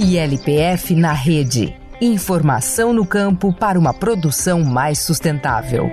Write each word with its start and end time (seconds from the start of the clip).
ILPF 0.00 0.94
na 0.94 1.12
rede. 1.12 1.76
Informação 2.00 2.92
no 2.92 3.06
campo 3.06 3.52
para 3.52 3.78
uma 3.78 3.92
produção 3.92 4.64
mais 4.64 5.00
sustentável. 5.00 5.90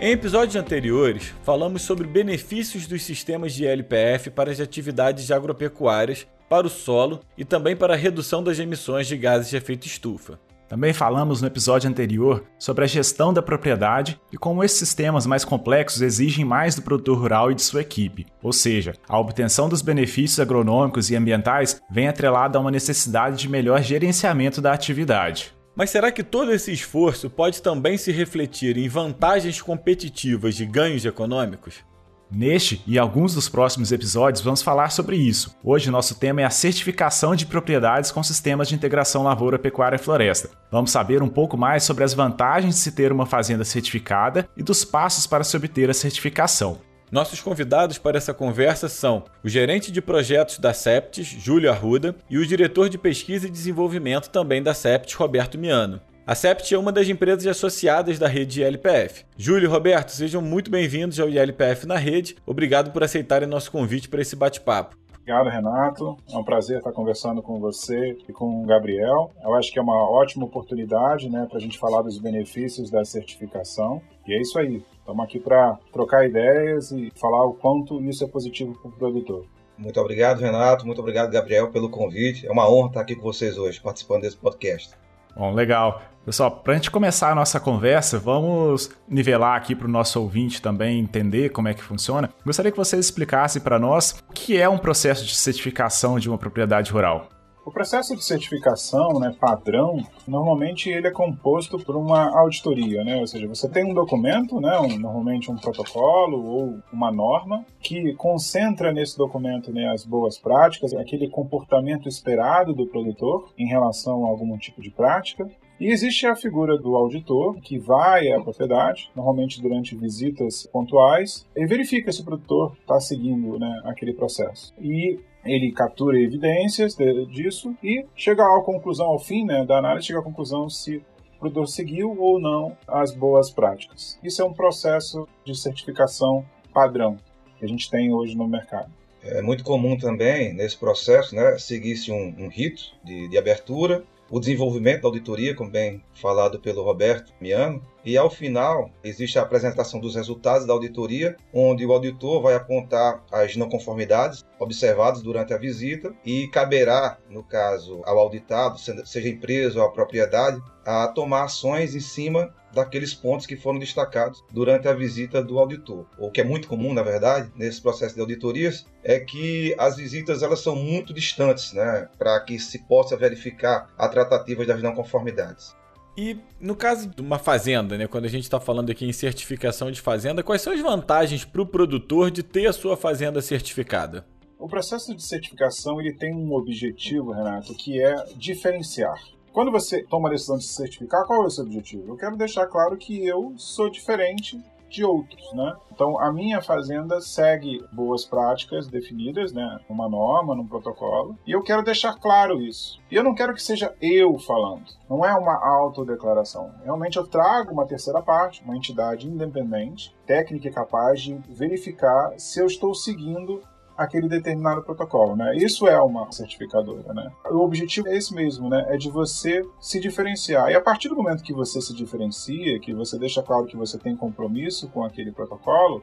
Em 0.00 0.12
episódios 0.12 0.54
anteriores, 0.54 1.34
falamos 1.42 1.82
sobre 1.82 2.06
benefícios 2.06 2.86
dos 2.86 3.02
sistemas 3.02 3.52
de 3.52 3.66
LPF 3.66 4.30
para 4.30 4.52
as 4.52 4.60
atividades 4.60 5.30
agropecuárias, 5.32 6.26
para 6.48 6.66
o 6.66 6.70
solo 6.70 7.20
e 7.36 7.44
também 7.44 7.76
para 7.76 7.94
a 7.94 7.96
redução 7.96 8.42
das 8.42 8.58
emissões 8.58 9.06
de 9.06 9.16
gases 9.16 9.50
de 9.50 9.56
efeito 9.56 9.86
estufa. 9.86 10.38
Também 10.68 10.92
falamos 10.92 11.40
no 11.40 11.46
episódio 11.46 11.88
anterior 11.88 12.44
sobre 12.58 12.84
a 12.84 12.88
gestão 12.88 13.32
da 13.32 13.40
propriedade 13.40 14.20
e 14.32 14.36
como 14.36 14.64
esses 14.64 14.78
sistemas 14.78 15.24
mais 15.24 15.44
complexos 15.44 16.02
exigem 16.02 16.44
mais 16.44 16.74
do 16.74 16.82
produtor 16.82 17.18
rural 17.18 17.52
e 17.52 17.54
de 17.54 17.62
sua 17.62 17.82
equipe. 17.82 18.26
Ou 18.42 18.52
seja, 18.52 18.94
a 19.08 19.16
obtenção 19.18 19.68
dos 19.68 19.80
benefícios 19.80 20.40
agronômicos 20.40 21.08
e 21.08 21.14
ambientais 21.14 21.80
vem 21.88 22.08
atrelada 22.08 22.58
a 22.58 22.60
uma 22.60 22.72
necessidade 22.72 23.36
de 23.36 23.48
melhor 23.48 23.80
gerenciamento 23.80 24.60
da 24.60 24.72
atividade. 24.72 25.54
Mas 25.76 25.90
será 25.90 26.10
que 26.10 26.24
todo 26.24 26.52
esse 26.52 26.72
esforço 26.72 27.30
pode 27.30 27.62
também 27.62 27.96
se 27.96 28.10
refletir 28.10 28.76
em 28.76 28.88
vantagens 28.88 29.62
competitivas 29.62 30.56
de 30.56 30.66
ganhos 30.66 31.04
econômicos? 31.04 31.84
Neste 32.30 32.82
e 32.86 32.98
alguns 32.98 33.34
dos 33.34 33.48
próximos 33.48 33.92
episódios 33.92 34.42
vamos 34.42 34.60
falar 34.60 34.90
sobre 34.90 35.16
isso. 35.16 35.54
Hoje 35.62 35.90
nosso 35.90 36.18
tema 36.18 36.40
é 36.40 36.44
a 36.44 36.50
certificação 36.50 37.36
de 37.36 37.46
propriedades 37.46 38.10
com 38.10 38.22
sistemas 38.22 38.68
de 38.68 38.74
integração 38.74 39.22
lavoura, 39.22 39.58
pecuária 39.58 39.96
e 39.96 40.00
floresta. 40.00 40.50
Vamos 40.70 40.90
saber 40.90 41.22
um 41.22 41.28
pouco 41.28 41.56
mais 41.56 41.84
sobre 41.84 42.02
as 42.02 42.14
vantagens 42.14 42.74
de 42.74 42.80
se 42.80 42.92
ter 42.92 43.12
uma 43.12 43.26
fazenda 43.26 43.64
certificada 43.64 44.48
e 44.56 44.62
dos 44.62 44.84
passos 44.84 45.26
para 45.26 45.44
se 45.44 45.56
obter 45.56 45.88
a 45.88 45.94
certificação. 45.94 46.80
Nossos 47.12 47.40
convidados 47.40 47.98
para 47.98 48.18
essa 48.18 48.34
conversa 48.34 48.88
são 48.88 49.24
o 49.44 49.48
gerente 49.48 49.92
de 49.92 50.02
projetos 50.02 50.58
da 50.58 50.74
Septis, 50.74 51.28
Júlio 51.28 51.70
Arruda, 51.70 52.16
e 52.28 52.36
o 52.36 52.44
diretor 52.44 52.88
de 52.88 52.98
pesquisa 52.98 53.46
e 53.46 53.50
desenvolvimento 53.50 54.28
também 54.28 54.60
da 54.60 54.74
Septis, 54.74 55.14
Roberto 55.14 55.56
Miano. 55.56 56.00
A 56.26 56.34
Sept 56.34 56.74
é 56.74 56.76
uma 56.76 56.90
das 56.90 57.08
empresas 57.08 57.46
associadas 57.46 58.18
da 58.18 58.26
rede 58.26 58.60
ILPF. 58.60 59.24
Júlio 59.38 59.68
e 59.68 59.70
Roberto, 59.70 60.08
sejam 60.08 60.42
muito 60.42 60.68
bem-vindos 60.68 61.20
ao 61.20 61.28
ILPF 61.28 61.86
na 61.86 61.96
rede. 61.96 62.34
Obrigado 62.44 62.90
por 62.90 63.04
aceitarem 63.04 63.48
nosso 63.48 63.70
convite 63.70 64.08
para 64.08 64.20
esse 64.20 64.34
bate-papo. 64.34 64.96
Obrigado, 65.20 65.48
Renato. 65.48 66.16
É 66.28 66.36
um 66.36 66.42
prazer 66.42 66.78
estar 66.78 66.90
conversando 66.90 67.40
com 67.40 67.60
você 67.60 68.18
e 68.28 68.32
com 68.32 68.60
o 68.60 68.66
Gabriel. 68.66 69.30
Eu 69.40 69.54
acho 69.54 69.72
que 69.72 69.78
é 69.78 69.82
uma 69.82 70.10
ótima 70.10 70.46
oportunidade 70.46 71.30
né, 71.30 71.46
para 71.48 71.58
a 71.58 71.60
gente 71.60 71.78
falar 71.78 72.02
dos 72.02 72.18
benefícios 72.18 72.90
da 72.90 73.04
certificação. 73.04 74.02
E 74.26 74.34
é 74.34 74.40
isso 74.40 74.58
aí. 74.58 74.82
Estamos 74.98 75.24
aqui 75.24 75.38
para 75.38 75.78
trocar 75.92 76.26
ideias 76.26 76.90
e 76.90 77.12
falar 77.20 77.44
o 77.44 77.54
quanto 77.54 78.02
isso 78.02 78.24
é 78.24 78.26
positivo 78.26 78.76
para 78.82 78.88
o 78.88 78.92
produtor. 78.92 79.46
Muito 79.78 80.00
obrigado, 80.00 80.40
Renato. 80.40 80.84
Muito 80.84 81.00
obrigado, 81.00 81.30
Gabriel, 81.30 81.70
pelo 81.70 81.88
convite. 81.88 82.48
É 82.48 82.50
uma 82.50 82.68
honra 82.68 82.88
estar 82.88 83.00
aqui 83.02 83.14
com 83.14 83.22
vocês 83.22 83.56
hoje, 83.56 83.80
participando 83.80 84.22
desse 84.22 84.36
podcast. 84.36 85.05
Bom, 85.36 85.52
legal. 85.52 86.02
Pessoal, 86.24 86.50
para 86.50 86.72
a 86.72 86.76
gente 86.76 86.90
começar 86.90 87.30
a 87.30 87.34
nossa 87.34 87.60
conversa, 87.60 88.18
vamos 88.18 88.90
nivelar 89.08 89.56
aqui 89.56 89.76
para 89.76 89.86
o 89.86 89.90
nosso 89.90 90.20
ouvinte 90.20 90.60
também 90.60 90.98
entender 90.98 91.50
como 91.50 91.68
é 91.68 91.74
que 91.74 91.82
funciona. 91.82 92.30
Gostaria 92.44 92.72
que 92.72 92.76
vocês 92.76 93.04
explicassem 93.04 93.62
para 93.62 93.78
nós 93.78 94.24
o 94.28 94.32
que 94.32 94.56
é 94.56 94.68
um 94.68 94.78
processo 94.78 95.24
de 95.24 95.36
certificação 95.36 96.18
de 96.18 96.28
uma 96.28 96.38
propriedade 96.38 96.90
rural. 96.90 97.28
O 97.66 97.70
processo 97.72 98.14
de 98.14 98.24
certificação, 98.24 99.18
né, 99.18 99.34
padrão, 99.40 99.98
normalmente 100.24 100.88
ele 100.88 101.08
é 101.08 101.10
composto 101.10 101.76
por 101.76 101.96
uma 101.96 102.30
auditoria, 102.38 103.02
né? 103.02 103.16
Ou 103.16 103.26
seja, 103.26 103.48
você 103.48 103.68
tem 103.68 103.84
um 103.84 103.92
documento, 103.92 104.60
né, 104.60 104.78
um, 104.78 104.96
normalmente 104.96 105.50
um 105.50 105.56
protocolo 105.56 106.44
ou 106.44 106.78
uma 106.92 107.10
norma 107.10 107.66
que 107.80 108.14
concentra 108.14 108.92
nesse 108.92 109.18
documento 109.18 109.72
né, 109.72 109.88
as 109.88 110.04
boas 110.04 110.38
práticas, 110.38 110.94
aquele 110.94 111.28
comportamento 111.28 112.08
esperado 112.08 112.72
do 112.72 112.86
produtor 112.86 113.52
em 113.58 113.66
relação 113.66 114.24
a 114.24 114.28
algum 114.28 114.56
tipo 114.56 114.80
de 114.80 114.92
prática. 114.92 115.50
E 115.80 115.88
existe 115.88 116.24
a 116.24 116.36
figura 116.36 116.78
do 116.78 116.94
auditor, 116.94 117.60
que 117.60 117.80
vai 117.80 118.30
à 118.30 118.40
propriedade, 118.40 119.10
normalmente 119.14 119.60
durante 119.60 119.96
visitas 119.96 120.68
pontuais, 120.72 121.44
e 121.54 121.66
verifica 121.66 122.12
se 122.12 122.22
o 122.22 122.24
produtor 122.24 122.76
está 122.80 123.00
seguindo 123.00 123.58
né, 123.58 123.82
aquele 123.84 124.14
processo. 124.14 124.72
E 124.80 125.18
ele 125.46 125.72
captura 125.72 126.18
evidências 126.18 126.96
disso 127.30 127.74
e 127.82 128.04
chega 128.14 128.42
à 128.44 128.62
conclusão, 128.62 129.06
ao 129.06 129.18
fim 129.18 129.44
né, 129.44 129.64
da 129.64 129.78
análise, 129.78 130.06
chega 130.06 130.20
à 130.20 130.22
conclusão 130.22 130.68
se 130.68 130.96
o 130.96 131.38
produtor 131.38 131.68
seguiu 131.68 132.16
ou 132.18 132.40
não 132.40 132.76
as 132.86 133.14
boas 133.14 133.50
práticas. 133.50 134.18
Isso 134.22 134.42
é 134.42 134.44
um 134.44 134.52
processo 134.52 135.28
de 135.44 135.54
certificação 135.54 136.44
padrão 136.72 137.16
que 137.58 137.64
a 137.64 137.68
gente 137.68 137.90
tem 137.90 138.12
hoje 138.12 138.36
no 138.36 138.46
mercado. 138.46 138.90
É 139.22 139.42
muito 139.42 139.64
comum 139.64 139.96
também 139.96 140.52
nesse 140.52 140.76
processo 140.76 141.34
né, 141.34 141.58
seguir-se 141.58 142.12
um, 142.12 142.34
um, 142.38 142.48
rito 142.48 142.94
de, 143.02 143.28
de 143.28 143.38
abertura, 143.38 144.04
o 144.30 144.38
desenvolvimento 144.38 145.02
da 145.02 145.08
auditoria, 145.08 145.54
como 145.54 145.70
bem 145.70 146.02
falado 146.14 146.60
pelo 146.60 146.82
Roberto 146.82 147.32
Miano, 147.40 147.82
e 148.06 148.16
ao 148.16 148.30
final 148.30 148.88
existe 149.02 149.36
a 149.36 149.42
apresentação 149.42 149.98
dos 149.98 150.14
resultados 150.14 150.64
da 150.64 150.72
auditoria, 150.72 151.36
onde 151.52 151.84
o 151.84 151.92
auditor 151.92 152.40
vai 152.40 152.54
apontar 152.54 153.24
as 153.32 153.56
não 153.56 153.68
conformidades 153.68 154.44
observadas 154.60 155.20
durante 155.20 155.52
a 155.52 155.58
visita 155.58 156.14
e 156.24 156.46
caberá, 156.48 157.18
no 157.28 157.42
caso, 157.42 158.00
ao 158.04 158.16
auditado, 158.16 158.78
seja 158.78 159.28
empresa 159.28 159.80
ou 159.80 159.86
a 159.86 159.90
propriedade, 159.90 160.62
a 160.84 161.08
tomar 161.08 161.44
ações 161.44 161.96
em 161.96 162.00
cima 162.00 162.54
daqueles 162.72 163.12
pontos 163.12 163.46
que 163.46 163.56
foram 163.56 163.78
destacados 163.78 164.44
durante 164.52 164.86
a 164.86 164.92
visita 164.92 165.42
do 165.42 165.58
auditor. 165.58 166.06
O 166.16 166.30
que 166.30 166.40
é 166.40 166.44
muito 166.44 166.68
comum, 166.68 166.94
na 166.94 167.02
verdade, 167.02 167.50
nesse 167.56 167.82
processo 167.82 168.14
de 168.14 168.20
auditorias, 168.20 168.86
é 169.02 169.18
que 169.18 169.74
as 169.78 169.96
visitas 169.96 170.42
elas 170.42 170.60
são 170.60 170.76
muito 170.76 171.12
distantes, 171.12 171.72
né, 171.72 172.08
para 172.16 172.38
que 172.40 172.58
se 172.58 172.86
possa 172.86 173.16
verificar 173.16 173.90
a 173.98 174.08
tratativa 174.08 174.64
das 174.64 174.80
não 174.80 174.94
conformidades. 174.94 175.74
E 176.16 176.38
no 176.58 176.74
caso 176.74 177.08
de 177.08 177.20
uma 177.20 177.38
fazenda, 177.38 177.98
né, 177.98 178.06
quando 178.06 178.24
a 178.24 178.28
gente 178.28 178.44
está 178.44 178.58
falando 178.58 178.90
aqui 178.90 179.04
em 179.04 179.12
certificação 179.12 179.90
de 179.90 180.00
fazenda, 180.00 180.42
quais 180.42 180.62
são 180.62 180.72
as 180.72 180.80
vantagens 180.80 181.44
para 181.44 181.60
o 181.60 181.66
produtor 181.66 182.30
de 182.30 182.42
ter 182.42 182.66
a 182.66 182.72
sua 182.72 182.96
fazenda 182.96 183.42
certificada? 183.42 184.24
O 184.58 184.66
processo 184.66 185.14
de 185.14 185.22
certificação 185.22 186.00
ele 186.00 186.14
tem 186.14 186.34
um 186.34 186.54
objetivo, 186.54 187.32
Renato, 187.32 187.74
que 187.74 188.00
é 188.00 188.14
diferenciar. 188.34 189.14
Quando 189.52 189.70
você 189.70 190.02
toma 190.04 190.28
a 190.28 190.32
decisão 190.32 190.56
de 190.56 190.64
se 190.64 190.74
certificar, 190.74 191.26
qual 191.26 191.42
é 191.42 191.46
o 191.46 191.50
seu 191.50 191.64
objetivo? 191.64 192.04
Eu 192.08 192.16
quero 192.16 192.36
deixar 192.36 192.66
claro 192.66 192.96
que 192.96 193.26
eu 193.26 193.52
sou 193.58 193.90
diferente 193.90 194.58
de 194.88 195.04
outros, 195.04 195.52
né? 195.52 195.74
Então 195.92 196.18
a 196.20 196.32
minha 196.32 196.60
fazenda 196.60 197.20
segue 197.20 197.84
boas 197.92 198.24
práticas 198.24 198.86
definidas, 198.86 199.52
né? 199.52 199.80
Uma 199.88 200.08
norma, 200.08 200.54
num 200.54 200.66
protocolo, 200.66 201.36
e 201.46 201.52
eu 201.52 201.62
quero 201.62 201.82
deixar 201.82 202.14
claro 202.14 202.60
isso. 202.60 203.00
E 203.10 203.14
eu 203.14 203.24
não 203.24 203.34
quero 203.34 203.54
que 203.54 203.62
seja 203.62 203.94
eu 204.00 204.38
falando. 204.38 204.84
Não 205.08 205.24
é 205.24 205.34
uma 205.34 205.56
autodeclaração. 205.56 206.72
Realmente 206.84 207.16
eu 207.16 207.26
trago 207.26 207.72
uma 207.72 207.86
terceira 207.86 208.20
parte, 208.22 208.62
uma 208.62 208.76
entidade 208.76 209.28
independente, 209.28 210.14
técnica 210.26 210.68
e 210.68 210.72
capaz 210.72 211.22
de 211.22 211.34
verificar 211.48 212.34
se 212.38 212.60
eu 212.60 212.66
estou 212.66 212.94
seguindo 212.94 213.62
aquele 213.96 214.28
determinado 214.28 214.82
protocolo, 214.82 215.34
né? 215.36 215.56
Isso 215.56 215.86
é 215.86 216.00
uma 216.00 216.30
certificadora, 216.30 217.12
né? 217.12 217.30
O 217.50 217.58
objetivo 217.58 218.08
é 218.08 218.16
esse 218.16 218.34
mesmo, 218.34 218.68
né? 218.68 218.84
É 218.88 218.96
de 218.96 219.10
você 219.10 219.64
se 219.80 219.98
diferenciar. 219.98 220.70
E 220.70 220.74
a 220.74 220.80
partir 220.80 221.08
do 221.08 221.16
momento 221.16 221.42
que 221.42 221.52
você 221.52 221.80
se 221.80 221.94
diferencia, 221.94 222.78
que 222.80 222.92
você 222.92 223.18
deixa 223.18 223.42
claro 223.42 223.66
que 223.66 223.76
você 223.76 223.98
tem 223.98 224.16
compromisso 224.16 224.88
com 224.88 225.02
aquele 225.02 225.32
protocolo, 225.32 226.02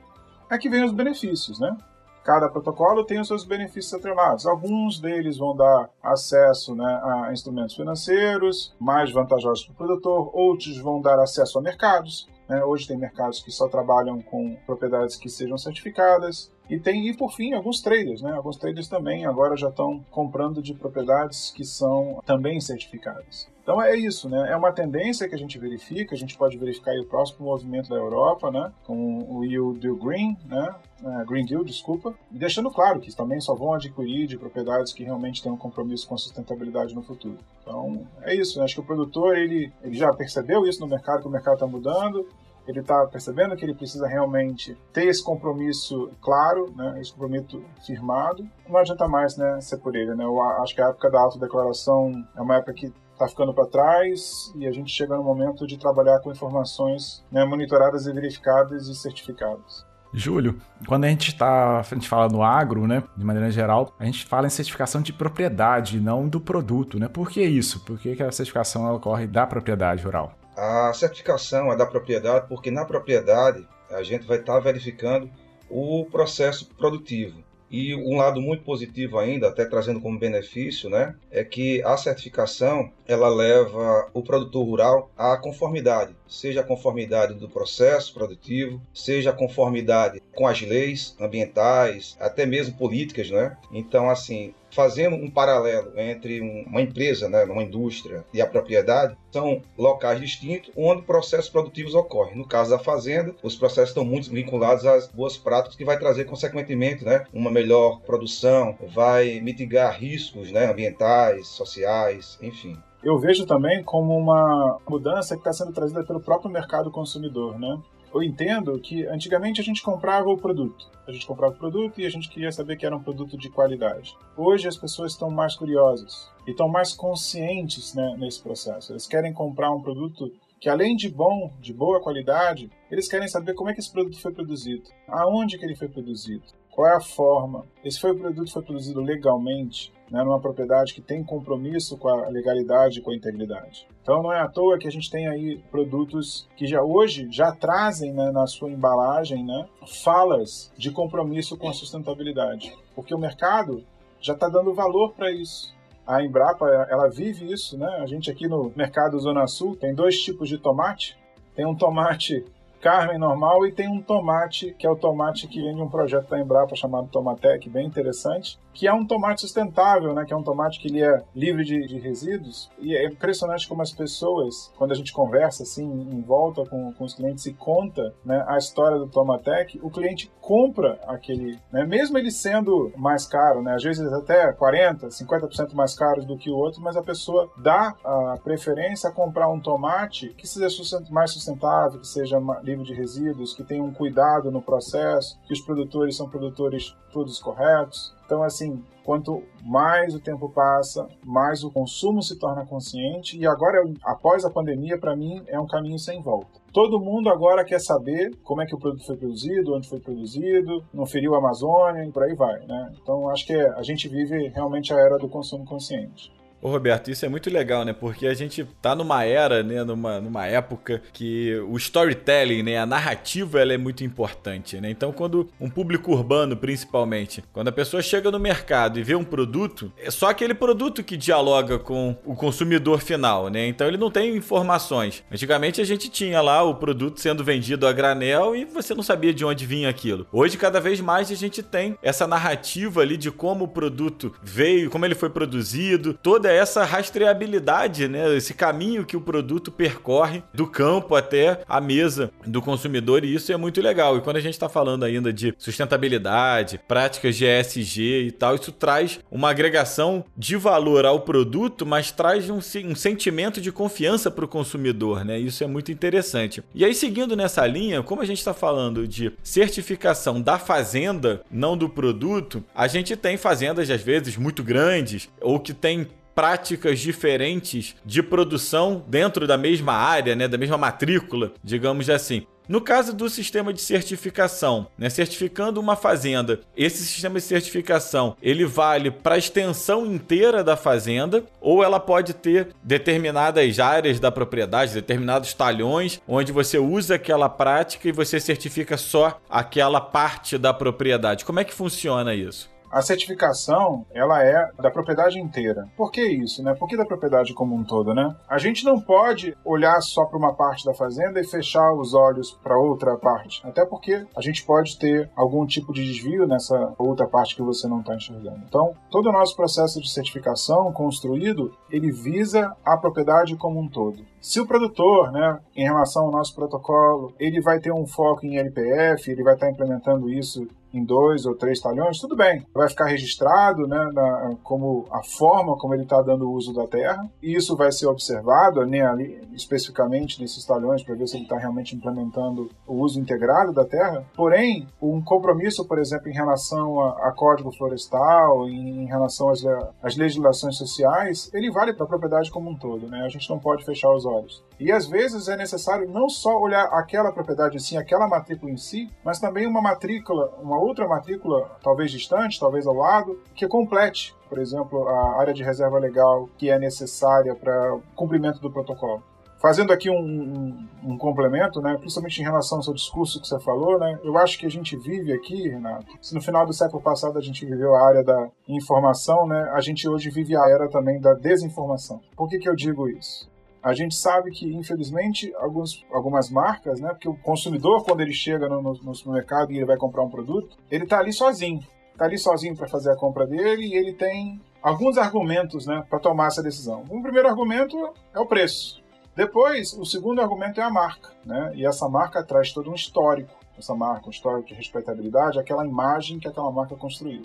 é 0.49 0.57
que 0.57 0.69
vem 0.69 0.83
os 0.83 0.91
benefícios, 0.91 1.59
né? 1.59 1.75
Cada 2.23 2.47
protocolo 2.47 3.03
tem 3.03 3.19
os 3.19 3.27
seus 3.27 3.43
benefícios 3.43 3.93
atrelados. 3.93 4.45
Alguns 4.45 4.97
deles 4.97 5.37
vão 5.37 5.53
dar 5.55 5.89
acesso 6.01 6.73
né, 6.73 7.01
a 7.03 7.33
instrumentos 7.33 7.75
financeiros 7.75 8.73
mais 8.79 9.11
vantajosos 9.11 9.65
para 9.65 9.73
o 9.73 9.75
produtor, 9.75 10.31
outros 10.33 10.77
vão 10.77 11.01
dar 11.01 11.19
acesso 11.19 11.59
a 11.59 11.61
mercados. 11.61 12.29
Né? 12.47 12.63
Hoje 12.63 12.87
tem 12.87 12.97
mercados 12.97 13.41
que 13.41 13.51
só 13.51 13.67
trabalham 13.67 14.21
com 14.21 14.55
propriedades 14.65 15.17
que 15.17 15.27
sejam 15.27 15.57
certificadas. 15.57 16.52
E 16.69 16.79
tem, 16.79 17.07
e 17.07 17.13
por 17.15 17.33
fim, 17.33 17.53
alguns 17.53 17.81
traders, 17.81 18.21
né? 18.21 18.31
Alguns 18.31 18.57
traders 18.57 18.87
também 18.87 19.25
agora 19.25 19.55
já 19.57 19.69
estão 19.69 20.03
comprando 20.09 20.61
de 20.61 20.73
propriedades 20.73 21.51
que 21.51 21.65
são 21.65 22.21
também 22.25 22.59
certificadas. 22.61 23.51
Então 23.63 23.81
é 23.81 23.95
isso, 23.95 24.27
né? 24.27 24.51
É 24.51 24.55
uma 24.57 24.73
tendência 24.73 25.27
que 25.27 25.35
a 25.35 25.37
gente 25.37 25.57
verifica, 25.57 26.13
a 26.13 26.17
gente 26.17 26.37
pode 26.37 26.57
verificar 26.57 26.93
o 26.99 27.05
próximo 27.05 27.45
movimento 27.45 27.89
da 27.89 27.95
Europa, 27.95 28.51
né? 28.51 28.71
Com 28.85 29.25
o 29.29 29.43
Yield 29.45 29.87
Green, 30.03 30.37
né? 30.45 30.75
Uh, 31.01 31.25
Green 31.25 31.45
Deal, 31.45 31.63
desculpa, 31.63 32.13
e 32.31 32.37
deixando 32.37 32.69
claro 32.69 32.99
que 32.99 33.13
também 33.15 33.39
só 33.39 33.53
vão 33.53 33.73
adquirir 33.73 34.27
de 34.27 34.37
propriedades 34.37 34.93
que 34.93 35.03
realmente 35.03 35.41
têm 35.41 35.51
um 35.51 35.57
compromisso 35.57 36.07
com 36.07 36.15
a 36.15 36.17
sustentabilidade 36.17 36.95
no 36.95 37.01
futuro. 37.01 37.37
Então 37.61 38.05
é 38.21 38.33
isso, 38.33 38.57
né? 38.57 38.65
acho 38.65 38.75
que 38.75 38.81
o 38.81 38.85
produtor 38.85 39.37
ele, 39.37 39.71
ele 39.81 39.95
já 39.95 40.13
percebeu 40.13 40.65
isso 40.65 40.79
no 40.79 40.87
mercado, 40.87 41.21
que 41.21 41.27
o 41.27 41.31
mercado 41.31 41.55
está 41.55 41.67
mudando, 41.67 42.25
ele 42.67 42.79
está 42.79 43.05
percebendo 43.07 43.55
que 43.55 43.65
ele 43.65 43.73
precisa 43.73 44.07
realmente 44.07 44.77
ter 44.91 45.05
esse 45.05 45.23
compromisso 45.23 46.09
claro, 46.21 46.73
né, 46.75 46.99
esse 46.99 47.11
compromisso 47.11 47.61
firmado. 47.85 48.47
Não 48.67 48.77
adianta 48.77 49.07
mais 49.07 49.37
né, 49.37 49.59
ser 49.61 49.77
por 49.77 49.95
ele. 49.95 50.13
Né? 50.15 50.23
Eu 50.23 50.41
acho 50.41 50.73
que 50.73 50.81
a 50.81 50.89
época 50.89 51.09
da 51.09 51.19
autodeclaração 51.19 52.25
é 52.35 52.41
uma 52.41 52.55
época 52.55 52.73
que 52.73 52.93
está 53.11 53.27
ficando 53.27 53.53
para 53.53 53.65
trás 53.67 54.51
e 54.55 54.67
a 54.67 54.71
gente 54.71 54.91
chega 54.91 55.15
no 55.15 55.23
momento 55.23 55.67
de 55.67 55.77
trabalhar 55.77 56.19
com 56.19 56.31
informações 56.31 57.23
né, 57.31 57.45
monitoradas 57.45 58.07
e 58.07 58.13
verificadas 58.13 58.87
e 58.87 58.95
certificadas. 58.95 59.85
Júlio, 60.13 60.59
quando 60.87 61.05
a 61.05 61.09
gente 61.09 61.29
está, 61.29 61.79
a 61.79 61.83
gente 61.83 62.07
fala 62.07 62.29
no 62.29 62.43
agro, 62.43 62.85
né, 62.85 63.03
de 63.17 63.25
maneira 63.25 63.49
geral, 63.49 63.93
a 63.99 64.05
gente 64.05 64.25
fala 64.25 64.45
em 64.45 64.49
certificação 64.49 65.01
de 65.01 65.11
propriedade, 65.11 65.99
não 65.99 66.27
do 66.27 66.39
produto, 66.39 66.99
né? 66.99 67.07
Por 67.07 67.29
que 67.31 67.41
isso? 67.41 67.79
Por 67.79 67.97
que, 67.97 68.21
a 68.21 68.31
certificação 68.31 68.93
ocorre 68.93 69.25
da 69.25 69.47
propriedade 69.47 70.03
rural? 70.03 70.33
A 70.55 70.93
certificação 70.93 71.71
é 71.71 71.75
da 71.75 71.85
propriedade 71.85 72.47
porque 72.47 72.69
na 72.69 72.85
propriedade 72.85 73.67
a 73.89 74.03
gente 74.03 74.25
vai 74.25 74.39
estar 74.39 74.53
tá 74.53 74.59
verificando 74.59 75.29
o 75.69 76.05
processo 76.05 76.69
produtivo. 76.77 77.43
E 77.75 77.95
um 77.95 78.17
lado 78.17 78.39
muito 78.39 78.63
positivo 78.63 79.17
ainda, 79.17 79.47
até 79.47 79.65
trazendo 79.65 79.99
como 79.99 80.19
benefício, 80.19 80.91
né, 80.91 81.15
é 81.31 81.43
que 81.43 81.81
a 81.81 81.97
certificação 81.97 82.91
ela 83.07 83.27
leva 83.27 84.11
o 84.13 84.21
produtor 84.21 84.63
rural 84.63 85.11
à 85.17 85.35
conformidade, 85.37 86.15
seja 86.27 86.61
a 86.61 86.63
conformidade 86.63 87.33
do 87.33 87.49
processo 87.49 88.13
produtivo, 88.13 88.79
seja 88.93 89.31
a 89.31 89.33
conformidade 89.33 90.21
com 90.35 90.45
as 90.45 90.61
leis 90.61 91.15
ambientais, 91.19 92.15
até 92.19 92.45
mesmo 92.45 92.77
políticas, 92.77 93.31
né? 93.31 93.57
Então, 93.71 94.07
assim, 94.07 94.53
fazendo 94.73 95.15
um 95.15 95.29
paralelo 95.29 95.97
entre 95.97 96.41
uma 96.41 96.81
empresa, 96.81 97.29
né, 97.29 97.43
uma 97.45 97.63
indústria 97.63 98.25
e 98.33 98.41
a 98.41 98.47
propriedade, 98.47 99.15
são 99.31 99.61
locais 99.77 100.19
distintos 100.19 100.71
onde 100.75 101.03
processos 101.03 101.49
produtivos 101.49 101.95
ocorrem. 101.95 102.37
No 102.37 102.47
caso 102.47 102.71
da 102.71 102.79
fazenda, 102.79 103.33
os 103.41 103.55
processos 103.55 103.89
estão 103.89 104.03
muito 104.03 104.29
vinculados 104.29 104.85
às 104.85 105.07
boas 105.07 105.37
práticas 105.37 105.75
que 105.75 105.85
vai 105.85 105.97
trazer 105.97 106.25
consequentemente, 106.25 107.05
né, 107.05 107.25
uma 107.33 107.51
melhor 107.51 108.01
produção, 108.01 108.77
vai 108.93 109.39
mitigar 109.39 109.97
riscos, 109.97 110.51
né, 110.51 110.71
ambientais, 110.71 111.47
sociais, 111.47 112.37
enfim 112.41 112.77
eu 113.03 113.19
vejo 113.19 113.45
também 113.45 113.83
como 113.83 114.17
uma 114.17 114.79
mudança 114.87 115.35
que 115.35 115.41
está 115.41 115.51
sendo 115.51 115.73
trazida 115.73 116.03
pelo 116.03 116.21
próprio 116.21 116.49
mercado 116.49 116.89
consumidor, 116.89 117.59
né? 117.59 117.77
Eu 118.13 118.21
entendo 118.21 118.79
que 118.79 119.05
antigamente 119.07 119.59
a 119.59 119.63
gente 119.63 119.81
comprava 119.81 120.29
o 120.29 120.37
produto. 120.37 120.87
A 121.07 121.11
gente 121.11 121.25
comprava 121.25 121.53
o 121.53 121.57
produto 121.57 121.99
e 121.99 122.05
a 122.05 122.09
gente 122.09 122.29
queria 122.29 122.51
saber 122.51 122.77
que 122.77 122.85
era 122.85 122.95
um 122.95 123.01
produto 123.01 123.37
de 123.37 123.49
qualidade. 123.49 124.15
Hoje 124.37 124.67
as 124.67 124.77
pessoas 124.77 125.13
estão 125.13 125.29
mais 125.29 125.55
curiosas 125.55 126.29
e 126.47 126.51
estão 126.51 126.67
mais 126.67 126.93
conscientes 126.93 127.93
né, 127.93 128.15
nesse 128.17 128.41
processo. 128.41 128.93
Eles 128.93 129.07
querem 129.07 129.33
comprar 129.33 129.71
um 129.71 129.81
produto 129.81 130.31
que 130.59 130.69
além 130.69 130.95
de 130.95 131.09
bom, 131.09 131.51
de 131.59 131.73
boa 131.73 132.01
qualidade, 132.01 132.71
eles 132.89 133.09
querem 133.09 133.27
saber 133.27 133.53
como 133.53 133.69
é 133.69 133.73
que 133.73 133.81
esse 133.81 133.91
produto 133.91 134.17
foi 134.21 134.31
produzido, 134.31 134.83
aonde 135.09 135.57
que 135.57 135.65
ele 135.65 135.75
foi 135.75 135.89
produzido, 135.89 136.45
qual 136.73 136.87
é 136.87 136.95
a 136.95 137.01
forma, 137.01 137.65
esse 137.83 137.99
foi 137.99 138.11
o 138.11 138.17
produto 138.17 138.51
foi 138.51 138.63
produzido 138.63 138.99
legalmente, 138.99 139.93
né, 140.09 140.23
numa 140.23 140.39
propriedade 140.39 140.93
que 140.93 141.01
tem 141.01 141.23
compromisso 141.23 141.97
com 141.97 142.07
a 142.07 142.27
legalidade 142.29 142.99
e 142.99 143.01
com 143.01 143.11
a 143.11 143.15
integridade. 143.15 143.87
Então 144.01 144.21
não 144.21 144.33
é 144.33 144.39
à 144.39 144.47
toa 144.47 144.77
que 144.77 144.87
a 144.87 144.91
gente 144.91 145.09
tem 145.09 145.27
aí 145.27 145.57
produtos 145.71 146.47
que 146.55 146.67
já 146.67 146.81
hoje 146.81 147.27
já 147.31 147.51
trazem 147.51 148.11
né, 148.11 148.31
na 148.31 148.45
sua 148.47 148.69
embalagem 148.69 149.45
né, 149.45 149.67
falas 150.03 150.71
de 150.77 150.91
compromisso 150.91 151.57
com 151.57 151.69
a 151.69 151.73
sustentabilidade, 151.73 152.75
porque 152.95 153.13
o 153.13 153.19
mercado 153.19 153.83
já 154.19 154.33
está 154.33 154.47
dando 154.47 154.73
valor 154.73 155.13
para 155.13 155.31
isso. 155.31 155.73
A 156.05 156.23
Embrapa 156.23 156.67
ela 156.89 157.07
vive 157.07 157.51
isso, 157.51 157.77
né? 157.77 157.87
A 158.01 158.05
gente 158.05 158.29
aqui 158.29 158.45
no 158.45 158.73
mercado 158.75 159.17
Zona 159.19 159.47
Sul 159.47 159.75
tem 159.75 159.95
dois 159.95 160.21
tipos 160.21 160.49
de 160.49 160.57
tomate. 160.57 161.17
Tem 161.55 161.65
um 161.65 161.75
tomate 161.75 162.45
Carmen 162.83 163.17
normal 163.17 163.65
e 163.65 163.71
tem 163.71 163.87
um 163.87 164.01
tomate, 164.01 164.75
que 164.77 164.85
é 164.85 164.89
o 164.89 164.95
tomate 164.95 165.47
que 165.47 165.61
vem 165.61 165.73
de 165.73 165.81
um 165.81 165.87
projeto 165.87 166.27
da 166.27 166.37
Embrapa 166.37 166.75
chamado 166.75 167.07
Tomatec, 167.07 167.69
bem 167.69 167.87
interessante, 167.87 168.59
que 168.73 168.87
é 168.87 168.93
um 168.93 169.05
tomate 169.05 169.41
sustentável, 169.41 170.13
né? 170.13 170.25
Que 170.25 170.33
é 170.33 170.37
um 170.37 170.43
tomate 170.43 170.79
que 170.79 170.87
ele 170.87 171.01
é 171.01 171.23
livre 171.35 171.63
de, 171.63 171.87
de 171.87 171.99
resíduos. 171.99 172.69
E 172.79 172.95
é 172.95 173.05
impressionante 173.05 173.67
como 173.67 173.81
as 173.81 173.91
pessoas, 173.91 174.71
quando 174.77 174.91
a 174.91 174.95
gente 174.95 175.13
conversa 175.13 175.63
assim, 175.63 175.83
em 175.83 176.21
volta 176.21 176.65
com, 176.65 176.93
com 176.93 177.03
os 177.03 177.13
clientes 177.13 177.45
e 177.45 177.53
conta 177.53 178.13
né, 178.25 178.43
a 178.47 178.57
história 178.57 178.97
do 178.97 179.07
Tomatec, 179.07 179.79
o 179.81 179.89
cliente 179.89 180.31
compra 180.41 180.99
aquele, 181.07 181.59
né? 181.71 181.85
Mesmo 181.85 182.17
ele 182.17 182.31
sendo 182.31 182.91
mais 182.97 183.25
caro, 183.25 183.61
né? 183.61 183.75
Às 183.75 183.83
vezes 183.83 184.11
até 184.11 184.51
40, 184.51 185.07
50% 185.07 185.73
mais 185.73 185.95
caro 185.95 186.25
do 186.25 186.37
que 186.37 186.49
o 186.49 186.55
outro, 186.55 186.81
mas 186.81 186.97
a 186.97 187.01
pessoa 187.01 187.49
dá 187.57 187.95
a 188.03 188.37
preferência 188.43 189.09
a 189.09 189.13
comprar 189.13 189.47
um 189.49 189.59
tomate 189.59 190.29
que 190.37 190.47
seja 190.47 190.67
mais 191.09 191.31
sustentável, 191.31 191.99
que 191.99 192.07
seja 192.07 192.39
livre 192.63 192.83
de 192.83 192.93
resíduos, 192.93 193.53
que 193.53 193.63
tenha 193.63 193.83
um 193.83 193.93
cuidado 193.93 194.51
no 194.51 194.61
processo, 194.61 195.39
que 195.45 195.53
os 195.53 195.61
produtores 195.61 196.15
são 196.15 196.29
produtores 196.29 196.95
todos 197.11 197.39
corretos. 197.39 198.13
Então, 198.33 198.41
assim, 198.41 198.83
quanto 199.05 199.43
mais 199.63 200.15
o 200.15 200.19
tempo 200.19 200.49
passa, 200.49 201.07
mais 201.23 201.63
o 201.63 201.69
consumo 201.69 202.19
se 202.23 202.39
torna 202.39 202.65
consciente. 202.65 203.37
E 203.37 203.45
agora, 203.45 203.83
após 204.03 204.43
a 204.43 204.49
pandemia, 204.49 204.97
para 204.97 205.15
mim, 205.15 205.43
é 205.45 205.59
um 205.59 205.67
caminho 205.67 205.99
sem 205.99 206.19
volta. 206.19 206.59
Todo 206.73 206.99
mundo 206.99 207.29
agora 207.29 207.63
quer 207.63 207.79
saber 207.79 208.35
como 208.43 208.63
é 208.63 208.65
que 208.65 208.73
o 208.73 208.79
produto 208.79 209.05
foi 209.05 209.15
produzido, 209.15 209.75
onde 209.75 209.87
foi 209.87 209.99
produzido, 209.99 210.83
não 210.91 211.05
feriu 211.05 211.35
a 211.35 211.37
Amazônia 211.37 212.03
e 212.03 212.11
por 212.11 212.23
aí 212.23 212.33
vai, 212.33 212.59
né? 212.65 212.91
Então, 212.99 213.29
acho 213.29 213.45
que 213.45 213.53
a 213.53 213.83
gente 213.83 214.07
vive 214.07 214.47
realmente 214.47 214.91
a 214.91 214.97
era 214.97 215.19
do 215.19 215.29
consumo 215.29 215.63
consciente. 215.63 216.33
Ô 216.63 216.69
Roberto, 216.69 217.11
isso 217.11 217.25
é 217.25 217.29
muito 217.29 217.49
legal, 217.49 217.83
né? 217.83 217.91
Porque 217.91 218.25
a 218.25 218.33
gente 218.33 218.65
tá 218.81 218.95
numa 218.95 219.25
era, 219.25 219.61
né? 219.61 219.83
Numa, 219.83 220.21
numa 220.21 220.45
época 220.47 221.01
que 221.11 221.53
o 221.67 221.75
storytelling, 221.75 222.63
né? 222.63 222.77
A 222.77 222.85
narrativa, 222.85 223.59
ela 223.59 223.73
é 223.73 223.77
muito 223.77 224.01
importante, 224.01 224.79
né? 224.79 224.89
Então, 224.89 225.11
quando 225.11 225.49
um 225.59 225.69
público 225.69 226.13
urbano, 226.13 226.55
principalmente, 226.55 227.43
quando 227.51 227.67
a 227.67 227.71
pessoa 227.73 228.01
chega 228.01 228.31
no 228.31 228.39
mercado 228.39 228.97
e 228.97 229.03
vê 229.03 229.13
um 229.13 229.25
produto, 229.25 229.91
é 229.97 230.09
só 230.09 230.29
aquele 230.29 230.53
produto 230.53 231.03
que 231.03 231.17
dialoga 231.17 231.77
com 231.77 232.15
o 232.23 232.33
consumidor 232.33 233.01
final, 233.01 233.49
né? 233.49 233.67
Então, 233.67 233.85
ele 233.85 233.97
não 233.97 234.09
tem 234.09 234.33
informações. 234.33 235.21
Antigamente, 235.29 235.81
a 235.81 235.85
gente 235.85 236.07
tinha 236.07 236.39
lá 236.39 236.63
o 236.63 236.75
produto 236.75 237.19
sendo 237.19 237.43
vendido 237.43 237.85
a 237.85 237.91
granel 237.91 238.55
e 238.55 238.63
você 238.63 238.95
não 238.95 239.03
sabia 239.03 239.33
de 239.33 239.43
onde 239.43 239.65
vinha 239.65 239.89
aquilo. 239.89 240.25
Hoje, 240.31 240.57
cada 240.57 240.79
vez 240.79 241.01
mais, 241.01 241.29
a 241.29 241.35
gente 241.35 241.61
tem 241.61 241.97
essa 242.01 242.25
narrativa 242.25 243.01
ali 243.01 243.17
de 243.17 243.31
como 243.31 243.65
o 243.65 243.67
produto 243.67 244.33
veio, 244.41 244.89
como 244.89 245.03
ele 245.03 245.13
foi 245.13 245.29
produzido, 245.29 246.13
toda 246.13 246.52
essa 246.53 246.83
rastreabilidade, 246.83 248.07
né? 248.07 248.35
Esse 248.35 248.53
caminho 248.53 249.05
que 249.05 249.17
o 249.17 249.21
produto 249.21 249.71
percorre 249.71 250.43
do 250.53 250.67
campo 250.67 251.15
até 251.15 251.61
a 251.67 251.79
mesa 251.81 252.31
do 252.45 252.61
consumidor 252.61 253.23
e 253.23 253.33
isso 253.33 253.51
é 253.51 253.57
muito 253.57 253.81
legal. 253.81 254.17
E 254.17 254.21
quando 254.21 254.37
a 254.37 254.41
gente 254.41 254.53
está 254.53 254.69
falando 254.69 255.03
ainda 255.03 255.31
de 255.31 255.53
sustentabilidade, 255.57 256.79
práticas 256.87 257.35
de 257.35 257.45
ESG 257.45 258.27
e 258.27 258.31
tal, 258.31 258.55
isso 258.55 258.71
traz 258.71 259.19
uma 259.31 259.49
agregação 259.49 260.23
de 260.37 260.55
valor 260.55 261.05
ao 261.05 261.21
produto, 261.21 261.85
mas 261.85 262.11
traz 262.11 262.49
um, 262.49 262.57
um 262.57 262.95
sentimento 262.95 263.59
de 263.59 263.71
confiança 263.71 264.29
para 264.29 264.45
o 264.45 264.47
consumidor, 264.47 265.25
né? 265.25 265.39
Isso 265.39 265.63
é 265.63 265.67
muito 265.67 265.91
interessante. 265.91 266.63
E 266.73 266.85
aí, 266.85 266.93
seguindo 266.93 267.35
nessa 267.35 267.65
linha, 267.65 268.03
como 268.03 268.21
a 268.21 268.25
gente 268.25 268.39
está 268.39 268.53
falando 268.53 269.07
de 269.07 269.31
certificação 269.43 270.41
da 270.41 270.57
fazenda, 270.59 271.41
não 271.51 271.77
do 271.77 271.89
produto, 271.89 272.63
a 272.73 272.87
gente 272.87 273.15
tem 273.15 273.37
fazendas, 273.37 273.89
às 273.89 274.01
vezes, 274.01 274.37
muito 274.37 274.63
grandes 274.63 275.29
ou 275.41 275.59
que 275.59 275.73
tem 275.73 276.07
práticas 276.33 276.99
diferentes 276.99 277.95
de 278.05 278.21
produção 278.21 279.03
dentro 279.07 279.47
da 279.47 279.57
mesma 279.57 279.93
área, 279.93 280.35
né, 280.35 280.47
da 280.47 280.57
mesma 280.57 280.77
matrícula, 280.77 281.51
digamos 281.63 282.09
assim. 282.09 282.45
No 282.67 282.79
caso 282.79 283.13
do 283.13 283.29
sistema 283.29 283.73
de 283.73 283.81
certificação, 283.81 284.87
né, 284.97 285.09
certificando 285.09 285.81
uma 285.81 285.97
fazenda, 285.97 286.61
esse 286.77 287.05
sistema 287.05 287.35
de 287.35 287.41
certificação 287.41 288.37
ele 288.41 288.65
vale 288.65 289.11
para 289.11 289.35
a 289.35 289.37
extensão 289.37 290.05
inteira 290.05 290.63
da 290.63 290.77
fazenda 290.77 291.43
ou 291.59 291.83
ela 291.83 291.99
pode 291.99 292.33
ter 292.33 292.69
determinadas 292.81 293.79
áreas 293.79 294.17
da 294.17 294.31
propriedade, 294.31 294.93
determinados 294.93 295.53
talhões, 295.53 296.21
onde 296.25 296.53
você 296.53 296.77
usa 296.77 297.15
aquela 297.15 297.49
prática 297.49 298.07
e 298.07 298.13
você 298.13 298.39
certifica 298.39 298.95
só 298.95 299.41
aquela 299.49 299.99
parte 299.99 300.57
da 300.57 300.73
propriedade. 300.73 301.43
Como 301.43 301.59
é 301.59 301.65
que 301.65 301.73
funciona 301.73 302.33
isso? 302.33 302.72
A 302.93 303.01
certificação, 303.01 304.05
ela 304.13 304.43
é 304.43 304.69
da 304.79 304.91
propriedade 304.91 305.39
inteira. 305.39 305.87
Por 305.97 306.11
que 306.11 306.21
isso, 306.21 306.61
né? 306.61 306.75
Por 306.75 306.87
que 306.87 306.95
da 306.95 307.03
propriedade 307.03 307.51
como 307.51 307.73
um 307.73 307.83
todo, 307.83 308.13
né? 308.13 308.35
A 308.47 308.59
gente 308.59 308.85
não 308.85 309.01
pode 309.01 309.57
olhar 309.65 309.99
só 309.99 310.25
para 310.25 310.37
uma 310.37 310.53
parte 310.53 310.85
da 310.85 310.93
fazenda 310.93 311.41
e 311.41 311.43
fechar 311.43 311.91
os 311.91 312.13
olhos 312.13 312.51
para 312.51 312.77
outra 312.77 313.17
parte. 313.17 313.65
Até 313.65 313.83
porque 313.83 314.23
a 314.37 314.41
gente 314.41 314.63
pode 314.63 314.99
ter 314.99 315.27
algum 315.35 315.65
tipo 315.65 315.91
de 315.91 316.05
desvio 316.05 316.45
nessa 316.45 316.93
outra 316.99 317.27
parte 317.27 317.55
que 317.55 317.63
você 317.63 317.87
não 317.87 318.01
está 318.01 318.13
enxergando. 318.13 318.61
Então, 318.67 318.93
todo 319.09 319.27
o 319.27 319.31
nosso 319.31 319.55
processo 319.55 319.99
de 319.99 320.11
certificação 320.11 320.93
construído, 320.93 321.75
ele 321.89 322.11
visa 322.11 322.77
a 322.85 322.95
propriedade 322.95 323.55
como 323.55 323.79
um 323.79 323.89
todo. 323.89 324.23
Se 324.43 324.59
o 324.59 324.67
produtor, 324.67 325.31
né, 325.31 325.57
em 325.73 325.85
relação 325.85 326.25
ao 326.25 326.31
nosso 326.31 326.53
protocolo, 326.53 327.33
ele 327.39 327.61
vai 327.61 327.79
ter 327.79 327.93
um 327.93 328.05
foco 328.05 328.45
em 328.45 328.57
LPF, 328.57 329.31
ele 329.31 329.41
vai 329.41 329.53
estar 329.53 329.71
implementando 329.71 330.29
isso 330.29 330.67
em 330.93 331.03
dois 331.03 331.45
ou 331.45 331.55
três 331.55 331.79
talhões, 331.79 332.19
tudo 332.19 332.35
bem. 332.35 332.65
Vai 332.73 332.87
ficar 332.87 333.05
registrado 333.05 333.87
né, 333.87 334.11
na, 334.13 334.55
como 334.63 335.07
a 335.11 335.23
forma 335.23 335.75
como 335.77 335.95
ele 335.95 336.03
está 336.03 336.21
dando 336.21 336.51
uso 336.51 336.71
da 336.71 336.85
terra, 336.85 337.27
e 337.41 337.55
isso 337.55 337.75
vai 337.75 337.91
ser 337.91 338.05
observado 338.05 338.85
né, 338.85 339.01
ali, 339.01 339.41
especificamente 339.53 340.39
nesses 340.39 340.63
talhões 340.65 341.03
para 341.03 341.15
ver 341.15 341.27
se 341.27 341.35
ele 341.35 341.43
está 341.43 341.57
realmente 341.57 341.95
implementando 341.95 342.69
o 342.85 343.01
uso 343.01 343.19
integrado 343.19 343.73
da 343.73 343.83
terra. 343.83 344.23
Porém, 344.35 344.87
um 345.01 345.21
compromisso, 345.21 345.87
por 345.87 345.97
exemplo, 345.97 346.29
em 346.29 346.33
relação 346.33 347.01
a, 347.01 347.29
a 347.29 347.31
código 347.31 347.71
florestal, 347.75 348.69
em, 348.69 349.03
em 349.03 349.05
relação 349.07 349.49
às, 349.49 349.65
às, 350.03 350.15
legislações 350.15 350.77
sociais, 350.77 351.49
ele 351.53 351.71
vale 351.71 351.93
para 351.93 352.05
a 352.05 352.07
propriedade 352.07 352.51
como 352.51 352.69
um 352.69 352.75
todo. 352.75 353.07
Né? 353.07 353.23
A 353.23 353.29
gente 353.29 353.49
não 353.49 353.57
pode 353.57 353.83
fechar 353.83 354.11
os 354.11 354.25
olhos. 354.25 354.32
E 354.79 354.91
às 354.91 355.07
vezes 355.07 355.47
é 355.47 355.55
necessário 355.55 356.09
não 356.09 356.27
só 356.27 356.59
olhar 356.59 356.83
aquela 356.85 357.31
propriedade 357.31 357.77
em 357.77 357.79
si, 357.79 357.97
aquela 357.97 358.27
matrícula 358.27 358.71
em 358.71 358.77
si, 358.77 359.09
mas 359.23 359.39
também 359.39 359.65
uma 359.65 359.81
matrícula, 359.81 360.53
uma 360.61 360.77
outra 360.77 361.07
matrícula, 361.07 361.71
talvez 361.81 362.11
distante, 362.11 362.59
talvez 362.59 362.85
ao 362.85 362.95
lado, 362.95 363.39
que 363.55 363.67
complete, 363.67 364.35
por 364.49 364.59
exemplo, 364.59 365.07
a 365.07 365.39
área 365.39 365.53
de 365.53 365.63
reserva 365.63 365.97
legal 365.99 366.49
que 366.57 366.69
é 366.69 366.77
necessária 366.77 367.55
para 367.55 367.97
cumprimento 368.15 368.59
do 368.59 368.71
protocolo. 368.71 369.23
Fazendo 369.63 369.93
aqui 369.93 370.09
um, 370.09 370.19
um, 370.19 370.87
um, 371.13 371.17
complemento, 371.17 371.79
né, 371.79 371.95
principalmente 371.97 372.41
em 372.41 372.43
relação 372.43 372.79
ao 372.79 372.83
seu 372.83 372.93
discurso 372.93 373.39
que 373.39 373.47
você 373.47 373.57
falou, 373.61 373.97
né, 373.97 374.19
eu 374.21 374.37
acho 374.37 374.59
que 374.59 374.65
a 374.65 374.69
gente 374.69 374.97
vive 374.97 375.31
aqui, 375.31 375.69
Renato, 375.69 376.05
se 376.21 376.35
no 376.35 376.41
final 376.41 376.65
do 376.65 376.73
século 376.73 377.01
passado 377.01 377.37
a 377.37 377.41
gente 377.41 377.65
viveu 377.65 377.95
a 377.95 378.05
área 378.05 378.21
da 378.25 378.49
informação, 378.67 379.47
né, 379.47 379.71
a 379.73 379.79
gente 379.79 380.05
hoje 380.05 380.29
vive 380.29 380.53
a 380.57 380.67
era 380.67 380.89
também 380.89 381.17
da 381.21 381.33
desinformação. 381.33 382.19
Por 382.35 382.49
que, 382.49 382.59
que 382.59 382.67
eu 382.67 382.75
digo 382.75 383.07
isso? 383.07 383.49
A 383.83 383.93
gente 383.93 384.15
sabe 384.15 384.49
que, 384.49 384.73
infelizmente, 384.73 385.53
alguns, 385.57 386.05
algumas 386.09 386.49
marcas, 386.49 387.01
né? 387.01 387.09
Porque 387.09 387.27
o 387.27 387.35
consumidor, 387.35 388.05
quando 388.05 388.21
ele 388.21 388.31
chega 388.31 388.69
no, 388.69 388.81
no, 388.81 388.93
no 388.93 389.37
e 389.37 389.75
ele 389.75 389.85
vai 389.85 389.97
comprar 389.97 390.23
um 390.23 390.29
produto, 390.29 390.77
ele 390.89 391.03
está 391.03 391.19
ali 391.19 391.33
sozinho. 391.33 391.85
Está 392.13 392.25
ali 392.25 392.37
sozinho 392.37 392.77
para 392.77 392.87
fazer 392.87 393.11
a 393.11 393.15
compra 393.15 393.45
dele 393.45 393.85
e 393.87 393.95
ele 393.95 394.13
tem 394.13 394.61
alguns 394.81 395.17
argumentos 395.17 395.85
né, 395.85 396.01
para 396.09 396.19
tomar 396.19 396.47
essa 396.47 396.63
decisão. 396.63 397.03
Um 397.09 397.21
primeiro 397.21 397.49
argumento 397.49 397.97
é 398.33 398.39
o 398.39 398.45
preço. 398.45 399.03
Depois, 399.35 399.93
o 399.93 400.05
segundo 400.05 400.41
argumento 400.41 400.79
é 400.79 400.83
a 400.83 400.89
marca. 400.89 401.31
Né? 401.43 401.73
E 401.75 401.85
essa 401.85 402.07
marca 402.07 402.41
traz 402.41 402.71
todo 402.71 402.89
um 402.89 402.95
histórico. 402.95 403.51
Essa 403.77 403.95
marca, 403.95 404.27
um 404.27 404.29
histórico 404.29 404.67
de 404.67 404.75
respeitabilidade, 404.75 405.59
aquela 405.59 405.85
imagem 405.85 406.39
que 406.39 406.47
aquela 406.47 406.71
marca 406.71 406.95
construiu. 406.95 407.43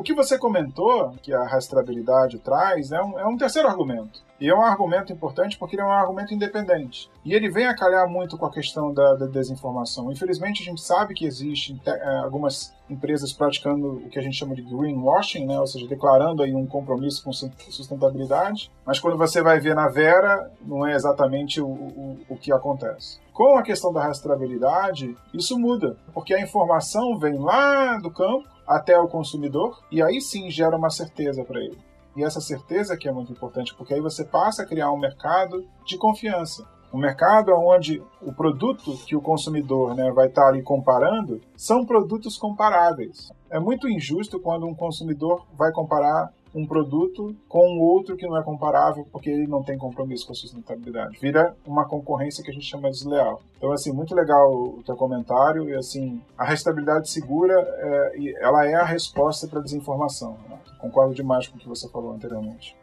O 0.00 0.02
que 0.02 0.14
você 0.14 0.38
comentou, 0.38 1.12
que 1.22 1.30
a 1.30 1.44
rastreabilidade 1.44 2.38
traz, 2.38 2.90
é 2.90 3.02
um, 3.02 3.18
é 3.18 3.26
um 3.26 3.36
terceiro 3.36 3.68
argumento. 3.68 4.22
E 4.40 4.48
é 4.48 4.54
um 4.54 4.62
argumento 4.62 5.12
importante 5.12 5.58
porque 5.58 5.76
ele 5.76 5.82
é 5.82 5.84
um 5.84 5.92
argumento 5.92 6.32
independente. 6.32 7.10
E 7.22 7.34
ele 7.34 7.50
vem 7.50 7.66
a 7.66 7.76
calhar 7.76 8.08
muito 8.08 8.38
com 8.38 8.46
a 8.46 8.50
questão 8.50 8.94
da, 8.94 9.14
da 9.16 9.26
desinformação. 9.26 10.10
Infelizmente, 10.10 10.62
a 10.62 10.64
gente 10.64 10.80
sabe 10.80 11.12
que 11.12 11.26
existem 11.26 11.78
é, 11.84 12.16
algumas 12.16 12.74
empresas 12.88 13.30
praticando 13.30 13.98
o 13.98 14.08
que 14.08 14.18
a 14.18 14.22
gente 14.22 14.38
chama 14.38 14.54
de 14.54 14.62
greenwashing, 14.62 15.44
né? 15.44 15.60
ou 15.60 15.66
seja, 15.66 15.86
declarando 15.86 16.42
aí 16.42 16.54
um 16.54 16.66
compromisso 16.66 17.22
com 17.22 17.30
sustentabilidade, 17.30 18.72
mas 18.86 18.98
quando 18.98 19.18
você 19.18 19.42
vai 19.42 19.60
ver 19.60 19.74
na 19.74 19.88
Vera, 19.88 20.50
não 20.62 20.86
é 20.86 20.94
exatamente 20.94 21.60
o, 21.60 21.68
o, 21.68 22.18
o 22.30 22.36
que 22.38 22.50
acontece. 22.50 23.20
Com 23.34 23.58
a 23.58 23.62
questão 23.62 23.92
da 23.92 24.02
rastreabilidade, 24.02 25.14
isso 25.34 25.58
muda, 25.58 25.98
porque 26.14 26.32
a 26.32 26.40
informação 26.40 27.18
vem 27.18 27.38
lá 27.38 27.98
do 27.98 28.10
campo 28.10 28.48
até 28.70 28.96
o 28.96 29.08
consumidor 29.08 29.82
e 29.90 30.00
aí 30.00 30.20
sim 30.20 30.48
gera 30.48 30.76
uma 30.76 30.90
certeza 30.90 31.44
para 31.44 31.58
ele. 31.58 31.76
E 32.16 32.22
essa 32.22 32.40
certeza 32.40 32.96
que 32.96 33.08
é 33.08 33.12
muito 33.12 33.32
importante, 33.32 33.74
porque 33.74 33.94
aí 33.94 34.00
você 34.00 34.24
passa 34.24 34.62
a 34.62 34.66
criar 34.66 34.92
um 34.92 34.98
mercado 34.98 35.66
de 35.84 35.98
confiança. 35.98 36.64
Um 36.92 36.98
mercado 36.98 37.52
onde 37.52 38.02
o 38.22 38.32
produto 38.32 38.96
que 39.06 39.16
o 39.16 39.20
consumidor 39.20 39.94
né, 39.94 40.10
vai 40.12 40.28
estar 40.28 40.48
ali 40.48 40.62
comparando 40.62 41.40
são 41.56 41.84
produtos 41.84 42.36
comparáveis. 42.36 43.30
É 43.50 43.58
muito 43.58 43.88
injusto 43.88 44.40
quando 44.40 44.66
um 44.66 44.74
consumidor 44.74 45.46
vai 45.56 45.72
comparar 45.72 46.32
um 46.54 46.66
produto 46.66 47.34
com 47.48 47.78
outro 47.78 48.16
que 48.16 48.26
não 48.26 48.36
é 48.36 48.42
comparável 48.42 49.06
porque 49.12 49.30
ele 49.30 49.46
não 49.46 49.62
tem 49.62 49.78
compromisso 49.78 50.26
com 50.26 50.32
a 50.32 50.36
sustentabilidade. 50.36 51.18
Vira 51.20 51.54
uma 51.64 51.86
concorrência 51.86 52.42
que 52.42 52.50
a 52.50 52.54
gente 52.54 52.66
chama 52.66 52.90
desleal. 52.90 53.40
Então, 53.56 53.72
assim, 53.72 53.92
muito 53.92 54.14
legal 54.14 54.52
o 54.52 54.82
teu 54.84 54.96
comentário 54.96 55.68
e, 55.68 55.74
assim, 55.74 56.20
a 56.36 56.44
restabilidade 56.44 57.08
segura, 57.10 57.54
é, 57.54 58.34
ela 58.40 58.66
é 58.66 58.74
a 58.74 58.84
resposta 58.84 59.46
para 59.46 59.60
a 59.60 59.62
desinformação. 59.62 60.36
Né? 60.48 60.58
Concordo 60.78 61.14
demais 61.14 61.46
com 61.46 61.56
o 61.56 61.60
que 61.60 61.68
você 61.68 61.88
falou 61.88 62.12
anteriormente. 62.12 62.74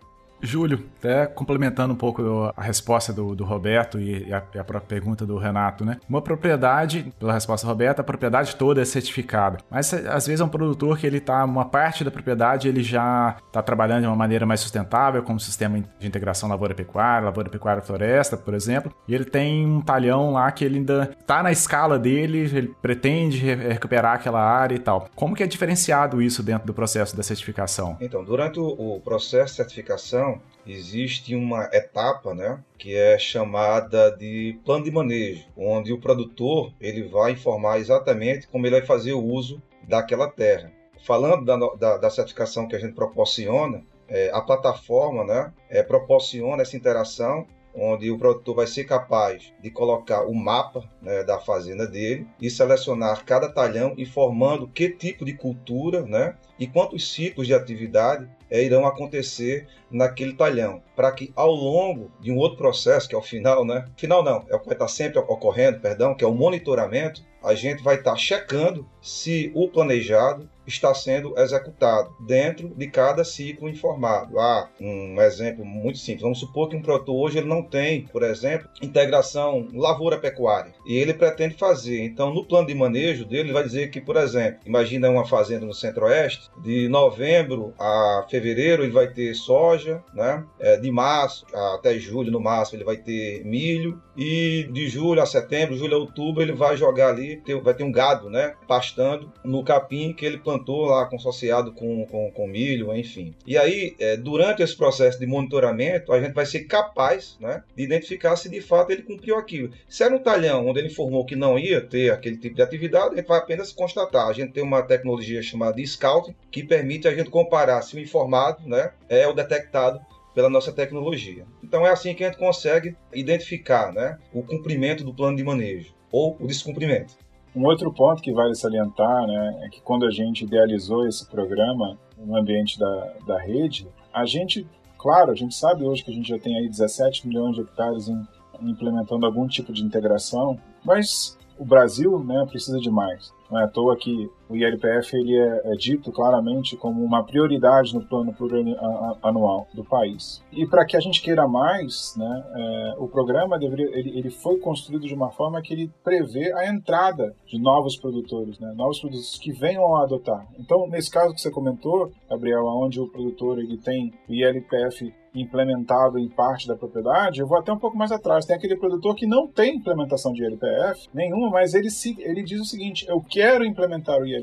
Júlio, 0.41 0.86
até 1.00 1.25
complementando 1.25 1.94
um 1.94 1.98
pouco 1.98 2.51
a 2.56 2.62
resposta 2.62 3.12
do, 3.12 3.36
do 3.36 3.44
Roberto 3.44 4.00
e 4.00 4.32
a, 4.34 4.44
e 4.53 4.60
a, 4.60 4.63
própria 4.63 4.82
pergunta 4.82 5.25
do 5.25 5.38
Renato, 5.38 5.86
né? 5.86 5.98
Uma 6.10 6.22
propriedade, 6.22 7.13
pela 7.20 7.34
resposta 7.34 7.65
do 7.65 7.70
Roberto, 7.70 8.00
a 8.00 8.03
propriedade 8.03 8.56
toda 8.56 8.82
é 8.82 8.86
certificada. 8.86 9.58
Mas 9.70 9.94
às 9.94 10.27
vezes 10.27 10.41
é 10.41 10.44
um 10.44 10.50
produtor 10.50 10.98
que 10.98 11.08
ele 11.08 11.20
tá, 11.20 11.44
uma 11.44 11.65
parte 11.65 12.03
da 12.03 12.12
propriedade 12.12 12.67
ele 12.67 12.84
já 12.84 13.38
está 13.48 13.62
trabalhando 13.62 14.01
de 14.01 14.08
uma 14.08 14.15
maneira 14.15 14.46
mais 14.46 14.60
sustentável, 14.60 15.24
como 15.24 15.39
sistema 15.39 15.84
de 16.00 16.08
integração 16.08 16.50
lavoura-pecuária, 16.50 17.25
lavoura-pecuária-floresta, 17.25 18.38
por 18.38 18.53
exemplo, 18.53 18.94
e 19.08 19.15
ele 19.15 19.25
tem 19.25 19.65
um 19.65 19.82
talhão 19.82 20.32
lá 20.34 20.51
que 20.51 20.63
ele 20.63 20.77
ainda 20.77 21.15
está 21.20 21.41
na 21.41 21.51
escala 21.51 21.98
dele, 21.98 22.39
ele 22.39 22.75
pretende 22.82 23.53
recuperar 23.56 24.15
aquela 24.15 24.41
área 24.41 24.75
e 24.75 24.79
tal. 24.79 25.10
Como 25.15 25.36
que 25.36 25.44
é 25.44 25.48
diferenciado 25.48 26.22
isso 26.22 26.44
dentro 26.44 26.67
do 26.67 26.74
processo 26.74 27.15
da 27.15 27.24
certificação? 27.24 27.98
Então, 28.00 28.24
durante 28.24 28.60
o 28.60 29.00
processo 29.03 29.51
de 29.51 29.58
certificação, 29.58 30.26
existe 30.65 31.36
uma 31.36 31.69
etapa, 31.72 32.34
né, 32.34 32.62
que 32.77 32.96
é 32.96 33.17
chamada 33.17 34.12
de 34.12 34.60
plano 34.65 34.84
de 34.84 34.91
manejo, 34.91 35.46
onde 35.55 35.93
o 35.93 36.00
produtor 36.00 36.74
ele 36.79 37.03
vai 37.03 37.31
informar 37.31 37.79
exatamente 37.79 38.48
como 38.48 38.65
ele 38.65 38.77
vai 38.77 38.86
fazer 38.86 39.13
o 39.13 39.24
uso 39.24 39.62
daquela 39.84 40.29
terra. 40.29 40.72
Falando 41.05 41.46
da, 41.46 41.57
da, 41.75 41.98
da 41.98 42.10
certificação 42.10 42.67
que 42.67 42.75
a 42.75 42.79
gente 42.79 42.93
proporciona, 42.93 43.81
é, 44.07 44.29
a 44.34 44.41
plataforma 44.41 45.24
né, 45.24 45.53
é, 45.69 45.84
proporciona 45.84 46.62
essa 46.62 46.75
interação 46.75 47.46
onde 47.79 48.10
o 48.10 48.17
produtor 48.17 48.55
vai 48.55 48.67
ser 48.67 48.86
capaz 48.86 49.53
de 49.62 49.69
colocar 49.69 50.25
o 50.25 50.34
mapa 50.34 50.84
né, 51.01 51.24
da 51.24 51.38
fazenda 51.38 51.86
dele 51.86 52.27
e 52.41 52.50
selecionar 52.50 53.24
cada 53.24 53.48
talhão, 53.50 53.93
informando 53.98 54.67
que 54.67 54.89
tipo 54.89 55.24
de 55.24 55.34
cultura 55.34 56.01
né, 56.01 56.36
e 56.57 56.65
quantos 56.65 57.13
ciclos 57.13 57.46
de 57.46 57.53
atividade 57.53 58.27
é, 58.49 58.63
irão 58.63 58.85
acontecer 58.85 59.67
naquele 59.89 60.33
talhão, 60.33 60.81
para 60.95 61.11
que 61.11 61.31
ao 61.35 61.51
longo 61.51 62.11
de 62.19 62.31
um 62.31 62.37
outro 62.37 62.57
processo, 62.57 63.07
que 63.07 63.15
é 63.15 63.17
o 63.17 63.21
final, 63.21 63.65
né? 63.65 63.85
Final 63.95 64.23
não, 64.23 64.45
é 64.49 64.55
o 64.55 64.59
que 64.59 64.71
estar 64.71 64.87
sempre 64.87 65.19
ocorrendo, 65.19 65.79
perdão, 65.79 66.15
que 66.15 66.23
é 66.23 66.27
o 66.27 66.33
monitoramento, 66.33 67.21
a 67.43 67.53
gente 67.53 67.83
vai 67.83 67.95
estar 67.95 68.15
checando 68.15 68.87
se 69.01 69.51
o 69.55 69.69
planejado 69.69 70.49
está 70.67 70.93
sendo 70.93 71.38
executado 71.39 72.15
dentro 72.19 72.69
de 72.69 72.88
cada 72.88 73.24
ciclo 73.24 73.69
informado. 73.69 74.39
Ah, 74.39 74.69
um 74.79 75.19
exemplo 75.21 75.65
muito 75.65 75.97
simples. 75.97 76.21
Vamos 76.21 76.39
supor 76.39 76.69
que 76.69 76.75
um 76.75 76.81
produtor 76.81 77.15
hoje 77.15 77.38
ele 77.38 77.47
não 77.47 77.63
tem, 77.63 78.03
por 78.07 78.24
exemplo, 78.24 78.69
integração 78.81 79.67
lavoura-pecuária 79.74 80.74
e 80.86 80.97
ele 80.97 81.13
pretende 81.13 81.55
fazer. 81.55 82.03
Então, 82.03 82.33
no 82.33 82.45
plano 82.45 82.67
de 82.67 82.75
manejo 82.75 83.25
dele, 83.25 83.43
ele 83.43 83.53
vai 83.53 83.63
dizer 83.63 83.89
que, 83.89 84.01
por 84.01 84.17
exemplo, 84.17 84.59
imagina 84.65 85.09
uma 85.09 85.25
fazenda 85.25 85.65
no 85.65 85.74
centro-oeste, 85.74 86.50
de 86.62 86.88
novembro 86.88 87.74
a 87.79 88.25
fevereiro 88.29 88.83
ele 88.83 88.91
vai 88.91 89.07
ter 89.07 89.33
soja, 89.36 90.03
né? 90.13 90.43
É, 90.59 90.77
de 90.77 90.91
março 90.91 91.45
até 91.74 91.97
julho, 91.97 92.31
no 92.31 92.39
máximo, 92.39 92.77
ele 92.77 92.86
vai 92.86 92.97
ter 92.97 93.43
milho 93.45 94.01
e 94.15 94.67
de 94.71 94.88
julho 94.88 95.21
a 95.21 95.25
setembro, 95.25 95.77
julho 95.77 95.95
a 95.95 96.00
outubro, 96.00 96.41
ele 96.41 96.53
vai 96.53 96.75
jogar 96.75 97.09
ali, 97.09 97.41
vai 97.63 97.74
ter 97.74 97.83
um 97.83 97.91
gado, 97.91 98.29
né? 98.29 98.55
Pastando 98.67 99.31
no 99.43 99.63
capim 99.63 100.13
que 100.13 100.25
ele 100.25 100.38
plantou 100.38 100.56
lá 100.65 101.05
consociado 101.05 101.71
com, 101.71 102.05
com, 102.05 102.31
com 102.31 102.47
milho, 102.47 102.93
enfim. 102.95 103.33
E 103.45 103.57
aí, 103.57 103.95
é, 103.99 104.17
durante 104.17 104.61
esse 104.61 104.75
processo 104.75 105.19
de 105.19 105.25
monitoramento, 105.25 106.11
a 106.11 106.21
gente 106.21 106.33
vai 106.33 106.45
ser 106.45 106.61
capaz 106.61 107.37
né, 107.39 107.63
de 107.75 107.83
identificar 107.83 108.35
se 108.35 108.49
de 108.49 108.61
fato 108.61 108.91
ele 108.91 109.03
cumpriu 109.03 109.37
aquilo. 109.37 109.71
Se 109.87 110.03
é 110.03 110.09
no 110.09 110.19
talhão 110.19 110.67
onde 110.67 110.79
ele 110.79 110.87
informou 110.87 111.25
que 111.25 111.35
não 111.35 111.57
ia 111.57 111.81
ter 111.81 112.11
aquele 112.11 112.37
tipo 112.37 112.55
de 112.55 112.61
atividade, 112.61 113.13
a 113.13 113.17
gente 113.17 113.27
vai 113.27 113.39
apenas 113.39 113.71
constatar. 113.71 114.27
A 114.27 114.33
gente 114.33 114.53
tem 114.53 114.63
uma 114.63 114.81
tecnologia 114.81 115.41
chamada 115.41 115.83
Scouting 115.85 116.35
que 116.51 116.63
permite 116.63 117.07
a 117.07 117.15
gente 117.15 117.29
comparar 117.29 117.81
se 117.81 117.95
o 117.95 117.99
informado 117.99 118.67
né, 118.67 118.91
é 119.09 119.27
o 119.27 119.33
detectado 119.33 119.99
pela 120.37 120.49
nossa 120.49 120.71
tecnologia. 120.71 121.45
Então 121.63 121.85
é 121.85 121.89
assim 121.89 122.13
que 122.13 122.23
a 122.23 122.27
gente 122.27 122.37
consegue 122.37 122.95
identificar 123.11 123.91
né, 123.91 124.19
o 124.31 124.43
cumprimento 124.43 125.03
do 125.03 125.13
plano 125.13 125.35
de 125.35 125.43
manejo 125.43 125.95
ou 126.11 126.37
o 126.39 126.45
descumprimento. 126.45 127.15
Um 127.57 127.65
outro 127.65 127.91
ponto 127.91 128.21
que 128.21 128.31
vale 128.31 128.53
salientar 128.53 129.25
né, 129.25 129.61
é 129.63 129.69
que 129.69 129.81
quando 129.81 130.05
a 130.05 130.11
gente 130.11 130.45
idealizou 130.45 131.07
esse 131.07 131.25
programa 131.25 131.97
no 132.15 132.37
ambiente 132.37 132.77
da, 132.77 133.13
da 133.25 133.39
rede, 133.39 133.87
a 134.13 134.25
gente, 134.27 134.67
claro, 134.95 135.31
a 135.31 135.35
gente 135.35 135.55
sabe 135.55 135.83
hoje 135.83 136.03
que 136.03 136.11
a 136.11 136.13
gente 136.13 136.29
já 136.29 136.37
tem 136.37 136.55
aí 136.55 136.69
17 136.69 137.27
milhões 137.27 137.55
de 137.55 137.61
hectares 137.61 138.09
em, 138.09 138.27
implementando 138.61 139.25
algum 139.25 139.47
tipo 139.47 139.73
de 139.73 139.81
integração, 139.81 140.59
mas 140.85 141.35
o 141.57 141.65
Brasil 141.65 142.19
né, 142.23 142.45
precisa 142.47 142.79
de 142.79 142.91
mais. 142.91 143.33
Não 143.49 143.59
é 143.59 143.63
à 143.63 143.67
toa 143.67 143.97
que 143.97 144.29
o 144.49 144.55
ILPF 144.55 145.15
ele 145.15 145.37
é, 145.37 145.61
é 145.65 145.75
dito 145.75 146.11
claramente 146.11 146.75
como 146.77 147.03
uma 147.03 147.23
prioridade 147.23 147.93
no 147.93 148.05
plano 148.05 148.33
plurianual 148.33 149.67
do 149.73 149.83
país. 149.83 150.43
E 150.51 150.65
para 150.65 150.85
que 150.85 150.95
a 150.95 150.99
gente 150.99 151.21
queira 151.21 151.47
mais, 151.47 152.15
né, 152.17 152.43
é, 152.55 152.95
o 152.97 153.07
programa 153.07 153.59
deveria, 153.59 153.87
ele, 153.97 154.17
ele, 154.17 154.29
foi 154.29 154.59
construído 154.59 155.07
de 155.07 155.13
uma 155.13 155.31
forma 155.31 155.61
que 155.61 155.73
ele 155.73 155.91
prevê 156.03 156.53
a 156.53 156.67
entrada 156.71 157.35
de 157.45 157.59
novos 157.59 157.97
produtores, 157.97 158.59
né, 158.59 158.73
novos 158.75 158.99
produtos 158.99 159.37
que 159.37 159.51
venham 159.51 159.95
a 159.95 160.03
adotar. 160.03 160.45
Então, 160.59 160.87
nesse 160.87 161.11
caso 161.11 161.33
que 161.33 161.41
você 161.41 161.51
comentou, 161.51 162.11
Gabriel, 162.29 162.65
onde 162.65 162.99
o 162.99 163.07
produtor 163.07 163.59
ele 163.59 163.77
tem 163.77 164.13
o 164.27 164.33
ILPF 164.33 165.13
implementado 165.39 166.17
em 166.17 166.27
parte 166.29 166.67
da 166.67 166.75
propriedade, 166.75 167.39
eu 167.39 167.47
vou 167.47 167.57
até 167.57 167.71
um 167.71 167.77
pouco 167.77 167.97
mais 167.97 168.11
atrás. 168.11 168.45
Tem 168.45 168.55
aquele 168.55 168.75
produtor 168.75 169.15
que 169.15 169.27
não 169.27 169.47
tem 169.47 169.75
implementação 169.75 170.31
de 170.33 170.43
ILPF 170.43 171.07
nenhuma, 171.13 171.49
mas 171.51 171.73
ele, 171.73 171.87
ele 172.19 172.43
diz 172.43 172.59
o 172.59 172.65
seguinte: 172.65 173.05
eu 173.07 173.21
quero 173.21 173.65
implementar 173.65 174.19
o 174.19 174.25
ILPF. 174.25 174.37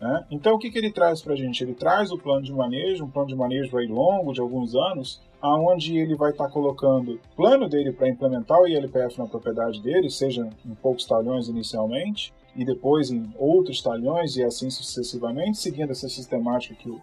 Né? 0.00 0.26
Então, 0.30 0.54
o 0.54 0.58
que, 0.58 0.70
que 0.70 0.78
ele 0.78 0.90
traz 0.90 1.22
para 1.22 1.32
a 1.32 1.36
gente? 1.36 1.62
Ele 1.62 1.74
traz 1.74 2.10
o 2.10 2.18
plano 2.18 2.42
de 2.42 2.52
manejo, 2.52 3.04
um 3.04 3.10
plano 3.10 3.28
de 3.28 3.34
manejo 3.34 3.76
aí 3.76 3.86
longo, 3.86 4.32
de 4.32 4.40
alguns 4.40 4.74
anos, 4.74 5.20
aonde 5.40 5.98
ele 5.98 6.14
vai 6.14 6.30
estar 6.30 6.46
tá 6.46 6.50
colocando 6.50 7.14
o 7.14 7.36
plano 7.36 7.68
dele 7.68 7.92
para 7.92 8.08
implementar 8.08 8.60
o 8.60 8.66
ILPF 8.66 9.18
na 9.18 9.26
propriedade 9.26 9.80
dele, 9.82 10.10
seja 10.10 10.48
em 10.64 10.74
poucos 10.74 11.04
talhões 11.04 11.48
inicialmente, 11.48 12.32
e 12.56 12.64
depois 12.64 13.10
em 13.10 13.32
outros 13.38 13.82
talhões, 13.82 14.36
e 14.36 14.42
assim 14.42 14.70
sucessivamente, 14.70 15.58
seguindo 15.58 15.90
essa 15.90 16.08
sistemática 16.08 16.74
que 16.74 16.88
o, 16.88 17.00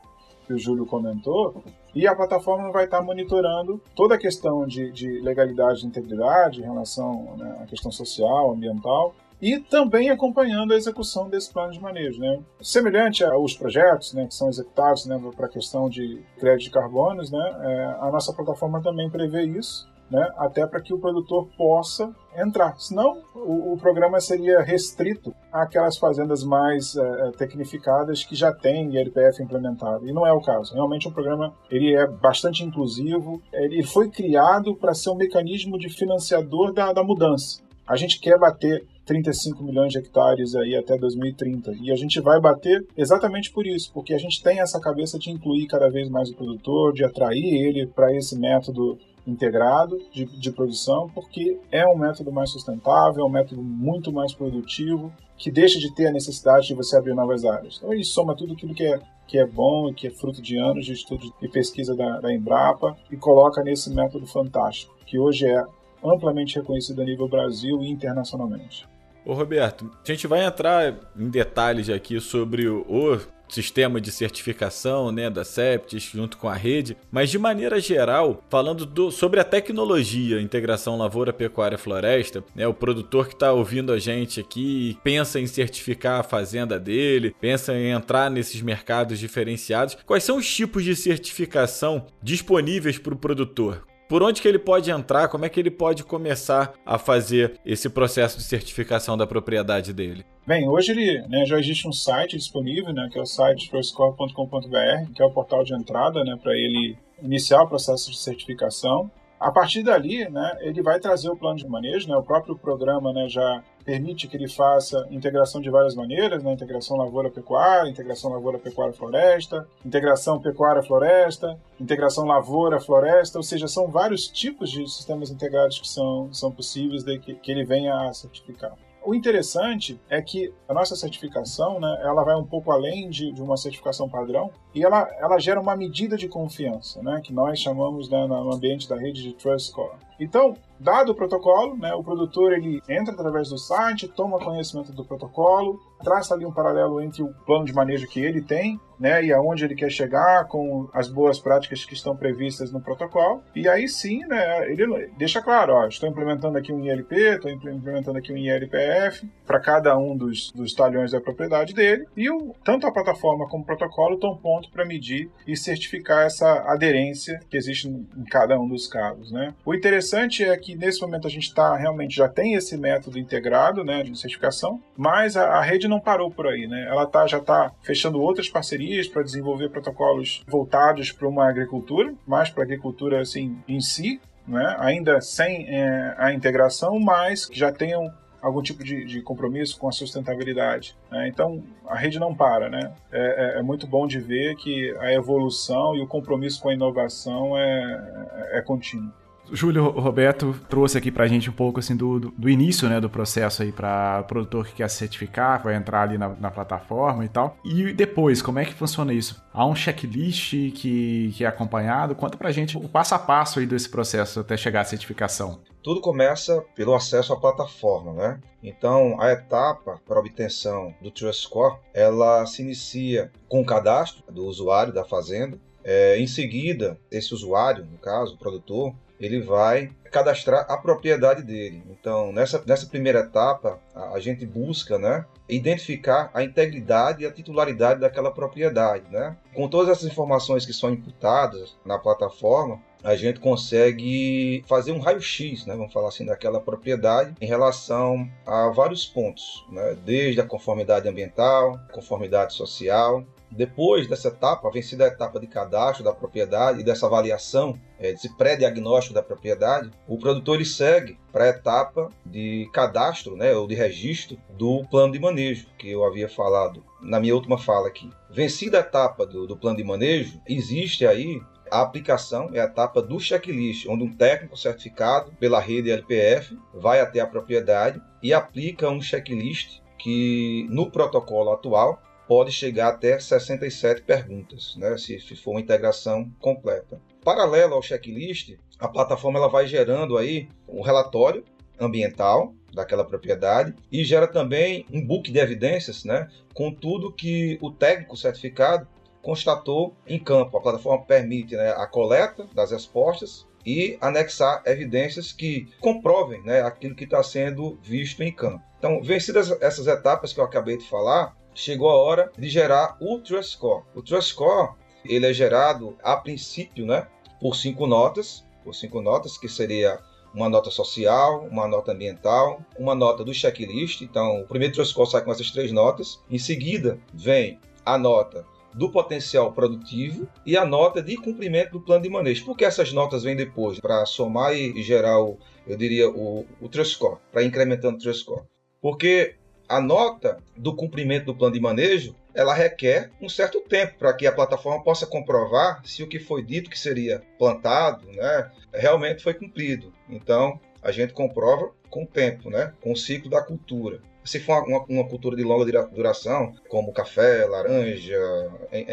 que 0.47 0.53
o 0.53 0.57
Júlio 0.57 0.85
comentou, 0.85 1.63
e 1.93 2.07
a 2.07 2.15
plataforma 2.15 2.71
vai 2.71 2.85
estar 2.85 3.01
monitorando 3.01 3.81
toda 3.95 4.15
a 4.15 4.17
questão 4.17 4.65
de, 4.65 4.91
de 4.91 5.21
legalidade 5.21 5.83
e 5.83 5.87
integridade 5.87 6.61
em 6.61 6.63
relação 6.63 7.35
né, 7.37 7.59
à 7.61 7.65
questão 7.65 7.91
social, 7.91 8.51
ambiental, 8.51 9.13
e 9.41 9.59
também 9.59 10.09
acompanhando 10.09 10.73
a 10.73 10.77
execução 10.77 11.29
desse 11.29 11.51
plano 11.51 11.73
de 11.73 11.81
manejo. 11.81 12.19
Né? 12.19 12.39
Semelhante 12.61 13.23
aos 13.23 13.55
projetos 13.55 14.13
né, 14.13 14.27
que 14.27 14.35
são 14.35 14.49
executados 14.49 15.05
né, 15.05 15.19
para 15.35 15.47
a 15.47 15.49
questão 15.49 15.89
de 15.89 16.21
crédito 16.39 16.65
de 16.65 16.71
carbonos, 16.71 17.31
né, 17.31 17.57
é, 17.61 17.85
a 17.99 18.11
nossa 18.11 18.31
plataforma 18.33 18.81
também 18.81 19.09
prevê 19.09 19.43
isso 19.45 19.89
né, 20.11 20.29
até 20.37 20.67
para 20.67 20.81
que 20.81 20.93
o 20.93 20.99
produtor 20.99 21.47
possa 21.57 22.13
entrar. 22.35 22.77
Senão, 22.77 23.23
o, 23.33 23.73
o, 23.73 23.77
programa 23.77 24.19
seria 24.19 24.61
restrito 24.61 25.33
àquelas 25.51 25.97
fazendas 25.97 26.43
mais 26.43 26.97
é, 26.97 27.31
tecnificadas 27.37 28.23
que 28.23 28.35
já 28.35 28.51
têm 28.51 28.93
ILPF 28.93 29.41
implementado. 29.41 30.07
E 30.07 30.11
não 30.11 30.27
é 30.27 30.33
o 30.33 30.41
caso. 30.41 30.73
Realmente, 30.73 31.07
o 31.07 31.11
programa 31.11 31.53
ele 31.69 31.95
é 31.95 32.05
bastante 32.05 32.63
inclusivo. 32.63 33.41
Ele 33.53 33.81
foi 33.83 34.09
criado 34.09 34.75
para 34.75 34.93
ser 34.93 35.11
um 35.11 35.15
mecanismo 35.15 35.79
de 35.79 35.89
financiador 35.89 36.73
da, 36.73 36.91
da 36.91 37.03
mudança. 37.03 37.61
A 37.87 37.95
gente 37.95 38.19
quer 38.19 38.37
bater 38.37 38.85
35 39.05 39.63
milhões 39.63 39.91
de 39.91 39.99
hectares 39.99 40.55
aí 40.55 40.75
até 40.75 40.97
2030. 40.97 41.73
E 41.81 41.91
a 41.91 41.95
gente 41.95 42.19
vai 42.19 42.39
bater 42.39 42.85
exatamente 42.95 43.51
por 43.51 43.65
isso, 43.65 43.91
porque 43.93 44.13
a 44.13 44.17
gente 44.17 44.41
tem 44.41 44.59
essa 44.59 44.79
cabeça 44.79 45.17
de 45.17 45.29
incluir 45.29 45.67
cada 45.67 45.89
vez 45.89 46.09
mais 46.09 46.29
o 46.29 46.35
produtor, 46.35 46.93
de 46.93 47.03
atrair 47.03 47.65
ele 47.65 47.87
para 47.87 48.15
esse 48.15 48.37
método 48.37 48.97
integrado 49.25 49.99
de, 50.11 50.25
de 50.25 50.51
produção, 50.51 51.09
porque 51.13 51.59
é 51.71 51.85
um 51.87 51.97
método 51.97 52.31
mais 52.31 52.49
sustentável, 52.49 53.23
é 53.23 53.25
um 53.25 53.29
método 53.29 53.61
muito 53.61 54.11
mais 54.11 54.33
produtivo, 54.33 55.13
que 55.37 55.51
deixa 55.51 55.79
de 55.79 55.93
ter 55.93 56.07
a 56.07 56.11
necessidade 56.11 56.67
de 56.67 56.73
você 56.73 56.97
abrir 56.97 57.13
novas 57.13 57.45
áreas. 57.45 57.77
Então 57.77 57.93
ele 57.93 58.03
soma 58.03 58.35
tudo 58.35 58.53
aquilo 58.53 58.73
que 58.73 58.85
é, 58.85 58.99
que 59.27 59.37
é 59.37 59.45
bom 59.45 59.89
e 59.89 59.93
que 59.93 60.07
é 60.07 60.11
fruto 60.11 60.41
de 60.41 60.57
anos 60.57 60.85
de 60.85 60.93
estudo 60.93 61.33
e 61.41 61.47
pesquisa 61.47 61.95
da, 61.95 62.19
da 62.19 62.33
Embrapa 62.33 62.95
e 63.11 63.17
coloca 63.17 63.63
nesse 63.63 63.89
método 63.91 64.25
fantástico, 64.25 64.95
que 65.05 65.17
hoje 65.17 65.47
é 65.47 65.63
amplamente 66.03 66.57
reconhecido 66.57 67.01
a 67.01 67.05
nível 67.05 67.27
Brasil 67.27 67.81
e 67.81 67.89
internacionalmente. 67.89 68.90
Ô 69.23 69.33
Roberto, 69.33 69.91
a 70.03 70.11
gente 70.11 70.25
vai 70.25 70.43
entrar 70.43 70.95
em 71.17 71.29
detalhes 71.29 71.89
aqui 71.89 72.19
sobre 72.19 72.67
o, 72.67 72.85
o 72.89 73.19
sistema 73.47 73.99
de 74.01 74.11
certificação 74.11 75.11
né, 75.11 75.29
da 75.29 75.43
Septis 75.43 76.03
junto 76.03 76.37
com 76.37 76.47
a 76.47 76.55
rede, 76.55 76.97
mas 77.11 77.29
de 77.29 77.37
maneira 77.37 77.79
geral, 77.79 78.43
falando 78.49 78.85
do, 78.85 79.11
sobre 79.11 79.39
a 79.39 79.43
tecnologia 79.43 80.41
integração 80.41 80.97
lavoura, 80.97 81.33
pecuária 81.33 81.77
floresta, 81.77 82.43
né, 82.55 82.65
o 82.65 82.73
produtor 82.73 83.27
que 83.27 83.33
está 83.33 83.51
ouvindo 83.51 83.91
a 83.91 83.99
gente 83.99 84.39
aqui 84.39 84.97
pensa 85.03 85.39
em 85.39 85.47
certificar 85.47 86.19
a 86.19 86.23
fazenda 86.23 86.79
dele, 86.79 87.35
pensa 87.39 87.73
em 87.73 87.91
entrar 87.91 88.31
nesses 88.31 88.61
mercados 88.61 89.19
diferenciados, 89.19 89.97
quais 90.05 90.23
são 90.23 90.37
os 90.37 90.51
tipos 90.51 90.83
de 90.83 90.95
certificação 90.95 92.07
disponíveis 92.23 92.97
para 92.97 93.13
o 93.13 93.17
produtor? 93.17 93.90
Por 94.11 94.21
onde 94.21 94.41
que 94.41 94.47
ele 94.49 94.59
pode 94.59 94.91
entrar, 94.91 95.29
como 95.29 95.45
é 95.45 95.49
que 95.49 95.57
ele 95.57 95.71
pode 95.71 96.03
começar 96.03 96.73
a 96.85 96.97
fazer 96.97 97.57
esse 97.65 97.89
processo 97.89 98.37
de 98.37 98.43
certificação 98.43 99.15
da 99.15 99.25
propriedade 99.25 99.93
dele? 99.93 100.25
Bem, 100.45 100.67
hoje 100.67 100.91
ele, 100.91 101.25
né, 101.29 101.45
já 101.45 101.57
existe 101.57 101.87
um 101.87 101.93
site 101.93 102.35
disponível, 102.35 102.91
né, 102.91 103.07
que 103.09 103.17
é 103.17 103.21
o 103.21 103.25
site 103.25 103.71
firstcore.com.br, 103.71 105.13
que 105.15 105.23
é 105.23 105.25
o 105.25 105.31
portal 105.31 105.63
de 105.63 105.73
entrada 105.73 106.25
né, 106.25 106.37
para 106.43 106.51
ele 106.53 106.97
iniciar 107.23 107.63
o 107.63 107.69
processo 107.69 108.11
de 108.11 108.17
certificação. 108.17 109.09
A 109.39 109.49
partir 109.49 109.81
dali, 109.81 110.29
né, 110.29 110.57
ele 110.59 110.81
vai 110.81 110.99
trazer 110.99 111.29
o 111.29 111.37
plano 111.37 111.55
de 111.55 111.67
manejo, 111.69 112.09
né, 112.09 112.17
o 112.17 112.21
próprio 112.21 112.57
programa 112.57 113.13
né, 113.13 113.29
já 113.29 113.63
permite 113.83 114.27
que 114.27 114.37
ele 114.37 114.47
faça 114.47 115.07
integração 115.09 115.61
de 115.61 115.69
várias 115.69 115.95
maneiras, 115.95 116.43
né, 116.43 116.53
integração 116.53 116.97
lavoura-pecuária, 116.97 117.89
integração 117.89 118.31
lavoura-pecuária-floresta, 118.31 119.67
integração 119.85 120.39
pecuária-floresta, 120.39 121.59
integração 121.79 122.25
lavoura-floresta, 122.25 123.37
ou 123.37 123.43
seja, 123.43 123.67
são 123.67 123.87
vários 123.87 124.27
tipos 124.27 124.69
de 124.69 124.87
sistemas 124.89 125.29
integrados 125.29 125.79
que 125.79 125.87
são, 125.87 126.31
são 126.33 126.51
possíveis 126.51 127.03
de 127.03 127.19
que, 127.19 127.35
que 127.35 127.51
ele 127.51 127.63
venha 127.63 128.09
a 128.09 128.13
certificar. 128.13 128.73
O 129.03 129.15
interessante 129.15 129.99
é 130.07 130.21
que 130.21 130.53
a 130.69 130.73
nossa 130.73 130.95
certificação, 130.95 131.79
né, 131.79 132.01
ela 132.03 132.23
vai 132.23 132.35
um 132.35 132.45
pouco 132.45 132.71
além 132.71 133.09
de, 133.09 133.31
de 133.31 133.41
uma 133.41 133.57
certificação 133.57 134.07
padrão 134.07 134.51
e 134.73 134.83
ela, 134.83 135.09
ela 135.19 135.39
gera 135.39 135.59
uma 135.59 135.75
medida 135.75 136.15
de 136.15 136.27
confiança, 136.27 137.01
né, 137.01 137.21
que 137.23 137.33
nós 137.33 137.59
chamamos 137.59 138.09
né, 138.09 138.25
no 138.25 138.53
ambiente 138.53 138.87
da 138.87 138.95
rede 138.95 139.21
de 139.21 139.33
Trust 139.33 139.69
Score. 139.69 139.95
Então, 140.19 140.55
dado 140.79 141.13
o 141.13 141.15
protocolo, 141.15 141.75
né, 141.75 141.95
o 141.95 142.03
produtor 142.03 142.53
ele 142.53 142.79
entra 142.87 143.11
através 143.11 143.49
do 143.49 143.57
site, 143.57 144.07
toma 144.07 144.37
conhecimento 144.37 144.91
do 144.93 145.03
protocolo, 145.03 145.79
traça 146.03 146.35
ali 146.35 146.45
um 146.45 146.51
paralelo 146.51 147.01
entre 147.01 147.23
o 147.23 147.33
plano 147.45 147.65
de 147.65 147.73
manejo 147.73 148.07
que 148.07 148.19
ele 148.19 148.41
tem 148.41 148.79
né, 148.99 149.23
e 149.25 149.33
aonde 149.33 149.65
ele 149.65 149.73
quer 149.73 149.89
chegar 149.89 150.47
com 150.47 150.87
as 150.93 151.07
boas 151.07 151.39
práticas 151.39 151.83
que 151.83 151.95
estão 151.95 152.15
previstas 152.15 152.71
no 152.71 152.79
protocolo. 152.79 153.41
E 153.55 153.67
aí 153.67 153.87
sim, 153.87 154.19
né, 154.27 154.71
ele 154.71 155.07
deixa 155.17 155.41
claro, 155.41 155.73
ó, 155.73 155.87
estou 155.87 156.07
implementando 156.07 156.55
aqui 156.55 156.71
um 156.71 156.85
ILP, 156.85 157.11
estou 157.11 157.49
implementando 157.49 158.19
aqui 158.19 158.31
um 158.31 158.37
ILPF 158.37 159.27
para 159.45 159.59
cada 159.59 159.97
um 159.97 160.15
dos, 160.15 160.51
dos 160.51 160.75
talhões 160.75 161.11
da 161.11 161.19
propriedade 161.19 161.73
dele. 161.73 162.05
E 162.15 162.29
o, 162.29 162.53
tanto 162.63 162.85
a 162.85 162.91
plataforma 162.91 163.47
como 163.49 163.63
o 163.63 163.65
protocolo 163.65 164.13
estão 164.15 164.37
ponto 164.61 164.69
para 164.69 164.85
medir 164.85 165.29
e 165.47 165.57
certificar 165.57 166.25
essa 166.25 166.63
aderência 166.71 167.39
que 167.49 167.57
existe 167.57 167.87
em 167.87 168.23
cada 168.29 168.59
um 168.59 168.67
dos 168.67 168.87
casos. 168.87 169.31
Né? 169.31 169.53
O 169.65 169.73
interessante 169.73 170.43
é 170.43 170.55
que 170.57 170.75
nesse 170.75 171.01
momento 171.01 171.27
a 171.27 171.29
gente 171.29 171.47
está 171.47 171.75
realmente 171.75 172.15
já 172.15 172.29
tem 172.29 172.53
esse 172.53 172.77
método 172.77 173.17
integrado, 173.17 173.83
né, 173.83 174.03
de 174.03 174.17
certificação, 174.17 174.81
mas 174.95 175.35
a, 175.35 175.57
a 175.57 175.61
rede 175.61 175.87
não 175.87 175.99
parou 175.99 176.29
por 176.29 176.47
aí, 176.47 176.67
né? 176.67 176.85
Ela 176.87 177.05
tá, 177.05 177.25
já 177.25 177.37
está 177.37 177.71
fechando 177.81 178.21
outras 178.21 178.49
parcerias 178.49 179.07
para 179.07 179.23
desenvolver 179.23 179.69
protocolos 179.69 180.43
voltados 180.47 181.11
para 181.11 181.27
uma 181.27 181.49
agricultura, 181.49 182.13
mais 182.27 182.49
para 182.49 182.63
a 182.63 182.65
agricultura 182.65 183.21
assim 183.21 183.57
em 183.67 183.79
si, 183.79 184.19
né? 184.47 184.75
ainda 184.79 185.21
sem 185.21 185.65
é, 185.67 186.15
a 186.17 186.33
integração, 186.33 186.99
mas 186.99 187.45
que 187.45 187.57
já 187.57 187.71
tenham 187.71 188.11
algum 188.41 188.61
tipo 188.61 188.83
de, 188.83 189.05
de 189.05 189.21
compromisso 189.21 189.77
com 189.77 189.87
a 189.87 189.91
sustentabilidade. 189.91 190.97
Né? 191.11 191.27
Então, 191.27 191.63
a 191.87 191.95
rede 191.95 192.19
não 192.19 192.33
para. 192.33 192.69
Né? 192.69 192.91
É, 193.11 193.55
é, 193.55 193.59
é, 193.59 193.61
muito 193.61 193.85
bom 193.85 194.07
de 194.07 194.19
ver 194.19 194.55
que 194.55 194.95
a 194.99 195.13
evolução 195.13 195.95
e 195.95 196.01
o 196.01 196.07
compromisso 196.07 196.61
com 196.61 196.69
a 196.69 196.73
inovação 196.73 197.57
é, 197.57 198.49
é, 198.53 198.57
é 198.57 198.61
contínuo. 198.61 199.13
Júlio 199.51 199.89
Roberto 199.89 200.55
trouxe 200.69 200.97
aqui 200.97 201.11
para 201.11 201.25
a 201.25 201.27
gente 201.27 201.49
um 201.49 201.53
pouco 201.53 201.79
assim 201.79 201.95
do, 201.95 202.19
do 202.19 202.49
início 202.49 202.87
né, 202.87 202.99
do 202.99 203.09
processo 203.09 203.61
aí 203.61 203.71
para 203.71 204.23
produtor 204.23 204.67
que 204.67 204.75
quer 204.75 204.89
certificar, 204.89 205.61
vai 205.61 205.75
entrar 205.75 206.03
ali 206.03 206.17
na, 206.17 206.29
na, 206.29 206.51
plataforma 206.51 207.25
e 207.25 207.29
tal. 207.29 207.57
E 207.63 207.93
depois, 207.93 208.41
como 208.41 208.59
é 208.59 208.65
que 208.65 208.73
funciona 208.73 209.13
isso? 209.13 209.41
Há 209.53 209.65
um 209.65 209.75
checklist 209.75 210.51
que, 210.73 211.31
que 211.35 211.43
é 211.43 211.47
acompanhado? 211.47 212.15
Conta 212.15 212.37
para 212.37 212.49
a 212.49 212.51
gente 212.51 212.77
o 212.77 212.87
passo 212.87 213.15
a 213.15 213.19
passo 213.19 213.59
aí 213.59 213.65
desse 213.65 213.89
processo 213.89 214.39
até 214.39 214.55
chegar 214.55 214.81
à 214.81 214.85
certificação. 214.85 215.59
Tudo 215.83 215.99
começa 215.99 216.63
pelo 216.75 216.93
acesso 216.93 217.33
à 217.33 217.39
plataforma, 217.39 218.13
né? 218.13 218.39
Então, 218.61 219.19
a 219.19 219.31
etapa 219.31 219.99
para 220.07 220.19
obtenção 220.19 220.93
do 221.01 221.09
Trust 221.09 221.43
Score, 221.43 221.77
ela 221.93 222.45
se 222.45 222.61
inicia 222.61 223.31
com 223.49 223.61
o 223.61 223.65
cadastro 223.65 224.23
do 224.31 224.45
usuário 224.45 224.93
da 224.93 225.03
fazenda. 225.03 225.59
É, 225.83 226.19
em 226.19 226.27
seguida, 226.27 226.99
esse 227.09 227.33
usuário, 227.33 227.83
no 227.85 227.97
caso, 227.97 228.35
o 228.35 228.37
produtor, 228.37 228.93
ele 229.21 229.39
vai 229.39 229.91
cadastrar 230.11 230.65
a 230.67 230.75
propriedade 230.75 231.43
dele. 231.43 231.83
Então, 231.89 232.33
nessa, 232.33 232.61
nessa 232.65 232.85
primeira 232.87 233.19
etapa, 233.19 233.79
a, 233.95 234.15
a, 234.15 234.19
gente 234.19 234.45
busca 234.45 234.99
né, 234.99 235.25
identificar 235.47 236.29
a 236.33 236.43
integridade 236.43 237.23
e 237.23 237.27
a 237.27 237.31
titularidade 237.31 238.01
daquela 238.01 238.31
propriedade. 238.31 239.05
Né? 239.09 239.37
Com 239.53 239.69
todas 239.69 239.89
essas 239.89 240.11
informações 240.11 240.65
que 240.65 240.73
são 240.73 240.91
imputadas 240.91 241.77
na 241.85 241.97
plataforma, 241.97 242.81
a 243.03 243.15
gente 243.15 243.39
consegue 243.39 244.63
fazer 244.67 244.91
um 244.91 244.99
raio-x, 244.99 245.65
né, 245.65 245.75
vamos 245.75 245.91
falar 245.91 246.09
assim, 246.09 246.25
daquela 246.25 246.59
propriedade 246.59 247.33
em 247.41 247.47
relação 247.47 248.29
a 248.45 248.69
vários 248.69 249.07
pontos, 249.07 249.65
né, 249.71 249.97
desde 250.05 250.39
a 250.39 250.45
conformidade 250.45 251.09
ambiental, 251.09 251.79
conformidade 251.91 252.53
social, 252.53 253.25
depois 253.51 254.07
dessa 254.07 254.29
etapa, 254.29 254.71
vencida 254.71 255.05
a 255.05 255.07
etapa 255.07 255.39
de 255.39 255.47
cadastro 255.47 256.03
da 256.03 256.13
propriedade 256.13 256.79
e 256.79 256.83
dessa 256.83 257.05
avaliação, 257.05 257.77
é, 257.99 258.11
desse 258.11 258.35
pré-diagnóstico 258.37 259.13
da 259.13 259.21
propriedade, 259.21 259.91
o 260.07 260.17
produtor 260.17 260.55
ele 260.55 260.65
segue 260.65 261.17
para 261.31 261.45
a 261.45 261.49
etapa 261.49 262.09
de 262.25 262.69
cadastro, 262.73 263.35
né, 263.35 263.53
ou 263.53 263.67
de 263.67 263.75
registro 263.75 264.37
do 264.57 264.85
plano 264.89 265.13
de 265.13 265.19
manejo, 265.19 265.67
que 265.77 265.89
eu 265.89 266.05
havia 266.05 266.29
falado 266.29 266.83
na 267.01 267.19
minha 267.19 267.35
última 267.35 267.57
fala 267.57 267.87
aqui. 267.87 268.09
Vencida 268.29 268.77
a 268.77 268.81
etapa 268.81 269.25
do, 269.25 269.45
do 269.45 269.57
plano 269.57 269.77
de 269.77 269.83
manejo, 269.83 270.39
existe 270.47 271.05
aí 271.05 271.41
a 271.71 271.81
aplicação 271.81 272.49
é 272.53 272.59
a 272.59 272.65
etapa 272.65 273.01
do 273.01 273.17
checklist, 273.17 273.87
onde 273.87 274.03
um 274.03 274.13
técnico 274.13 274.57
certificado 274.57 275.31
pela 275.39 275.59
rede 275.59 275.89
LPF 275.89 276.57
vai 276.73 276.99
até 276.99 277.21
a 277.21 277.27
propriedade 277.27 278.01
e 278.21 278.33
aplica 278.33 278.89
um 278.89 279.01
checklist 279.01 279.79
que 279.97 280.67
no 280.69 280.91
protocolo 280.91 281.51
atual 281.51 282.01
pode 282.31 282.53
chegar 282.53 282.87
até 282.87 283.19
67 283.19 284.03
perguntas, 284.03 284.77
né, 284.77 284.97
se, 284.97 285.19
for 285.35 285.51
uma 285.51 285.59
integração 285.59 286.31
completa. 286.39 286.97
Paralelo 287.25 287.73
ao 287.73 287.81
checklist, 287.81 288.55
a 288.79 288.87
plataforma 288.87 289.37
ela 289.37 289.49
vai 289.49 289.67
gerando 289.67 290.17
aí 290.17 290.47
um 290.65 290.81
relatório 290.81 291.43
ambiental 291.77 292.53
daquela 292.73 293.03
propriedade 293.03 293.75
e 293.91 294.01
gera 294.05 294.27
também 294.27 294.85
um 294.89 295.05
book 295.05 295.29
de 295.29 295.39
evidências, 295.39 296.05
né, 296.05 296.29
com 296.53 296.73
tudo 296.73 297.11
que 297.11 297.59
o 297.61 297.69
técnico 297.69 298.15
certificado 298.15 298.87
constatou 299.21 299.93
em 300.07 300.17
campo. 300.17 300.57
A 300.57 300.61
plataforma 300.61 301.03
permite 301.03 301.57
né, 301.57 301.71
a 301.71 301.85
coleta 301.85 302.47
das 302.55 302.71
respostas 302.71 303.45
e 303.65 303.97
anexar 303.99 304.63
evidências 304.65 305.33
que 305.33 305.67
comprovem 305.81 306.41
né, 306.43 306.61
aquilo 306.61 306.95
que 306.95 307.03
está 307.03 307.21
sendo 307.21 307.77
visto 307.83 308.23
em 308.23 308.31
campo. 308.31 308.63
Então, 308.79 309.03
vencidas 309.03 309.51
essas 309.61 309.85
etapas 309.85 310.31
que 310.31 310.39
eu 310.39 310.45
acabei 310.45 310.77
de 310.77 310.87
falar, 310.87 311.35
chegou 311.53 311.89
a 311.89 311.95
hora 311.95 312.31
de 312.37 312.49
gerar 312.49 312.97
o 312.99 313.19
Trust 313.19 313.53
Score. 313.53 313.83
O 313.95 314.01
Trust 314.01 314.31
Score 314.31 314.73
ele 315.05 315.25
é 315.25 315.33
gerado 315.33 315.97
a 316.03 316.15
princípio, 316.15 316.85
né, 316.85 317.07
por 317.39 317.55
cinco 317.55 317.87
notas, 317.87 318.45
por 318.63 318.75
cinco 318.75 319.01
notas 319.01 319.37
que 319.37 319.49
seria 319.49 319.99
uma 320.33 320.47
nota 320.47 320.69
social, 320.69 321.45
uma 321.51 321.67
nota 321.67 321.91
ambiental, 321.91 322.61
uma 322.77 322.95
nota 322.95 323.23
do 323.23 323.33
checklist. 323.33 324.01
Então, 324.01 324.41
o 324.41 324.47
primeiro 324.47 324.73
Trust 324.73 324.91
Score 324.91 325.09
sai 325.09 325.23
com 325.23 325.31
essas 325.31 325.51
três 325.51 325.71
notas. 325.71 326.21
Em 326.29 326.37
seguida, 326.37 326.99
vem 327.13 327.59
a 327.85 327.97
nota 327.97 328.45
do 328.73 328.89
potencial 328.89 329.51
produtivo 329.51 330.27
e 330.45 330.55
a 330.55 330.65
nota 330.65 331.01
de 331.01 331.17
cumprimento 331.17 331.71
do 331.71 331.81
plano 331.81 332.03
de 332.03 332.09
manejo. 332.09 332.45
Por 332.45 332.55
que 332.55 332.63
essas 332.63 332.93
notas 332.93 333.23
vêm 333.23 333.35
depois? 333.35 333.79
Para 333.79 334.05
somar 334.05 334.55
e 334.55 334.81
gerar, 334.81 335.21
o, 335.21 335.37
eu 335.67 335.75
diria, 335.75 336.09
o, 336.09 336.45
o 336.61 336.69
Trust 336.69 336.93
Score, 336.93 337.17
para 337.31 337.43
incrementando 337.43 337.97
o 337.97 337.99
Trust 337.99 338.21
Score. 338.21 338.43
Porque 338.81 339.35
a 339.71 339.79
nota 339.79 340.37
do 340.55 340.75
cumprimento 340.75 341.25
do 341.25 341.35
plano 341.35 341.53
de 341.53 341.59
manejo 341.61 342.15
ela 342.33 342.53
requer 342.53 343.09
um 343.21 343.29
certo 343.29 343.61
tempo 343.61 343.95
para 343.97 344.13
que 344.13 344.27
a 344.27 344.31
plataforma 344.31 344.83
possa 344.83 345.05
comprovar 345.05 345.81
se 345.85 346.03
o 346.03 346.07
que 346.07 346.19
foi 346.19 346.43
dito 346.43 346.69
que 346.69 346.77
seria 346.77 347.21
plantado 347.37 348.05
né, 348.11 348.51
realmente 348.73 349.23
foi 349.23 349.33
cumprido. 349.33 349.93
Então, 350.09 350.59
a 350.81 350.91
gente 350.91 351.13
comprova 351.13 351.71
com 351.89 352.03
o 352.03 352.07
tempo, 352.07 352.49
né, 352.49 352.73
com 352.81 352.91
o 352.91 352.97
ciclo 352.97 353.29
da 353.29 353.41
cultura. 353.41 353.99
Se 354.23 354.39
for 354.39 354.63
uma, 354.63 354.83
uma, 354.87 355.07
cultura 355.07 355.35
de 355.35 355.43
longa 355.43 355.65
duração, 355.87 356.53
como 356.69 356.93
café, 356.93 357.45
laranja, 357.45 358.19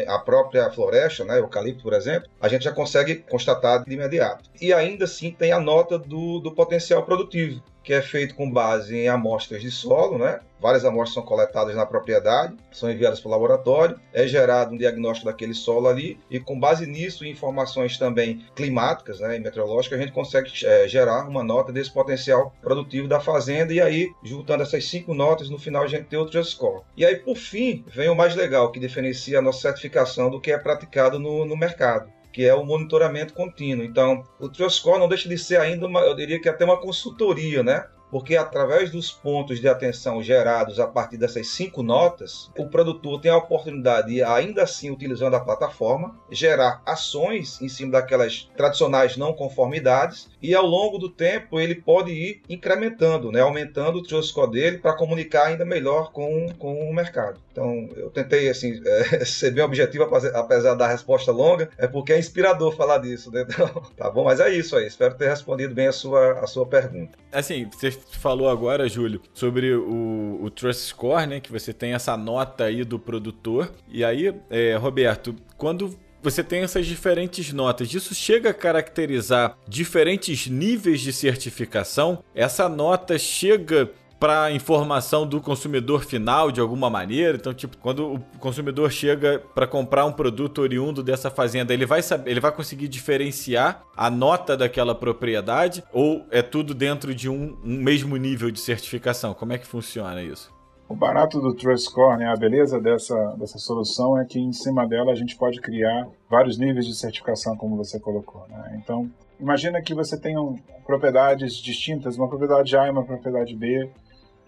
a 0.07 0.17
própria 0.17 0.71
floresta, 0.71 1.23
né, 1.23 1.37
eucalipto, 1.37 1.83
por 1.83 1.93
exemplo, 1.93 2.27
a 2.41 2.47
gente 2.47 2.63
já 2.63 2.71
consegue 2.71 3.17
constatar 3.29 3.83
de 3.85 3.93
imediato. 3.93 4.49
E 4.59 4.73
ainda 4.73 5.05
assim 5.05 5.31
tem 5.31 5.51
a 5.51 5.59
nota 5.59 5.99
do, 5.99 6.39
do 6.39 6.51
potencial 6.51 7.05
produtivo, 7.05 7.61
que 7.83 7.93
é 7.93 8.01
feito 8.01 8.35
com 8.35 8.49
base 8.49 8.95
em 8.95 9.07
amostras 9.07 9.61
de 9.61 9.71
solo, 9.71 10.17
né? 10.17 10.39
Várias 10.61 10.83
amostras 10.83 11.13
são 11.13 11.23
coletadas 11.23 11.73
na 11.75 11.85
propriedade, 11.85 12.55
são 12.71 12.91
enviadas 12.91 13.21
para 13.21 13.29
o 13.29 13.31
laboratório, 13.31 13.99
é 14.13 14.27
gerado 14.27 14.73
um 14.73 14.77
diagnóstico 14.77 15.27
daquele 15.27 15.53
solo 15.53 15.87
ali 15.87 16.19
e 16.29 16.39
com 16.39 16.59
base 16.59 16.85
nisso 16.85 17.25
informações 17.25 17.97
também 17.97 18.45
climáticas 18.55 19.21
né, 19.21 19.37
e 19.37 19.39
meteorológicas, 19.39 19.97
a 19.97 20.01
gente 20.01 20.11
consegue 20.11 20.51
é, 20.65 20.87
gerar 20.87 21.27
uma 21.29 21.43
nota 21.43 21.71
desse 21.71 21.91
potencial 21.91 22.53
produtivo 22.61 23.07
da 23.07 23.21
fazenda 23.21 23.73
e 23.73 23.79
aí, 23.79 24.11
juntando 24.21 24.63
essas 24.63 24.85
cinco 24.85 25.13
notas, 25.13 25.49
no 25.49 25.57
final 25.57 25.83
a 25.83 25.87
gente 25.87 26.07
tem 26.07 26.19
outro 26.19 26.43
score. 26.43 26.83
E 26.97 27.05
aí, 27.05 27.15
por 27.15 27.37
fim, 27.37 27.85
vem 27.87 28.09
o 28.09 28.15
mais 28.15 28.35
legal, 28.35 28.71
que 28.71 28.79
diferencia 28.79 29.39
a 29.39 29.41
nossa 29.41 29.61
certificação 29.61 30.29
do 30.29 30.41
que 30.41 30.51
é 30.51 30.57
praticado 30.57 31.17
no, 31.17 31.45
no 31.45 31.55
mercado 31.55 32.11
que 32.31 32.45
é 32.45 32.53
o 32.53 32.63
monitoramento 32.63 33.33
contínuo. 33.33 33.83
Então, 33.83 34.23
o 34.39 34.49
Trioscore 34.49 34.99
não 34.99 35.07
deixa 35.07 35.27
de 35.27 35.37
ser 35.37 35.59
ainda, 35.59 35.87
uma, 35.87 36.01
eu 36.01 36.15
diria 36.15 36.39
que 36.39 36.49
até 36.49 36.63
uma 36.65 36.79
consultoria, 36.79 37.63
né? 37.63 37.87
Porque 38.11 38.35
através 38.35 38.91
dos 38.91 39.11
pontos 39.11 39.59
de 39.59 39.67
atenção 39.67 40.21
gerados 40.21 40.79
a 40.79 40.87
partir 40.87 41.17
dessas 41.17 41.47
cinco 41.47 41.83
notas, 41.83 42.49
o 42.57 42.67
produtor 42.67 43.21
tem 43.21 43.31
a 43.31 43.37
oportunidade 43.37 44.09
de, 44.09 44.23
ainda 44.23 44.63
assim 44.63 44.89
utilizando 44.89 45.35
a 45.35 45.39
plataforma, 45.39 46.15
gerar 46.31 46.81
ações 46.85 47.61
em 47.61 47.69
cima 47.69 47.93
daquelas 47.93 48.49
tradicionais 48.55 49.17
não 49.17 49.33
conformidades 49.33 50.29
e 50.41 50.55
ao 50.55 50.65
longo 50.65 50.97
do 50.97 51.09
tempo 51.09 51.59
ele 51.59 51.75
pode 51.75 52.11
ir 52.11 52.41
incrementando, 52.49 53.31
né, 53.31 53.41
aumentando 53.41 53.99
o 53.99 54.03
trust 54.03 54.31
score 54.31 54.51
dele 54.51 54.77
para 54.77 54.95
comunicar 54.95 55.47
ainda 55.47 55.65
melhor 55.65 56.11
com, 56.11 56.47
com 56.57 56.89
o 56.89 56.93
mercado. 56.93 57.39
Então 57.51 57.89
eu 57.95 58.09
tentei 58.09 58.49
assim 58.49 58.81
é, 58.85 59.23
ser 59.25 59.51
bem 59.51 59.63
objetivo 59.63 60.03
apesar 60.33 60.75
da 60.75 60.87
resposta 60.87 61.31
longa, 61.31 61.69
é 61.77 61.87
porque 61.87 62.13
é 62.13 62.19
inspirador 62.19 62.75
falar 62.75 62.99
disso, 62.99 63.31
né? 63.31 63.45
Então, 63.59 63.83
tá 63.97 64.09
bom, 64.09 64.23
mas 64.23 64.39
é 64.39 64.49
isso 64.53 64.77
aí. 64.77 64.87
Espero 64.87 65.15
ter 65.15 65.27
respondido 65.27 65.73
bem 65.73 65.87
a 65.87 65.91
sua, 65.91 66.39
a 66.39 66.47
sua 66.47 66.65
pergunta. 66.65 67.17
Assim, 67.31 67.69
você 67.71 67.91
falou 67.91 68.49
agora, 68.49 68.89
Júlio, 68.89 69.21
sobre 69.33 69.73
o, 69.75 70.39
o 70.41 70.49
Trust 70.49 70.87
Score, 70.87 71.27
né? 71.27 71.39
Que 71.39 71.51
você 71.51 71.71
tem 71.71 71.93
essa 71.93 72.17
nota 72.17 72.65
aí 72.65 72.83
do 72.83 72.97
produtor. 72.97 73.71
E 73.87 74.03
aí, 74.03 74.33
é, 74.49 74.75
Roberto, 74.75 75.35
quando 75.57 75.97
você 76.21 76.43
tem 76.43 76.63
essas 76.63 76.85
diferentes 76.85 77.53
notas. 77.53 77.93
Isso 77.93 78.13
chega 78.13 78.49
a 78.49 78.53
caracterizar 78.53 79.57
diferentes 79.67 80.47
níveis 80.47 81.01
de 81.01 81.13
certificação? 81.13 82.23
Essa 82.35 82.67
nota 82.67 83.17
chega 83.17 83.89
para 84.19 84.51
informação 84.51 85.25
do 85.25 85.39
consumidor 85.39 86.03
final 86.03 86.51
de 86.51 86.59
alguma 86.59 86.89
maneira. 86.89 87.37
Então, 87.37 87.53
tipo, 87.53 87.77
quando 87.77 88.15
o 88.15 88.19
consumidor 88.39 88.91
chega 88.91 89.41
para 89.55 89.65
comprar 89.65 90.05
um 90.05 90.11
produto 90.11 90.59
oriundo 90.59 91.01
dessa 91.01 91.31
fazenda, 91.31 91.73
ele 91.73 91.85
vai 91.85 92.01
saber, 92.01 92.29
ele 92.29 92.39
vai 92.39 92.51
conseguir 92.51 92.87
diferenciar 92.87 93.83
a 93.95 94.09
nota 94.09 94.57
daquela 94.57 94.93
propriedade 94.93 95.83
ou 95.93 96.25
é 96.29 96.41
tudo 96.41 96.73
dentro 96.73 97.15
de 97.15 97.29
um, 97.29 97.57
um 97.63 97.77
mesmo 97.77 98.17
nível 98.17 98.51
de 98.51 98.59
certificação? 98.59 99.33
Como 99.33 99.53
é 99.53 99.57
que 99.57 99.65
funciona 99.65 100.21
isso? 100.21 100.51
O 100.89 100.95
barato 100.95 101.39
do 101.39 101.53
Trust 101.53 101.93
Core, 101.93 102.17
né, 102.17 102.25
a 102.25 102.35
beleza 102.35 102.81
dessa, 102.81 103.15
dessa 103.37 103.59
solução 103.59 104.19
é 104.19 104.25
que 104.25 104.39
em 104.39 104.51
cima 104.51 104.87
dela 104.87 105.11
a 105.11 105.15
gente 105.15 105.37
pode 105.37 105.61
criar 105.61 106.07
vários 106.27 106.57
níveis 106.57 106.87
de 106.87 106.95
certificação, 106.95 107.55
como 107.55 107.77
você 107.77 107.99
colocou. 107.99 108.43
Né? 108.49 108.81
Então, 108.81 109.07
imagina 109.39 109.79
que 109.83 109.93
você 109.93 110.19
tenha 110.19 110.39
propriedades 110.87 111.57
distintas, 111.57 112.17
uma 112.17 112.27
propriedade 112.27 112.75
A 112.75 112.87
e 112.87 112.89
uma 112.89 113.05
propriedade 113.05 113.55
B, 113.55 113.87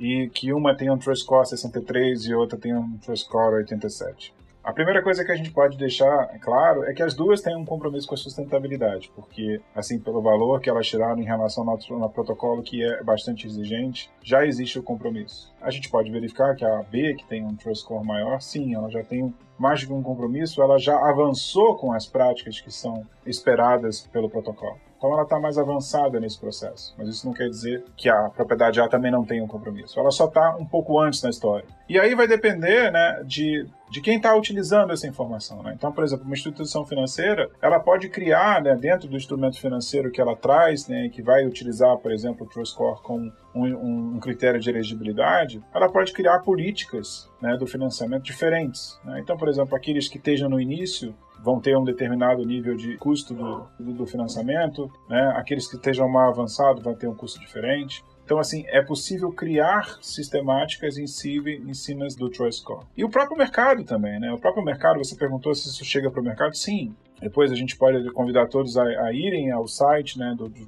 e 0.02 0.28
que 0.30 0.52
uma 0.52 0.76
tenha 0.76 0.92
um 0.92 0.98
Trust 0.98 1.24
Core 1.28 1.48
63 1.48 2.26
e 2.26 2.34
outra 2.34 2.58
tenha 2.58 2.80
um 2.80 2.98
Trust 2.98 3.30
Core 3.30 3.58
87. 3.58 4.34
A 4.64 4.74
primeira 4.74 5.02
coisa 5.02 5.24
que 5.24 5.32
a 5.32 5.36
gente 5.36 5.52
pode 5.52 5.78
deixar 5.78 6.40
claro 6.40 6.84
é 6.84 6.94
que 6.94 7.02
as 7.02 7.16
duas 7.16 7.42
têm 7.42 7.56
um 7.56 7.66
compromisso 7.66 8.08
com 8.08 8.16
a 8.16 8.18
sustentabilidade, 8.18 9.12
porque, 9.16 9.60
assim, 9.76 10.00
pelo 10.00 10.22
valor 10.22 10.60
que 10.60 10.70
elas 10.70 10.88
tiraram 10.88 11.20
em 11.20 11.26
relação 11.26 11.68
ao 11.68 12.10
protocolo, 12.10 12.62
que 12.62 12.84
é 12.84 13.04
bastante 13.04 13.48
exigente, 13.48 14.10
já 14.24 14.46
existe 14.46 14.78
o 14.78 14.84
compromisso. 14.84 15.52
A 15.62 15.72
gente 15.72 15.90
pode 15.90 16.12
verificar 16.12 16.56
que 16.56 16.66
a 16.66 16.84
B, 16.84 17.16
que 17.16 17.26
tem 17.26 17.44
um 17.44 17.56
trust 17.56 17.84
score 17.84 18.06
maior, 18.06 18.40
sim, 18.40 18.76
ela 18.76 18.90
já 18.90 19.04
tem 19.04 19.34
mais 19.58 19.82
de 19.82 19.92
um 19.92 20.02
compromisso, 20.02 20.62
ela 20.62 20.78
já 20.78 20.96
avançou 20.96 21.76
com 21.76 21.92
as 21.92 22.06
práticas 22.06 22.60
que 22.60 22.72
são 22.72 23.04
esperadas 23.26 24.02
pelo 24.12 24.30
protocolo. 24.30 24.78
Então 25.02 25.12
ela 25.14 25.24
está 25.24 25.40
mais 25.40 25.58
avançada 25.58 26.20
nesse 26.20 26.40
processo. 26.40 26.94
Mas 26.96 27.10
isso 27.10 27.26
não 27.26 27.34
quer 27.34 27.50
dizer 27.50 27.84
que 27.98 28.08
a 28.08 28.30
propriedade 28.30 28.80
A 28.80 28.88
também 28.88 29.10
não 29.10 29.26
tenha 29.26 29.44
um 29.44 29.48
compromisso. 29.48 30.00
Ela 30.00 30.12
só 30.12 30.26
está 30.26 30.56
um 30.56 30.66
pouco 30.66 31.00
antes 31.00 31.24
na 31.24 31.32
história. 31.32 31.66
E 31.90 32.00
aí 32.00 32.14
vai 32.14 32.28
depender 32.28 32.92
né, 32.92 33.24
de, 33.26 33.68
de 33.90 34.00
quem 34.00 34.18
está 34.18 34.36
utilizando 34.36 34.94
essa 34.94 35.08
informação. 35.08 35.64
Né? 35.64 35.74
Então, 35.76 35.92
por 35.92 36.04
exemplo, 36.04 36.24
uma 36.24 36.36
instituição 36.36 36.86
financeira, 36.86 37.50
ela 37.60 37.80
pode 37.80 38.10
criar 38.10 38.62
né, 38.62 38.76
dentro 38.76 39.08
do 39.08 39.18
instrumento 39.18 39.60
financeiro 39.60 40.12
que 40.12 40.22
ela 40.22 40.36
traz, 40.36 40.88
né, 40.88 41.10
que 41.10 41.24
vai 41.24 41.48
utilizar, 41.48 41.98
por 41.98 42.12
exemplo, 42.12 42.46
o 42.46 42.50
Trust 42.50 42.76
Score 42.76 43.02
com 43.02 43.32
um, 43.56 44.16
um, 44.16 44.20
critério 44.20 44.60
de 44.60 44.70
elegibilidade, 44.70 45.64
ela 45.74 45.90
pode 45.90 46.14
criar 46.14 46.42
políticas 46.42 47.28
né, 47.42 47.58
do 47.58 47.66
financiamento 47.66 48.22
diferentes. 48.22 49.00
Né? 49.04 49.20
Então, 49.20 49.36
por 49.36 49.50
exemplo, 49.50 49.76
aqueles 49.76 50.08
que 50.08 50.18
estejam 50.18 50.48
no 50.48 50.62
início 50.62 51.16
vão 51.44 51.60
ter 51.60 51.78
um 51.78 51.84
determinado 51.84 52.46
nível 52.46 52.76
de 52.76 52.98
custo 52.98 53.34
do, 53.34 53.94
do, 53.94 54.06
financiamento, 54.06 54.90
né? 55.10 55.34
aqueles 55.36 55.68
que 55.68 55.76
estejam 55.76 56.08
mais 56.08 56.30
avançados 56.30 56.84
vão 56.84 56.96
ter 56.96 57.08
um 57.08 57.16
custo 57.16 57.40
diferente. 57.40 58.04
Então, 58.24 58.40
assim, 58.40 58.64
é 58.68 58.82
possível 58.82 59.32
criar 59.32 59.98
sistemáticas 60.02 60.98
em, 60.98 61.04
em 61.04 61.74
cima 61.74 62.06
do 62.18 62.34
Choice 62.34 62.60
Score. 62.60 62.86
E 62.96 63.04
o 63.04 63.10
próprio 63.10 63.38
mercado 63.38 63.84
também, 63.84 64.20
né? 64.20 64.32
O 64.32 64.40
próprio 64.40 64.64
mercado, 64.64 65.00
você 65.00 65.16
perguntou 65.16 65.54
se 65.54 65.68
isso 65.68 65.84
chega 65.84 66.10
para 66.10 66.22
o 66.22 66.24
mercado? 66.24 66.56
Sim. 66.56 66.96
Depois 67.20 67.52
a 67.52 67.56
gente 67.56 67.76
pode 67.78 68.10
convidar 68.12 68.48
todos 68.48 68.78
a, 68.78 68.84
a 68.84 69.14
irem 69.14 69.52
ao 69.52 69.68
site 69.68 70.18
né, 70.18 70.34
do, 70.38 70.48
do 70.48 70.66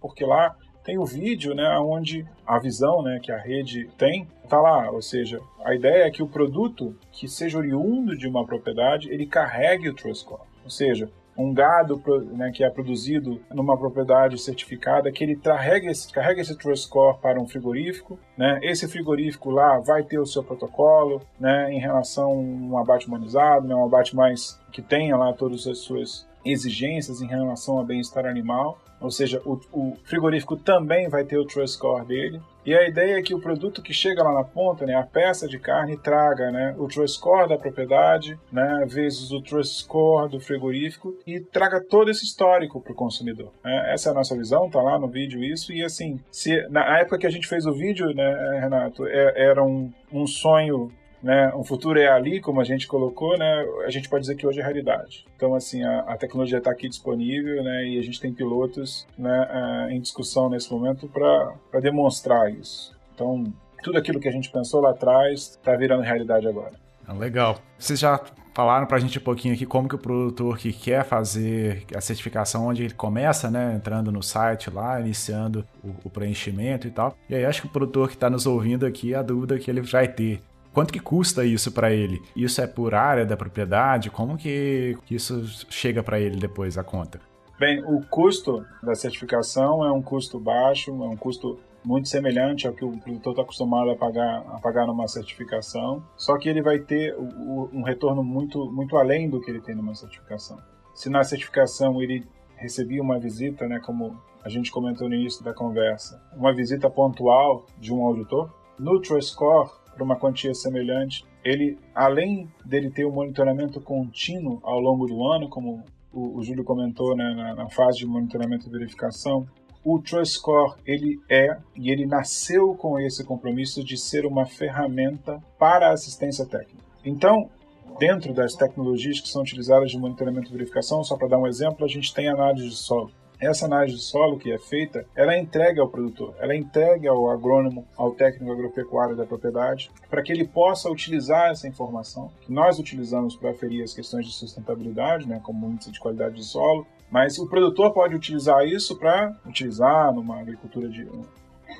porque 0.00 0.24
lá 0.24 0.54
tem 0.84 0.98
o 0.98 1.04
vídeo, 1.04 1.54
né, 1.54 1.78
onde 1.78 2.26
a 2.46 2.58
visão, 2.58 3.02
né, 3.02 3.18
que 3.20 3.32
a 3.32 3.38
rede 3.38 3.88
tem, 3.96 4.28
está 4.44 4.60
lá. 4.60 4.90
Ou 4.90 5.00
seja, 5.00 5.40
a 5.64 5.74
ideia 5.74 6.04
é 6.04 6.10
que 6.10 6.22
o 6.22 6.28
produto 6.28 6.94
que 7.10 7.26
seja 7.26 7.58
oriundo 7.58 8.16
de 8.16 8.28
uma 8.28 8.44
propriedade, 8.44 9.08
ele 9.08 9.26
carregue 9.26 9.88
o 9.88 9.94
Trust 9.94 10.22
Score. 10.22 10.42
Ou 10.62 10.70
seja, 10.70 11.10
um 11.36 11.52
gado 11.52 12.00
né, 12.32 12.52
que 12.52 12.62
é 12.62 12.70
produzido 12.70 13.40
numa 13.52 13.76
propriedade 13.76 14.38
certificada, 14.38 15.10
que 15.10 15.24
ele 15.24 15.36
carrega 15.36 15.90
esse, 15.90 16.12
carrega 16.12 16.40
esse 16.40 16.56
Trust 16.56 16.86
Score 16.86 17.18
para 17.18 17.40
um 17.40 17.46
frigorífico, 17.46 18.18
né? 18.36 18.60
Esse 18.62 18.86
frigorífico 18.86 19.50
lá 19.50 19.78
vai 19.80 20.04
ter 20.04 20.18
o 20.18 20.26
seu 20.26 20.44
protocolo, 20.44 21.22
né, 21.38 21.72
em 21.72 21.80
relação 21.80 22.30
a 22.30 22.34
um 22.34 22.78
abate 22.78 23.08
humanizado, 23.08 23.66
né, 23.66 23.74
um 23.74 23.84
abate 23.84 24.14
mais 24.14 24.60
que 24.70 24.80
tenha 24.80 25.16
lá 25.16 25.32
todas 25.32 25.66
as 25.66 25.78
suas 25.78 26.26
exigências 26.44 27.20
em 27.20 27.26
relação 27.26 27.78
ao 27.78 27.84
bem-estar 27.84 28.26
animal, 28.26 28.78
ou 29.04 29.10
seja, 29.10 29.40
o, 29.44 29.60
o, 29.72 29.96
frigorífico 30.04 30.56
também 30.56 31.08
vai 31.08 31.24
ter 31.24 31.38
o 31.38 31.44
Trust 31.44 31.76
Score 31.76 32.06
dele. 32.06 32.40
E 32.64 32.74
a 32.74 32.88
ideia 32.88 33.18
é 33.18 33.22
que 33.22 33.34
o 33.34 33.40
produto 33.40 33.82
que 33.82 33.92
chega 33.92 34.22
lá 34.22 34.32
na 34.32 34.42
ponta, 34.42 34.86
né, 34.86 34.94
a 34.94 35.02
peça 35.02 35.46
de 35.46 35.58
carne, 35.58 35.98
traga 35.98 36.50
né, 36.50 36.74
o 36.78 36.88
Trust 36.88 37.18
Score 37.18 37.48
da 37.48 37.58
propriedade, 37.58 38.38
né, 38.50 38.86
vezes 38.88 39.30
o 39.30 39.42
Trust 39.42 39.80
Score 39.82 40.30
do 40.30 40.40
frigorífico 40.40 41.14
e 41.26 41.40
traga 41.40 41.82
todo 41.82 42.10
esse 42.10 42.24
histórico 42.24 42.80
para 42.80 42.92
o 42.92 42.96
consumidor. 42.96 43.52
Né? 43.62 43.92
Essa 43.92 44.08
é 44.08 44.12
a 44.12 44.14
nossa 44.14 44.34
visão, 44.34 44.70
tá 44.70 44.80
lá 44.80 44.98
no 44.98 45.08
vídeo 45.08 45.44
isso. 45.44 45.72
E 45.72 45.84
assim, 45.84 46.18
se 46.30 46.66
na 46.68 46.98
época 46.98 47.18
que 47.18 47.26
a 47.26 47.30
gente 47.30 47.46
fez 47.46 47.66
o 47.66 47.72
vídeo, 47.72 48.14
né, 48.14 48.60
Renato, 48.60 49.06
é, 49.06 49.44
era 49.50 49.62
um, 49.62 49.92
um 50.10 50.26
sonho 50.26 50.90
né, 51.24 51.50
um 51.54 51.64
futuro 51.64 51.98
é 51.98 52.06
ali, 52.06 52.38
como 52.38 52.60
a 52.60 52.64
gente 52.64 52.86
colocou, 52.86 53.38
né, 53.38 53.66
a 53.86 53.90
gente 53.90 54.10
pode 54.10 54.20
dizer 54.20 54.36
que 54.36 54.46
hoje 54.46 54.60
é 54.60 54.62
realidade. 54.62 55.24
Então, 55.34 55.54
assim, 55.54 55.82
a, 55.82 56.00
a 56.00 56.16
tecnologia 56.18 56.58
está 56.58 56.70
aqui 56.70 56.86
disponível, 56.86 57.64
né, 57.64 57.86
e 57.86 57.98
a 57.98 58.02
gente 58.02 58.20
tem 58.20 58.30
pilotos 58.30 59.06
né, 59.16 59.48
uh, 59.50 59.90
em 59.90 60.00
discussão 60.02 60.50
nesse 60.50 60.70
momento 60.70 61.08
para 61.08 61.80
demonstrar 61.80 62.52
isso. 62.52 62.94
Então, 63.14 63.50
tudo 63.82 63.96
aquilo 63.96 64.20
que 64.20 64.28
a 64.28 64.32
gente 64.32 64.50
pensou 64.50 64.82
lá 64.82 64.90
atrás 64.90 65.58
está 65.58 65.74
virando 65.74 66.02
realidade 66.02 66.46
agora. 66.46 66.72
Ah, 67.06 67.14
legal. 67.14 67.58
Vocês 67.78 67.98
já 67.98 68.20
falaram 68.52 68.86
para 68.86 68.98
a 68.98 69.00
gente 69.00 69.18
um 69.18 69.22
pouquinho 69.22 69.54
aqui 69.54 69.64
como 69.64 69.88
que 69.88 69.94
o 69.94 69.98
produtor 69.98 70.58
que 70.58 70.74
quer 70.74 71.04
fazer 71.04 71.84
a 71.94 72.02
certificação, 72.02 72.66
onde 72.66 72.84
ele 72.84 72.94
começa, 72.94 73.50
né, 73.50 73.74
entrando 73.74 74.12
no 74.12 74.22
site 74.22 74.68
lá, 74.68 75.00
iniciando 75.00 75.64
o, 75.82 75.94
o 76.04 76.10
preenchimento 76.10 76.86
e 76.86 76.90
tal. 76.90 77.16
E 77.30 77.34
aí 77.34 77.46
acho 77.46 77.62
que 77.62 77.66
o 77.66 77.70
produtor 77.70 78.08
que 78.08 78.14
está 78.14 78.28
nos 78.28 78.44
ouvindo 78.44 78.84
aqui, 78.84 79.14
a 79.14 79.22
dúvida 79.22 79.58
que 79.58 79.70
ele 79.70 79.80
vai 79.80 80.06
ter 80.06 80.42
Quanto 80.74 80.92
que 80.92 80.98
custa 80.98 81.44
isso 81.44 81.70
para 81.70 81.92
ele? 81.92 82.20
Isso 82.34 82.60
é 82.60 82.66
por 82.66 82.96
área 82.96 83.24
da 83.24 83.36
propriedade? 83.36 84.10
Como 84.10 84.36
que, 84.36 84.98
isso 85.08 85.64
chega 85.70 86.02
para 86.02 86.18
ele 86.18 86.36
depois 86.36 86.76
a 86.76 86.82
conta? 86.82 87.20
Bem, 87.60 87.80
o 87.84 88.04
custo 88.04 88.66
da 88.82 88.96
certificação 88.96 89.84
é 89.84 89.92
um 89.92 90.02
custo 90.02 90.40
baixo, 90.40 90.90
é 90.90 91.06
um 91.06 91.16
custo 91.16 91.60
muito 91.84 92.08
semelhante 92.08 92.66
ao 92.66 92.72
que 92.72 92.84
o 92.84 92.98
produtor 92.98 93.34
está 93.34 93.42
acostumado 93.42 93.90
a 93.90 93.94
pagar, 93.94 94.38
a 94.48 94.58
pagar 94.58 94.84
numa 94.84 95.06
certificação, 95.06 96.02
só 96.16 96.36
que 96.38 96.48
ele 96.48 96.60
vai 96.60 96.80
ter 96.80 97.14
um 97.16 97.82
retorno 97.82 98.24
muito, 98.24 98.68
muito 98.72 98.96
além 98.96 99.30
do 99.30 99.40
que 99.40 99.50
ele 99.50 99.60
tem 99.60 99.76
numa 99.76 99.94
certificação. 99.94 100.58
Se 100.92 101.08
na 101.08 101.22
certificação 101.22 102.02
ele 102.02 102.26
recebia 102.56 103.00
uma 103.00 103.20
visita, 103.20 103.68
né, 103.68 103.78
como 103.78 104.18
a 104.42 104.48
gente 104.48 104.72
comentou 104.72 105.08
no 105.08 105.14
início 105.14 105.44
da 105.44 105.54
conversa, 105.54 106.20
uma 106.36 106.52
visita 106.52 106.90
pontual 106.90 107.64
de 107.78 107.94
um 107.94 108.02
auditor, 108.02 108.50
no 108.76 109.00
TrustScore 109.00 109.70
para 109.94 110.04
uma 110.04 110.16
quantia 110.16 110.54
semelhante. 110.54 111.24
Ele, 111.44 111.78
além 111.94 112.48
dele 112.64 112.90
ter 112.90 113.06
um 113.06 113.12
monitoramento 113.12 113.80
contínuo 113.80 114.60
ao 114.62 114.80
longo 114.80 115.06
do 115.06 115.24
ano, 115.26 115.48
como 115.48 115.84
o, 116.12 116.38
o 116.38 116.42
Júlio 116.42 116.64
comentou 116.64 117.16
né, 117.16 117.34
na, 117.34 117.54
na, 117.54 117.68
fase 117.68 117.98
de 117.98 118.06
monitoramento 118.06 118.68
e 118.68 118.70
verificação, 118.70 119.46
o 119.84 119.98
Trust 119.98 120.38
Score 120.38 120.74
ele 120.86 121.20
é 121.28 121.58
e 121.76 121.90
ele 121.90 122.06
nasceu 122.06 122.74
com 122.74 122.98
esse 122.98 123.22
compromisso 123.24 123.84
de 123.84 123.98
ser 123.98 124.24
uma 124.24 124.46
ferramenta 124.46 125.42
para 125.58 125.92
assistência 125.92 126.46
técnica. 126.46 126.82
Então, 127.04 127.50
dentro 127.98 128.32
das 128.32 128.54
tecnologias 128.54 129.20
que 129.20 129.28
são 129.28 129.42
utilizadas 129.42 129.90
de 129.90 129.98
monitoramento 129.98 130.48
e 130.48 130.52
verificação, 130.52 131.04
só 131.04 131.16
para 131.16 131.28
dar 131.28 131.38
um 131.38 131.46
exemplo, 131.46 131.84
a 131.84 131.88
gente 131.88 132.14
tem 132.14 132.28
análise 132.28 132.68
de 132.68 132.76
solo. 132.76 133.10
Essa 133.40 133.66
análise 133.66 133.96
de 133.96 134.02
solo 134.02 134.38
que 134.38 134.52
é 134.52 134.58
feita, 134.58 135.04
ela 135.14 135.34
é 135.34 135.38
entregue 135.38 135.80
ao 135.80 135.88
produtor, 135.88 136.34
ela 136.38 136.52
é 136.52 136.56
entregue 136.56 137.08
ao 137.08 137.28
agrônomo, 137.28 137.86
ao 137.96 138.12
técnico 138.12 138.52
agropecuário 138.52 139.16
da 139.16 139.26
propriedade, 139.26 139.90
para 140.08 140.22
que 140.22 140.32
ele 140.32 140.46
possa 140.46 140.88
utilizar 140.88 141.50
essa 141.50 141.66
informação 141.66 142.30
que 142.40 142.52
nós 142.52 142.78
utilizamos 142.78 143.36
para 143.36 143.50
aferir 143.50 143.82
as 143.82 143.92
questões 143.92 144.26
de 144.26 144.32
sustentabilidade, 144.32 145.28
né, 145.28 145.40
como 145.42 145.66
índice 145.66 145.90
de 145.90 146.00
qualidade 146.00 146.36
de 146.36 146.44
solo, 146.44 146.86
mas 147.10 147.38
o 147.38 147.48
produtor 147.48 147.92
pode 147.92 148.14
utilizar 148.14 148.64
isso 148.66 148.96
para 148.96 149.36
utilizar 149.44 150.12
numa 150.12 150.40
agricultura 150.40 150.88
de 150.88 151.08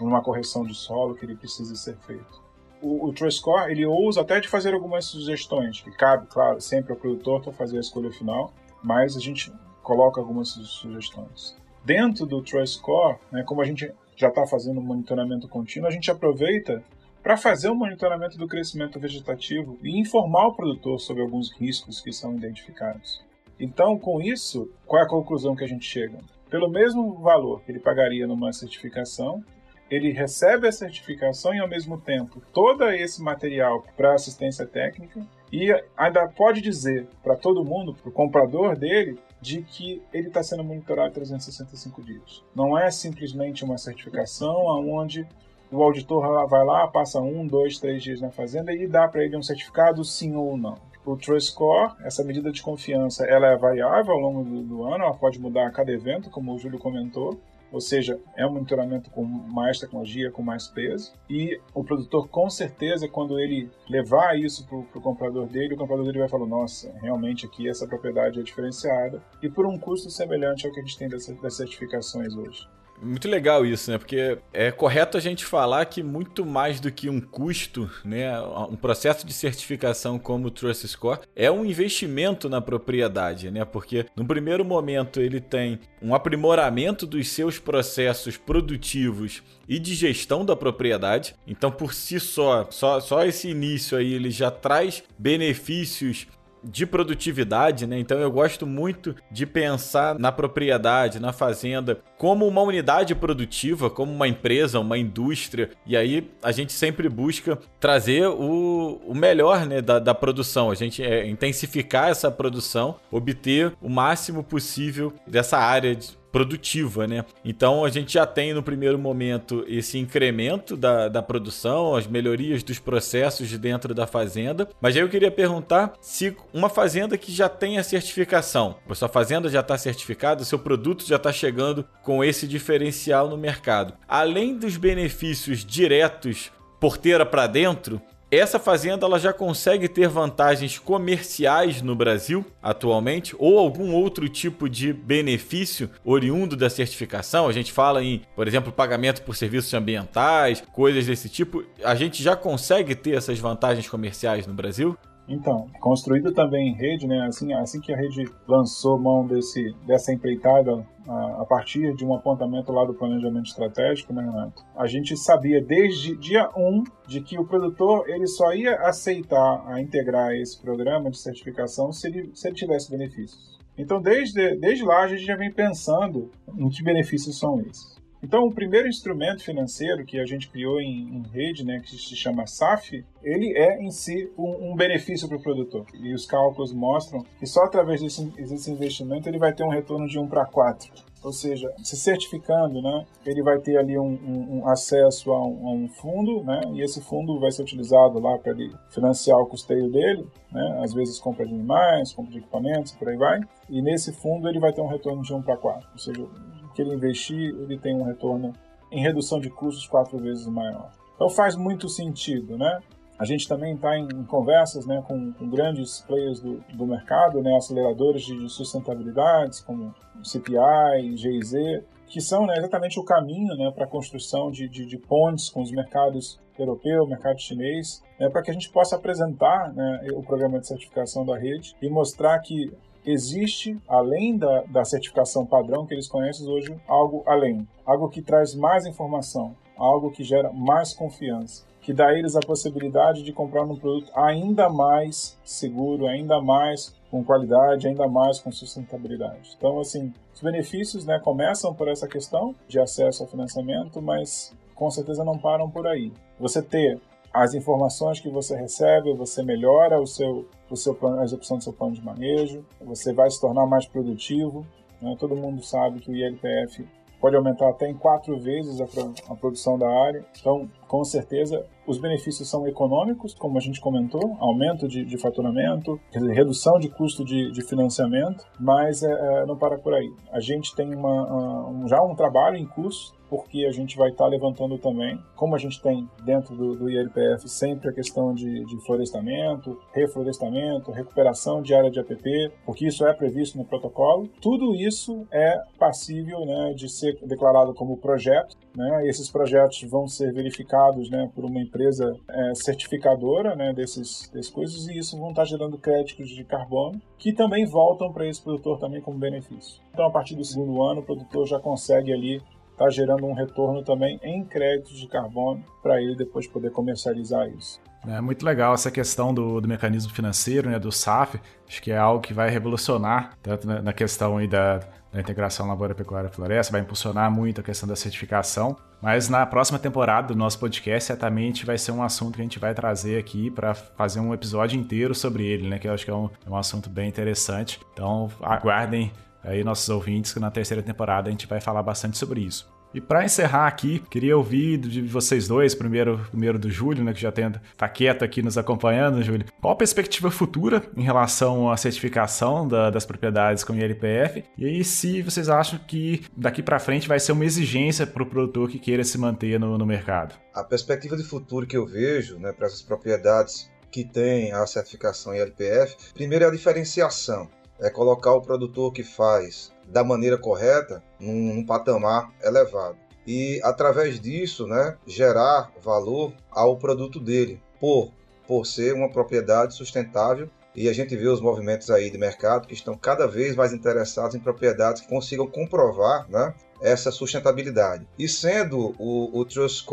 numa 0.00 0.22
correção 0.22 0.64
de 0.64 0.74
solo 0.74 1.14
que 1.14 1.24
ele 1.24 1.36
precise 1.36 1.76
ser 1.76 1.96
feito. 1.98 2.42
O, 2.82 3.06
o 3.06 3.12
TrueScore 3.12 3.70
ele 3.70 3.86
ousa 3.86 4.20
até 4.20 4.40
de 4.40 4.48
fazer 4.48 4.74
algumas 4.74 5.04
sugestões, 5.04 5.80
que 5.80 5.90
cabe, 5.92 6.26
claro, 6.26 6.60
sempre 6.60 6.92
ao 6.92 6.98
produtor 6.98 7.40
para 7.42 7.52
fazer 7.52 7.76
a 7.76 7.80
escolha 7.80 8.10
final, 8.10 8.52
mas 8.82 9.16
a 9.16 9.20
gente 9.20 9.52
coloca 9.84 10.20
algumas 10.20 10.48
sugestões. 10.48 11.56
Dentro 11.84 12.26
do 12.26 12.42
Trust 12.42 12.78
Score, 12.78 13.18
né, 13.30 13.44
como 13.44 13.60
a 13.60 13.64
gente 13.64 13.92
já 14.16 14.28
está 14.28 14.46
fazendo 14.46 14.80
monitoramento 14.80 15.46
contínuo, 15.46 15.86
a 15.86 15.92
gente 15.92 16.10
aproveita 16.10 16.82
para 17.22 17.36
fazer 17.36 17.68
o 17.68 17.74
monitoramento 17.74 18.36
do 18.36 18.48
crescimento 18.48 18.98
vegetativo 18.98 19.78
e 19.82 19.98
informar 19.98 20.48
o 20.48 20.54
produtor 20.54 20.98
sobre 20.98 21.22
alguns 21.22 21.52
riscos 21.52 22.00
que 22.00 22.12
são 22.12 22.34
identificados. 22.34 23.24
Então, 23.58 23.98
com 23.98 24.20
isso, 24.20 24.70
qual 24.86 25.02
é 25.02 25.04
a 25.04 25.08
conclusão 25.08 25.54
que 25.54 25.64
a 25.64 25.68
gente 25.68 25.86
chega? 25.86 26.18
Pelo 26.50 26.68
mesmo 26.68 27.14
valor 27.14 27.62
que 27.62 27.72
ele 27.72 27.80
pagaria 27.80 28.26
numa 28.26 28.52
certificação, 28.52 29.42
ele 29.90 30.10
recebe 30.10 30.66
a 30.66 30.72
certificação 30.72 31.54
e, 31.54 31.60
ao 31.60 31.68
mesmo 31.68 31.98
tempo, 32.00 32.42
todo 32.52 32.88
esse 32.90 33.22
material 33.22 33.84
para 33.96 34.14
assistência 34.14 34.66
técnica 34.66 35.24
e 35.52 35.70
ainda 35.96 36.26
pode 36.28 36.60
dizer 36.60 37.06
para 37.22 37.36
todo 37.36 37.64
mundo, 37.64 37.94
para 37.94 38.08
o 38.08 38.12
comprador 38.12 38.76
dele, 38.76 39.18
de 39.44 39.60
que 39.60 40.02
ele 40.10 40.28
está 40.28 40.42
sendo 40.42 40.64
monitorado 40.64 41.12
365 41.12 42.02
dias. 42.02 42.42
Não 42.56 42.78
é 42.78 42.90
simplesmente 42.90 43.62
uma 43.62 43.76
certificação 43.76 44.64
onde 44.88 45.28
o 45.70 45.82
auditor 45.82 46.48
vai 46.48 46.64
lá, 46.64 46.88
passa 46.88 47.20
um, 47.20 47.46
dois, 47.46 47.78
três 47.78 48.02
dias 48.02 48.22
na 48.22 48.30
fazenda 48.30 48.72
e 48.72 48.86
dá 48.86 49.06
para 49.06 49.22
ele 49.22 49.36
um 49.36 49.42
certificado 49.42 50.02
sim 50.02 50.34
ou 50.34 50.56
não. 50.56 50.78
O 51.04 51.14
Trust 51.14 51.50
Score, 51.50 51.92
essa 52.02 52.24
medida 52.24 52.50
de 52.50 52.62
confiança, 52.62 53.26
ela 53.26 53.48
é 53.48 53.56
variável 53.56 54.14
ao 54.14 54.20
longo 54.20 54.44
do, 54.44 54.62
do 54.62 54.84
ano, 54.84 55.04
ela 55.04 55.12
pode 55.12 55.38
mudar 55.38 55.66
a 55.66 55.70
cada 55.70 55.92
evento, 55.92 56.30
como 56.30 56.54
o 56.54 56.58
Júlio 56.58 56.78
comentou. 56.78 57.38
Ou 57.74 57.80
seja, 57.80 58.20
é 58.36 58.46
um 58.46 58.52
monitoramento 58.52 59.10
com 59.10 59.24
mais 59.24 59.80
tecnologia, 59.80 60.30
com 60.30 60.44
mais 60.44 60.68
peso, 60.68 61.12
e 61.28 61.60
o 61.74 61.82
produtor, 61.82 62.28
com 62.28 62.48
certeza, 62.48 63.08
quando 63.08 63.36
ele 63.40 63.68
levar 63.90 64.38
isso 64.38 64.64
para 64.64 64.78
o 64.78 65.02
comprador 65.02 65.48
dele, 65.48 65.74
o 65.74 65.76
comprador 65.76 66.04
dele 66.04 66.20
vai 66.20 66.28
falar: 66.28 66.46
nossa, 66.46 66.94
realmente 67.02 67.46
aqui 67.46 67.68
essa 67.68 67.84
propriedade 67.84 68.38
é 68.38 68.44
diferenciada, 68.44 69.20
e 69.42 69.50
por 69.50 69.66
um 69.66 69.76
custo 69.76 70.08
semelhante 70.08 70.64
ao 70.64 70.72
que 70.72 70.78
a 70.78 70.82
gente 70.84 70.96
tem 70.96 71.08
das, 71.08 71.26
certificações 71.56 72.32
hoje. 72.36 72.68
Muito 73.02 73.28
legal 73.28 73.66
isso, 73.66 73.90
né? 73.90 73.98
Porque 73.98 74.38
é 74.52 74.70
correto 74.70 75.16
a 75.16 75.20
gente 75.20 75.44
falar 75.44 75.84
que 75.86 76.02
muito 76.02 76.44
mais 76.46 76.80
do 76.80 76.90
que 76.90 77.10
um 77.10 77.20
custo, 77.20 77.90
né? 78.04 78.40
Um 78.40 78.76
processo 78.76 79.26
de 79.26 79.32
certificação 79.32 80.18
como 80.18 80.46
o 80.46 80.50
Trust 80.50 80.86
Score 80.88 81.20
é 81.34 81.50
um 81.50 81.64
investimento 81.64 82.48
na 82.48 82.60
propriedade, 82.60 83.50
né? 83.50 83.64
Porque 83.64 84.06
no 84.16 84.24
primeiro 84.24 84.64
momento 84.64 85.20
ele 85.20 85.40
tem 85.40 85.80
um 86.00 86.14
aprimoramento 86.14 87.06
dos 87.06 87.28
seus 87.28 87.58
processos 87.58 88.36
produtivos 88.36 89.42
e 89.68 89.78
de 89.78 89.94
gestão 89.94 90.44
da 90.44 90.54
propriedade. 90.54 91.34
Então, 91.46 91.70
por 91.70 91.92
si 91.92 92.20
só, 92.20 92.66
só, 92.70 93.00
só 93.00 93.24
esse 93.24 93.48
início 93.48 93.98
aí 93.98 94.12
ele 94.12 94.30
já 94.30 94.50
traz 94.50 95.02
benefícios 95.18 96.26
de 96.64 96.86
produtividade, 96.86 97.86
né? 97.86 97.98
Então 97.98 98.18
eu 98.18 98.30
gosto 98.30 98.66
muito 98.66 99.14
de 99.30 99.46
pensar 99.46 100.18
na 100.18 100.32
propriedade, 100.32 101.20
na 101.20 101.32
fazenda, 101.32 102.00
como 102.16 102.46
uma 102.46 102.62
unidade 102.62 103.14
produtiva, 103.14 103.90
como 103.90 104.12
uma 104.12 104.26
empresa, 104.26 104.80
uma 104.80 104.98
indústria. 104.98 105.70
E 105.86 105.96
aí 105.96 106.30
a 106.42 106.52
gente 106.52 106.72
sempre 106.72 107.08
busca 107.08 107.58
trazer 107.78 108.26
o, 108.26 109.00
o 109.06 109.14
melhor 109.14 109.66
né, 109.66 109.80
da, 109.80 109.98
da 109.98 110.14
produção. 110.14 110.70
A 110.70 110.74
gente 110.74 111.02
é, 111.02 111.26
intensificar 111.26 112.08
essa 112.08 112.30
produção, 112.30 112.96
obter 113.10 113.72
o 113.80 113.88
máximo 113.88 114.42
possível 114.42 115.12
dessa 115.26 115.58
área 115.58 115.94
de, 115.94 116.16
produtiva, 116.34 117.06
né? 117.06 117.24
Então 117.44 117.84
a 117.84 117.88
gente 117.88 118.14
já 118.14 118.26
tem 118.26 118.52
no 118.52 118.60
primeiro 118.60 118.98
momento 118.98 119.64
esse 119.68 119.98
incremento 119.98 120.76
da, 120.76 121.06
da 121.06 121.22
produção, 121.22 121.94
as 121.94 122.08
melhorias 122.08 122.64
dos 122.64 122.80
processos 122.80 123.48
de 123.48 123.56
dentro 123.56 123.94
da 123.94 124.04
fazenda. 124.04 124.68
Mas 124.80 124.96
aí 124.96 125.02
eu 125.02 125.08
queria 125.08 125.30
perguntar 125.30 125.92
se 126.00 126.36
uma 126.52 126.68
fazenda 126.68 127.16
que 127.16 127.30
já 127.30 127.48
tem 127.48 127.78
a 127.78 127.84
certificação, 127.84 128.74
a 128.88 128.94
sua 128.96 129.08
fazenda 129.08 129.48
já 129.48 129.60
está 129.60 129.78
certificada, 129.78 130.44
seu 130.44 130.58
produto 130.58 131.06
já 131.06 131.14
está 131.16 131.32
chegando 131.32 131.86
com 132.02 132.24
esse 132.24 132.48
diferencial 132.48 133.28
no 133.28 133.38
mercado. 133.38 133.94
Além 134.08 134.58
dos 134.58 134.76
benefícios 134.76 135.64
diretos 135.64 136.50
porteira 136.80 137.24
para 137.24 137.46
dentro, 137.46 138.02
essa 138.36 138.58
fazenda 138.58 139.06
ela 139.06 139.18
já 139.18 139.32
consegue 139.32 139.88
ter 139.88 140.08
vantagens 140.08 140.78
comerciais 140.78 141.82
no 141.82 141.94
Brasil 141.94 142.44
atualmente 142.62 143.34
ou 143.38 143.58
algum 143.58 143.92
outro 143.92 144.28
tipo 144.28 144.68
de 144.68 144.92
benefício 144.92 145.90
oriundo 146.04 146.56
da 146.56 146.70
certificação? 146.70 147.48
A 147.48 147.52
gente 147.52 147.72
fala 147.72 148.02
em, 148.02 148.22
por 148.34 148.48
exemplo, 148.48 148.72
pagamento 148.72 149.22
por 149.22 149.36
serviços 149.36 149.72
ambientais, 149.74 150.62
coisas 150.72 151.06
desse 151.06 151.28
tipo. 151.28 151.64
A 151.82 151.94
gente 151.94 152.22
já 152.22 152.34
consegue 152.36 152.94
ter 152.94 153.16
essas 153.16 153.38
vantagens 153.38 153.88
comerciais 153.88 154.46
no 154.46 154.54
Brasil? 154.54 154.96
Então, 155.28 155.68
construído 155.80 156.32
também 156.32 156.68
em 156.68 156.74
rede, 156.74 157.06
né? 157.06 157.26
Assim, 157.26 157.52
assim 157.52 157.80
que 157.80 157.92
a 157.92 157.96
rede 157.96 158.24
lançou 158.46 158.98
mão 158.98 159.26
desse, 159.26 159.74
dessa 159.86 160.12
empreitada 160.12 160.86
a, 161.08 161.42
a 161.42 161.46
partir 161.46 161.94
de 161.94 162.04
um 162.04 162.14
apontamento 162.14 162.70
lá 162.72 162.84
do 162.84 162.94
planejamento 162.94 163.46
estratégico, 163.46 164.12
né, 164.12 164.22
Renato? 164.22 164.62
A 164.76 164.86
gente 164.86 165.16
sabia 165.16 165.62
desde 165.62 166.16
dia 166.16 166.50
1 166.56 166.84
de 167.06 167.20
que 167.20 167.38
o 167.38 167.46
produtor 167.46 168.08
ele 168.08 168.26
só 168.26 168.52
ia 168.52 168.76
aceitar 168.80 169.64
a 169.66 169.80
integrar 169.80 170.34
esse 170.34 170.60
programa 170.60 171.10
de 171.10 171.18
certificação 171.18 171.90
se 171.90 172.06
ele, 172.08 172.30
se 172.34 172.48
ele 172.48 172.56
tivesse 172.56 172.90
benefícios. 172.90 173.58
Então, 173.76 174.00
desde, 174.00 174.56
desde 174.56 174.84
lá, 174.84 175.02
a 175.02 175.08
gente 175.08 175.24
já 175.24 175.36
vem 175.36 175.50
pensando 175.50 176.30
em 176.56 176.68
que 176.68 176.82
benefícios 176.82 177.38
são 177.38 177.60
esses. 177.60 177.93
Então, 178.24 178.46
o 178.46 178.54
primeiro 178.54 178.88
instrumento 178.88 179.44
financeiro 179.44 180.02
que 180.02 180.18
a 180.18 180.24
gente 180.24 180.48
criou 180.48 180.80
em, 180.80 181.18
em 181.18 181.22
rede, 181.30 181.62
né, 181.62 181.78
que 181.80 181.90
se 181.90 182.16
chama 182.16 182.46
SAF, 182.46 183.04
ele 183.22 183.52
é 183.54 183.82
em 183.82 183.90
si 183.90 184.32
um, 184.38 184.70
um 184.70 184.74
benefício 184.74 185.28
para 185.28 185.36
o 185.36 185.42
produtor. 185.42 185.84
E 185.92 186.14
os 186.14 186.24
cálculos 186.24 186.72
mostram 186.72 187.22
que 187.38 187.46
só 187.46 187.64
através 187.64 188.00
desse, 188.00 188.24
desse 188.24 188.70
investimento 188.70 189.28
ele 189.28 189.38
vai 189.38 189.52
ter 189.52 189.62
um 189.62 189.68
retorno 189.68 190.08
de 190.08 190.18
1 190.18 190.26
para 190.26 190.46
4 190.46 190.90
ou 191.22 191.32
seja, 191.32 191.72
se 191.82 191.96
certificando, 191.96 192.82
né, 192.82 193.06
ele 193.24 193.42
vai 193.42 193.58
ter 193.58 193.78
ali 193.78 193.98
um, 193.98 194.12
um, 194.12 194.58
um 194.58 194.68
acesso 194.68 195.32
a 195.32 195.42
um, 195.42 195.68
a 195.68 195.72
um, 195.72 195.88
fundo, 195.88 196.44
né, 196.44 196.60
e 196.74 196.82
esse 196.82 197.00
fundo 197.00 197.40
vai 197.40 197.50
ser 197.50 197.62
utilizado 197.62 198.20
lá 198.20 198.36
para 198.36 198.52
ele 198.52 198.70
financiar 198.90 199.38
o 199.38 199.46
custeio 199.46 199.90
dele, 199.90 200.28
né, 200.52 200.80
às 200.84 200.92
vezes 200.92 201.18
compra 201.18 201.46
de 201.46 201.54
animais, 201.54 202.12
compra 202.12 202.30
de 202.30 202.38
equipamentos, 202.40 202.92
por 202.92 203.08
aí 203.08 203.16
vai, 203.16 203.40
e 203.70 203.80
nesse 203.80 204.12
fundo 204.12 204.46
ele 204.46 204.60
vai 204.60 204.70
ter 204.74 204.82
um 204.82 204.86
retorno 204.86 205.22
de 205.22 205.32
1 205.32 205.40
para 205.40 205.56
4, 205.56 205.88
ou 205.92 205.98
seja, 205.98 206.26
que 206.74 206.82
ele 206.82 206.94
investir, 206.94 207.54
ele 207.54 207.78
tem 207.78 207.94
um 207.94 208.04
retorno 208.04 208.52
em 208.90 209.00
redução 209.00 209.40
de 209.40 209.50
custos 209.50 209.86
quatro 209.86 210.18
vezes 210.18 210.46
maior. 210.46 210.92
Então 211.14 211.28
faz 211.30 211.56
muito 211.56 211.88
sentido, 211.88 212.58
né? 212.58 212.80
A 213.16 213.24
gente 213.24 213.46
também 213.46 213.74
está 213.74 213.96
em 213.96 214.24
conversas 214.24 214.86
né, 214.86 215.02
com, 215.06 215.32
com, 215.34 215.48
grandes 215.48 216.00
players 216.00 216.40
do, 216.40 216.56
do 216.74 216.84
mercado, 216.84 217.40
né, 217.40 217.56
aceleradores 217.56 218.24
de 218.24 218.48
sustentabilidades 218.48 219.60
como 219.60 219.94
CPI, 220.22 221.16
GIZ, 221.16 221.84
que 222.08 222.20
são 222.20 222.44
né, 222.44 222.58
exatamente 222.58 222.98
o 222.98 223.04
caminho 223.04 223.54
né, 223.56 223.70
para 223.72 223.84
a 223.84 223.88
construção 223.88 224.50
de, 224.50 224.68
de, 224.68 224.84
de, 224.84 224.98
pontes 224.98 225.48
com 225.48 225.62
os 225.62 225.70
mercados 225.70 226.40
europeu, 226.58 227.06
mercado 227.06 227.40
chinês, 227.40 228.02
né, 228.18 228.28
para 228.28 228.42
que 228.42 228.50
a 228.50 228.54
gente 228.54 228.70
possa 228.70 228.96
apresentar 228.96 229.72
né, 229.72 230.08
o 230.12 230.22
programa 230.22 230.58
de 230.58 230.66
certificação 230.66 231.24
da 231.24 231.38
rede 231.38 231.76
e 231.80 231.88
mostrar 231.88 232.36
que 232.40 232.72
existe, 233.04 233.78
além 233.88 234.36
da, 234.36 234.62
da 234.62 234.84
certificação 234.84 235.44
padrão 235.46 235.86
que 235.86 235.94
eles 235.94 236.08
conhecem 236.08 236.48
hoje, 236.48 236.74
algo 236.88 237.22
além. 237.26 237.66
Algo 237.84 238.08
que 238.08 238.22
traz 238.22 238.54
mais 238.54 238.86
informação, 238.86 239.54
algo 239.76 240.10
que 240.10 240.24
gera 240.24 240.52
mais 240.52 240.92
confiança 240.92 241.64
que 241.84 241.92
dá 241.92 242.08
a 242.08 242.18
eles 242.18 242.34
a 242.34 242.40
possibilidade 242.40 243.22
de 243.22 243.30
comprar 243.30 243.62
um 243.62 243.76
produto 243.76 244.10
ainda 244.16 244.70
mais 244.70 245.38
seguro, 245.44 246.06
ainda 246.06 246.40
mais 246.40 246.94
com 247.10 247.22
qualidade, 247.22 247.86
ainda 247.86 248.08
mais 248.08 248.40
com 248.40 248.50
sustentabilidade. 248.50 249.54
Então, 249.56 249.78
assim, 249.78 250.10
os 250.34 250.40
benefícios 250.40 251.04
né, 251.04 251.20
começam 251.22 251.74
por 251.74 251.86
essa 251.86 252.08
questão 252.08 252.54
de 252.66 252.80
acesso 252.80 253.22
ao 253.22 253.28
financiamento, 253.28 254.00
mas 254.00 254.56
com 254.74 254.90
certeza 254.90 255.22
não 255.24 255.38
param 255.38 255.68
por 255.70 255.86
aí. 255.86 256.10
Você 256.40 256.62
ter 256.62 256.98
as 257.34 257.52
informações 257.52 258.20
que 258.20 258.30
você 258.30 258.54
recebe, 258.54 259.12
você 259.12 259.42
melhora 259.42 260.00
o 260.00 260.06
seu, 260.06 260.46
o 260.70 260.76
seu 260.76 260.94
plano, 260.94 261.20
a 261.20 261.24
execução 261.24 261.58
do 261.58 261.64
seu 261.64 261.72
plano 261.72 261.92
de 261.92 262.04
manejo, 262.04 262.64
você 262.80 263.12
vai 263.12 263.28
se 263.28 263.40
tornar 263.40 263.66
mais 263.66 263.86
produtivo. 263.86 264.64
Né? 265.02 265.16
Todo 265.18 265.34
mundo 265.34 265.60
sabe 265.60 265.98
que 265.98 266.12
o 266.12 266.14
ILPF 266.14 266.86
pode 267.20 267.34
aumentar 267.34 267.70
até 267.70 267.88
em 267.88 267.94
quatro 267.94 268.38
vezes 268.38 268.80
a, 268.80 268.84
a 269.32 269.34
produção 269.34 269.76
da 269.76 269.88
área. 269.88 270.24
Então, 270.38 270.70
com 270.86 271.02
certeza, 271.02 271.66
os 271.86 271.98
benefícios 271.98 272.48
são 272.48 272.68
econômicos, 272.68 273.34
como 273.34 273.58
a 273.58 273.60
gente 273.60 273.80
comentou, 273.80 274.36
aumento 274.38 274.86
de, 274.86 275.04
de 275.04 275.18
faturamento, 275.18 275.98
redução 276.12 276.78
de 276.78 276.88
custo 276.88 277.24
de, 277.24 277.50
de 277.50 277.66
financiamento, 277.66 278.44
mas 278.60 279.02
é, 279.02 279.10
é, 279.10 279.46
não 279.46 279.56
para 279.56 279.76
por 279.76 279.92
aí. 279.92 280.12
A 280.30 280.38
gente 280.38 280.72
tem 280.76 280.94
uma, 280.94 281.68
um, 281.68 281.88
já 281.88 282.00
um 282.00 282.14
trabalho 282.14 282.56
em 282.56 282.66
curso 282.66 283.12
porque 283.34 283.66
a 283.66 283.72
gente 283.72 283.96
vai 283.96 284.10
estar 284.10 284.24
tá 284.24 284.30
levantando 284.30 284.78
também, 284.78 285.20
como 285.34 285.56
a 285.56 285.58
gente 285.58 285.82
tem 285.82 286.08
dentro 286.24 286.54
do, 286.54 286.76
do 286.76 286.88
ILPF 286.88 287.48
sempre 287.48 287.88
a 287.88 287.92
questão 287.92 288.32
de, 288.32 288.64
de, 288.64 288.76
florestamento, 288.86 289.76
reflorestamento, 289.92 290.92
recuperação 290.92 291.60
de 291.60 291.74
área 291.74 291.90
de 291.90 291.98
APP, 291.98 292.52
porque 292.64 292.86
isso 292.86 293.04
é 293.04 293.12
previsto 293.12 293.58
no 293.58 293.64
protocolo. 293.64 294.28
Tudo 294.40 294.76
isso 294.76 295.26
é 295.32 295.60
passível 295.76 296.46
né, 296.46 296.74
de 296.74 296.88
ser 296.88 297.18
declarado 297.26 297.74
como 297.74 297.96
projeto. 297.96 298.56
Né? 298.76 299.08
Esses 299.08 299.28
projetos 299.28 299.82
vão 299.82 300.06
ser 300.06 300.32
verificados 300.32 301.10
né, 301.10 301.28
por 301.34 301.44
uma 301.44 301.60
empresa 301.60 302.16
é, 302.28 302.54
certificadora 302.54 303.56
né, 303.56 303.72
desses, 303.72 304.30
desses 304.32 304.50
coisas 304.50 304.86
e 304.86 304.98
isso 304.98 305.18
vão 305.18 305.30
estar 305.30 305.42
tá 305.42 305.46
gerando 305.46 305.76
créditos 305.76 306.28
de 306.28 306.44
carbono 306.44 307.00
que 307.18 307.32
também 307.32 307.64
voltam 307.66 308.12
para 308.12 308.28
esse 308.28 308.40
produtor 308.42 308.78
também 308.78 309.00
como 309.00 309.18
benefício. 309.18 309.80
Então, 309.92 310.06
a 310.06 310.10
partir 310.10 310.34
do 310.34 310.44
segundo 310.44 310.82
ano, 310.82 311.00
o 311.00 311.04
produtor 311.04 311.46
já 311.46 311.58
consegue 311.58 312.12
ali 312.12 312.42
está 312.74 312.90
gerando 312.90 313.24
um 313.24 313.32
retorno 313.32 313.82
também 313.82 314.20
em 314.22 314.44
créditos 314.44 314.98
de 314.98 315.08
carbono 315.08 315.64
para 315.82 316.02
ele 316.02 316.16
depois 316.16 316.46
poder 316.46 316.70
comercializar 316.70 317.48
isso. 317.48 317.80
É 318.06 318.20
muito 318.20 318.44
legal 318.44 318.74
essa 318.74 318.90
questão 318.90 319.32
do, 319.32 319.60
do 319.62 319.66
mecanismo 319.66 320.12
financeiro, 320.12 320.68
né, 320.68 320.78
do 320.78 320.92
SAF. 320.92 321.40
Acho 321.66 321.80
que 321.80 321.90
é 321.90 321.96
algo 321.96 322.20
que 322.20 322.34
vai 322.34 322.50
revolucionar, 322.50 323.32
tanto 323.42 323.66
na, 323.66 323.80
na 323.80 323.92
questão 323.94 324.36
aí 324.36 324.46
da, 324.46 324.80
da 325.10 325.20
integração 325.20 325.66
lavoura, 325.66 325.94
pecuária 325.94 326.28
e 326.28 326.30
floresta, 326.30 326.72
vai 326.72 326.82
impulsionar 326.82 327.30
muito 327.30 327.62
a 327.62 327.64
questão 327.64 327.88
da 327.88 327.96
certificação. 327.96 328.76
Mas 329.00 329.28
na 329.28 329.46
próxima 329.46 329.78
temporada 329.78 330.28
do 330.28 330.34
nosso 330.34 330.58
podcast, 330.58 331.06
certamente 331.06 331.64
vai 331.64 331.78
ser 331.78 331.92
um 331.92 332.02
assunto 332.02 332.34
que 332.34 332.42
a 332.42 332.44
gente 332.44 332.58
vai 332.58 332.74
trazer 332.74 333.18
aqui 333.18 333.50
para 333.50 333.72
fazer 333.74 334.20
um 334.20 334.34
episódio 334.34 334.78
inteiro 334.78 335.14
sobre 335.14 335.46
ele, 335.46 335.68
né? 335.68 335.78
Que 335.78 335.88
eu 335.88 335.94
acho 335.94 336.04
que 336.04 336.10
é 336.10 336.14
um, 336.14 336.28
é 336.46 336.50
um 336.50 336.56
assunto 336.56 336.90
bem 336.90 337.08
interessante. 337.08 337.80
Então 337.92 338.28
aguardem 338.42 339.12
aí 339.44 339.62
nossos 339.62 339.88
ouvintes 339.88 340.32
que 340.32 340.40
na 340.40 340.50
terceira 340.50 340.82
temporada 340.82 341.28
a 341.28 341.30
gente 341.30 341.46
vai 341.46 341.60
falar 341.60 341.82
bastante 341.82 342.18
sobre 342.18 342.40
isso. 342.40 342.74
E 342.94 343.00
para 343.00 343.24
encerrar 343.24 343.66
aqui, 343.66 343.98
queria 344.08 344.36
ouvir 344.36 344.78
de 344.78 345.02
vocês 345.02 345.48
dois, 345.48 345.74
primeiro, 345.74 346.24
primeiro 346.30 346.60
do 346.60 346.70
Júlio, 346.70 347.02
né, 347.02 347.12
que 347.12 347.20
já 347.20 347.32
tenta 347.32 347.60
tá 347.76 347.88
quieto 347.88 348.24
aqui 348.24 348.40
nos 348.40 348.56
acompanhando, 348.56 349.20
Júlio. 349.20 349.46
Qual 349.60 349.74
a 349.74 349.76
perspectiva 349.76 350.30
futura 350.30 350.80
em 350.96 351.02
relação 351.02 351.68
à 351.68 351.76
certificação 351.76 352.68
da, 352.68 352.90
das 352.90 353.04
propriedades 353.04 353.64
com 353.64 353.74
ILPF? 353.74 354.44
E 354.56 354.64
aí, 354.64 354.84
se 354.84 355.22
vocês 355.22 355.48
acham 355.48 355.76
que 355.76 356.22
daqui 356.36 356.62
para 356.62 356.78
frente 356.78 357.08
vai 357.08 357.18
ser 357.18 357.32
uma 357.32 357.44
exigência 357.44 358.06
para 358.06 358.22
o 358.22 358.26
produtor 358.26 358.70
que 358.70 358.78
queira 358.78 359.02
se 359.02 359.18
manter 359.18 359.58
no, 359.58 359.76
no 359.76 359.84
mercado? 359.84 360.36
A 360.54 360.62
perspectiva 360.62 361.16
de 361.16 361.24
futuro 361.24 361.66
que 361.66 361.76
eu 361.76 361.84
vejo 361.84 362.38
né, 362.38 362.52
para 362.52 362.68
essas 362.68 362.82
propriedades 362.82 363.68
que 363.90 364.04
têm 364.04 364.52
a 364.52 364.64
certificação 364.66 365.34
ILPF, 365.34 365.96
primeiro 366.14 366.44
é 366.44 366.48
a 366.48 366.50
diferenciação. 366.50 367.48
É 367.80 367.90
colocar 367.90 368.32
o 368.32 368.42
produtor 368.42 368.92
que 368.92 369.02
faz 369.02 369.72
da 369.86 370.04
maneira 370.04 370.38
correta 370.38 371.02
num, 371.18 371.54
num 371.54 371.66
patamar 371.66 372.32
elevado. 372.42 372.96
E 373.26 373.60
através 373.62 374.20
disso, 374.20 374.66
né, 374.66 374.96
gerar 375.06 375.72
valor 375.82 376.32
ao 376.50 376.76
produto 376.76 377.18
dele, 377.18 377.60
por, 377.80 378.12
por 378.46 378.66
ser 378.66 378.94
uma 378.94 379.10
propriedade 379.10 379.74
sustentável 379.74 380.48
e 380.74 380.88
a 380.88 380.92
gente 380.92 381.16
vê 381.16 381.28
os 381.28 381.40
movimentos 381.40 381.88
aí 381.90 382.10
de 382.10 382.18
mercado 382.18 382.66
que 382.66 382.74
estão 382.74 382.96
cada 382.96 383.26
vez 383.26 383.54
mais 383.54 383.72
interessados 383.72 384.34
em 384.34 384.40
propriedades 384.40 385.02
que 385.02 385.08
consigam 385.08 385.46
comprovar 385.46 386.28
né, 386.28 386.52
essa 386.80 387.12
sustentabilidade. 387.12 388.06
E 388.18 388.28
sendo 388.28 388.94
o, 388.98 389.38
o 389.38 389.44
Trust 389.44 389.86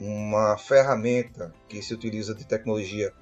uma 0.00 0.58
ferramenta 0.58 1.52
que 1.68 1.80
se 1.80 1.94
utiliza 1.94 2.34
de 2.34 2.44
tecnologia 2.44 3.12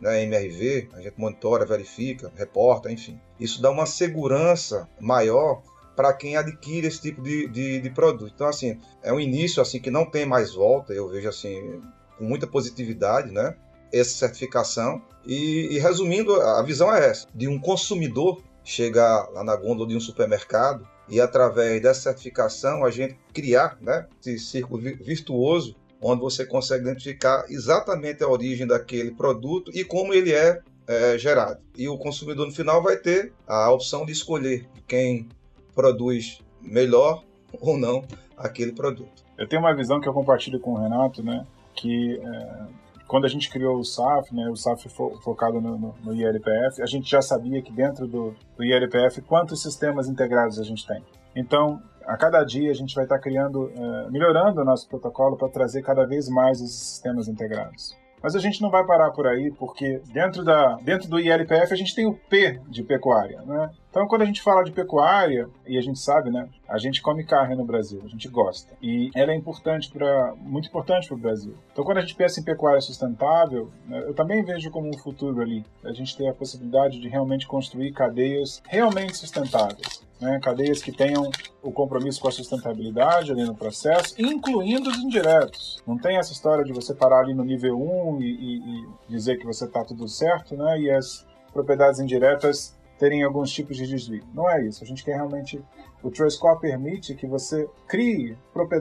né, 0.00 0.22
MRV, 0.22 0.88
a 0.94 1.00
gente 1.00 1.14
monitora, 1.18 1.66
verifica, 1.66 2.32
reporta, 2.36 2.90
enfim. 2.90 3.20
Isso 3.38 3.60
dá 3.60 3.70
uma 3.70 3.86
segurança 3.86 4.88
maior 5.00 5.62
para 5.94 6.12
quem 6.12 6.36
adquire 6.36 6.86
esse 6.86 7.00
tipo 7.00 7.22
de, 7.22 7.46
de, 7.48 7.80
de, 7.80 7.90
produto. 7.90 8.32
Então, 8.34 8.46
assim, 8.46 8.80
é 9.02 9.12
um 9.12 9.20
início 9.20 9.60
assim 9.60 9.78
que 9.78 9.90
não 9.90 10.06
tem 10.06 10.24
mais 10.24 10.54
volta, 10.54 10.92
eu 10.92 11.08
vejo 11.08 11.28
assim 11.28 11.82
com 12.16 12.24
muita 12.24 12.46
positividade, 12.46 13.30
né? 13.30 13.54
Essa 13.92 14.10
certificação. 14.10 15.02
E, 15.26 15.68
e 15.72 15.78
resumindo, 15.78 16.40
a 16.40 16.62
visão 16.62 16.94
é 16.94 17.06
essa: 17.06 17.26
de 17.34 17.48
um 17.48 17.58
consumidor 17.58 18.42
chegar 18.64 19.28
lá 19.30 19.42
na 19.42 19.56
gôndola 19.56 19.88
de 19.88 19.96
um 19.96 20.00
supermercado 20.00 20.86
e 21.08 21.20
através 21.20 21.82
dessa 21.82 22.02
certificação 22.02 22.84
a 22.84 22.90
gente 22.90 23.18
criar 23.34 23.76
né, 23.80 24.06
esse 24.20 24.38
círculo 24.38 24.80
virtuoso 24.80 25.74
onde 26.00 26.20
você 26.20 26.46
consegue 26.46 26.84
identificar 26.84 27.44
exatamente 27.48 28.22
a 28.22 28.28
origem 28.28 28.66
daquele 28.66 29.10
produto 29.10 29.70
e 29.74 29.84
como 29.84 30.14
ele 30.14 30.32
é, 30.32 30.60
é 30.86 31.18
gerado. 31.18 31.60
E 31.76 31.88
o 31.88 31.98
consumidor 31.98 32.46
no 32.46 32.52
final 32.52 32.82
vai 32.82 32.96
ter 32.96 33.32
a 33.46 33.70
opção 33.70 34.04
de 34.04 34.12
escolher 34.12 34.66
quem 34.86 35.28
produz 35.74 36.40
melhor 36.60 37.22
ou 37.60 37.76
não 37.76 38.04
aquele 38.36 38.72
produto. 38.72 39.24
Eu 39.36 39.48
tenho 39.48 39.62
uma 39.62 39.74
visão 39.74 40.00
que 40.00 40.08
eu 40.08 40.12
compartilho 40.12 40.60
com 40.60 40.72
o 40.72 40.78
Renato, 40.78 41.22
né, 41.22 41.46
que 41.74 42.20
é, 42.22 42.66
quando 43.06 43.24
a 43.24 43.28
gente 43.28 43.50
criou 43.50 43.78
o 43.78 43.84
SAF, 43.84 44.34
né, 44.34 44.48
o 44.48 44.56
SAF 44.56 44.88
fo 44.88 45.18
focado 45.22 45.60
no, 45.60 45.78
no, 45.78 45.94
no, 46.04 46.14
ILPF, 46.14 46.82
a 46.82 46.86
gente 46.86 47.10
já 47.10 47.20
sabia 47.20 47.60
que 47.62 47.72
dentro 47.72 48.06
do, 48.06 48.34
do 48.56 48.64
ILPF 48.64 49.20
quantos 49.22 49.62
sistemas 49.62 50.08
integrados 50.08 50.58
a 50.58 50.62
gente 50.62 50.86
tem. 50.86 51.02
Então, 51.34 51.82
a 52.06 52.16
cada 52.16 52.42
dia 52.44 52.70
a 52.70 52.74
gente 52.74 52.94
vai 52.94 53.04
estar 53.04 53.18
criando, 53.18 53.70
é, 53.74 54.10
melhorando 54.10 54.60
o 54.60 54.64
nosso 54.64 54.88
protocolo 54.88 55.36
para 55.36 55.48
trazer 55.48 55.82
cada 55.82 56.06
vez 56.06 56.28
mais 56.28 56.60
esses 56.60 56.78
sistemas 56.78 57.28
integrados. 57.28 57.98
Mas 58.22 58.36
a 58.36 58.38
gente 58.38 58.60
não 58.60 58.70
vai 58.70 58.84
parar 58.84 59.10
por 59.12 59.26
aí, 59.26 59.50
porque 59.58 60.02
dentro, 60.12 60.44
da, 60.44 60.76
dentro 60.82 61.08
do 61.08 61.18
ILPF 61.18 61.72
a 61.72 61.76
gente 61.76 61.94
tem 61.94 62.06
o 62.06 62.12
P 62.14 62.60
de 62.68 62.82
pecuária. 62.82 63.40
Né? 63.42 63.70
Então, 63.90 64.06
quando 64.06 64.22
a 64.22 64.24
gente 64.24 64.40
fala 64.40 64.62
de 64.62 64.70
pecuária, 64.70 65.48
e 65.66 65.76
a 65.76 65.80
gente 65.80 65.98
sabe, 65.98 66.30
né, 66.30 66.48
a 66.68 66.78
gente 66.78 67.02
come 67.02 67.24
carne 67.24 67.56
no 67.56 67.64
Brasil, 67.64 68.00
a 68.04 68.08
gente 68.08 68.28
gosta. 68.28 68.72
E 68.80 69.10
ela 69.16 69.32
é 69.32 69.34
importante 69.34 69.90
para 69.90 70.32
muito 70.36 70.68
importante 70.68 71.08
para 71.08 71.16
o 71.16 71.20
Brasil. 71.20 71.54
Então, 71.72 71.84
quando 71.84 71.98
a 71.98 72.00
gente 72.00 72.14
pensa 72.14 72.38
em 72.38 72.44
pecuária 72.44 72.80
sustentável, 72.80 73.68
né, 73.88 73.98
eu 74.06 74.14
também 74.14 74.44
vejo 74.44 74.70
como 74.70 74.88
um 74.88 74.96
futuro 74.96 75.40
ali, 75.40 75.66
a 75.84 75.92
gente 75.92 76.16
ter 76.16 76.28
a 76.28 76.34
possibilidade 76.34 77.00
de 77.00 77.08
realmente 77.08 77.48
construir 77.48 77.92
cadeias 77.92 78.62
realmente 78.68 79.16
sustentáveis. 79.16 80.08
Né, 80.20 80.38
cadeias 80.38 80.82
que 80.82 80.92
tenham 80.92 81.30
o 81.62 81.72
compromisso 81.72 82.20
com 82.20 82.28
a 82.28 82.30
sustentabilidade 82.30 83.32
ali 83.32 83.42
no 83.42 83.54
processo, 83.54 84.14
incluindo 84.18 84.90
os 84.90 84.98
indiretos. 84.98 85.82
Não 85.86 85.96
tem 85.96 86.18
essa 86.18 86.30
história 86.30 86.62
de 86.62 86.74
você 86.74 86.94
parar 86.94 87.20
ali 87.20 87.32
no 87.32 87.42
nível 87.42 87.80
1 87.80 88.20
e, 88.20 88.24
e, 88.26 88.58
e 88.58 88.86
dizer 89.08 89.38
que 89.38 89.46
você 89.46 89.64
está 89.64 89.82
tudo 89.82 90.06
certo, 90.06 90.54
né, 90.54 90.78
e 90.78 90.90
as 90.90 91.26
propriedades 91.54 92.00
indiretas 92.00 92.78
terem 93.00 93.22
alguns 93.22 93.50
tipos 93.50 93.78
de 93.78 93.86
desvio. 93.86 94.22
Não 94.34 94.48
é 94.48 94.62
isso. 94.62 94.84
A 94.84 94.86
gente 94.86 95.02
quer 95.02 95.14
realmente. 95.14 95.58
O 96.02 96.10
Trust 96.10 96.36
Score 96.38 96.60
permite 96.60 97.14
que 97.14 97.26
você 97.26 97.68
crie 97.86 98.36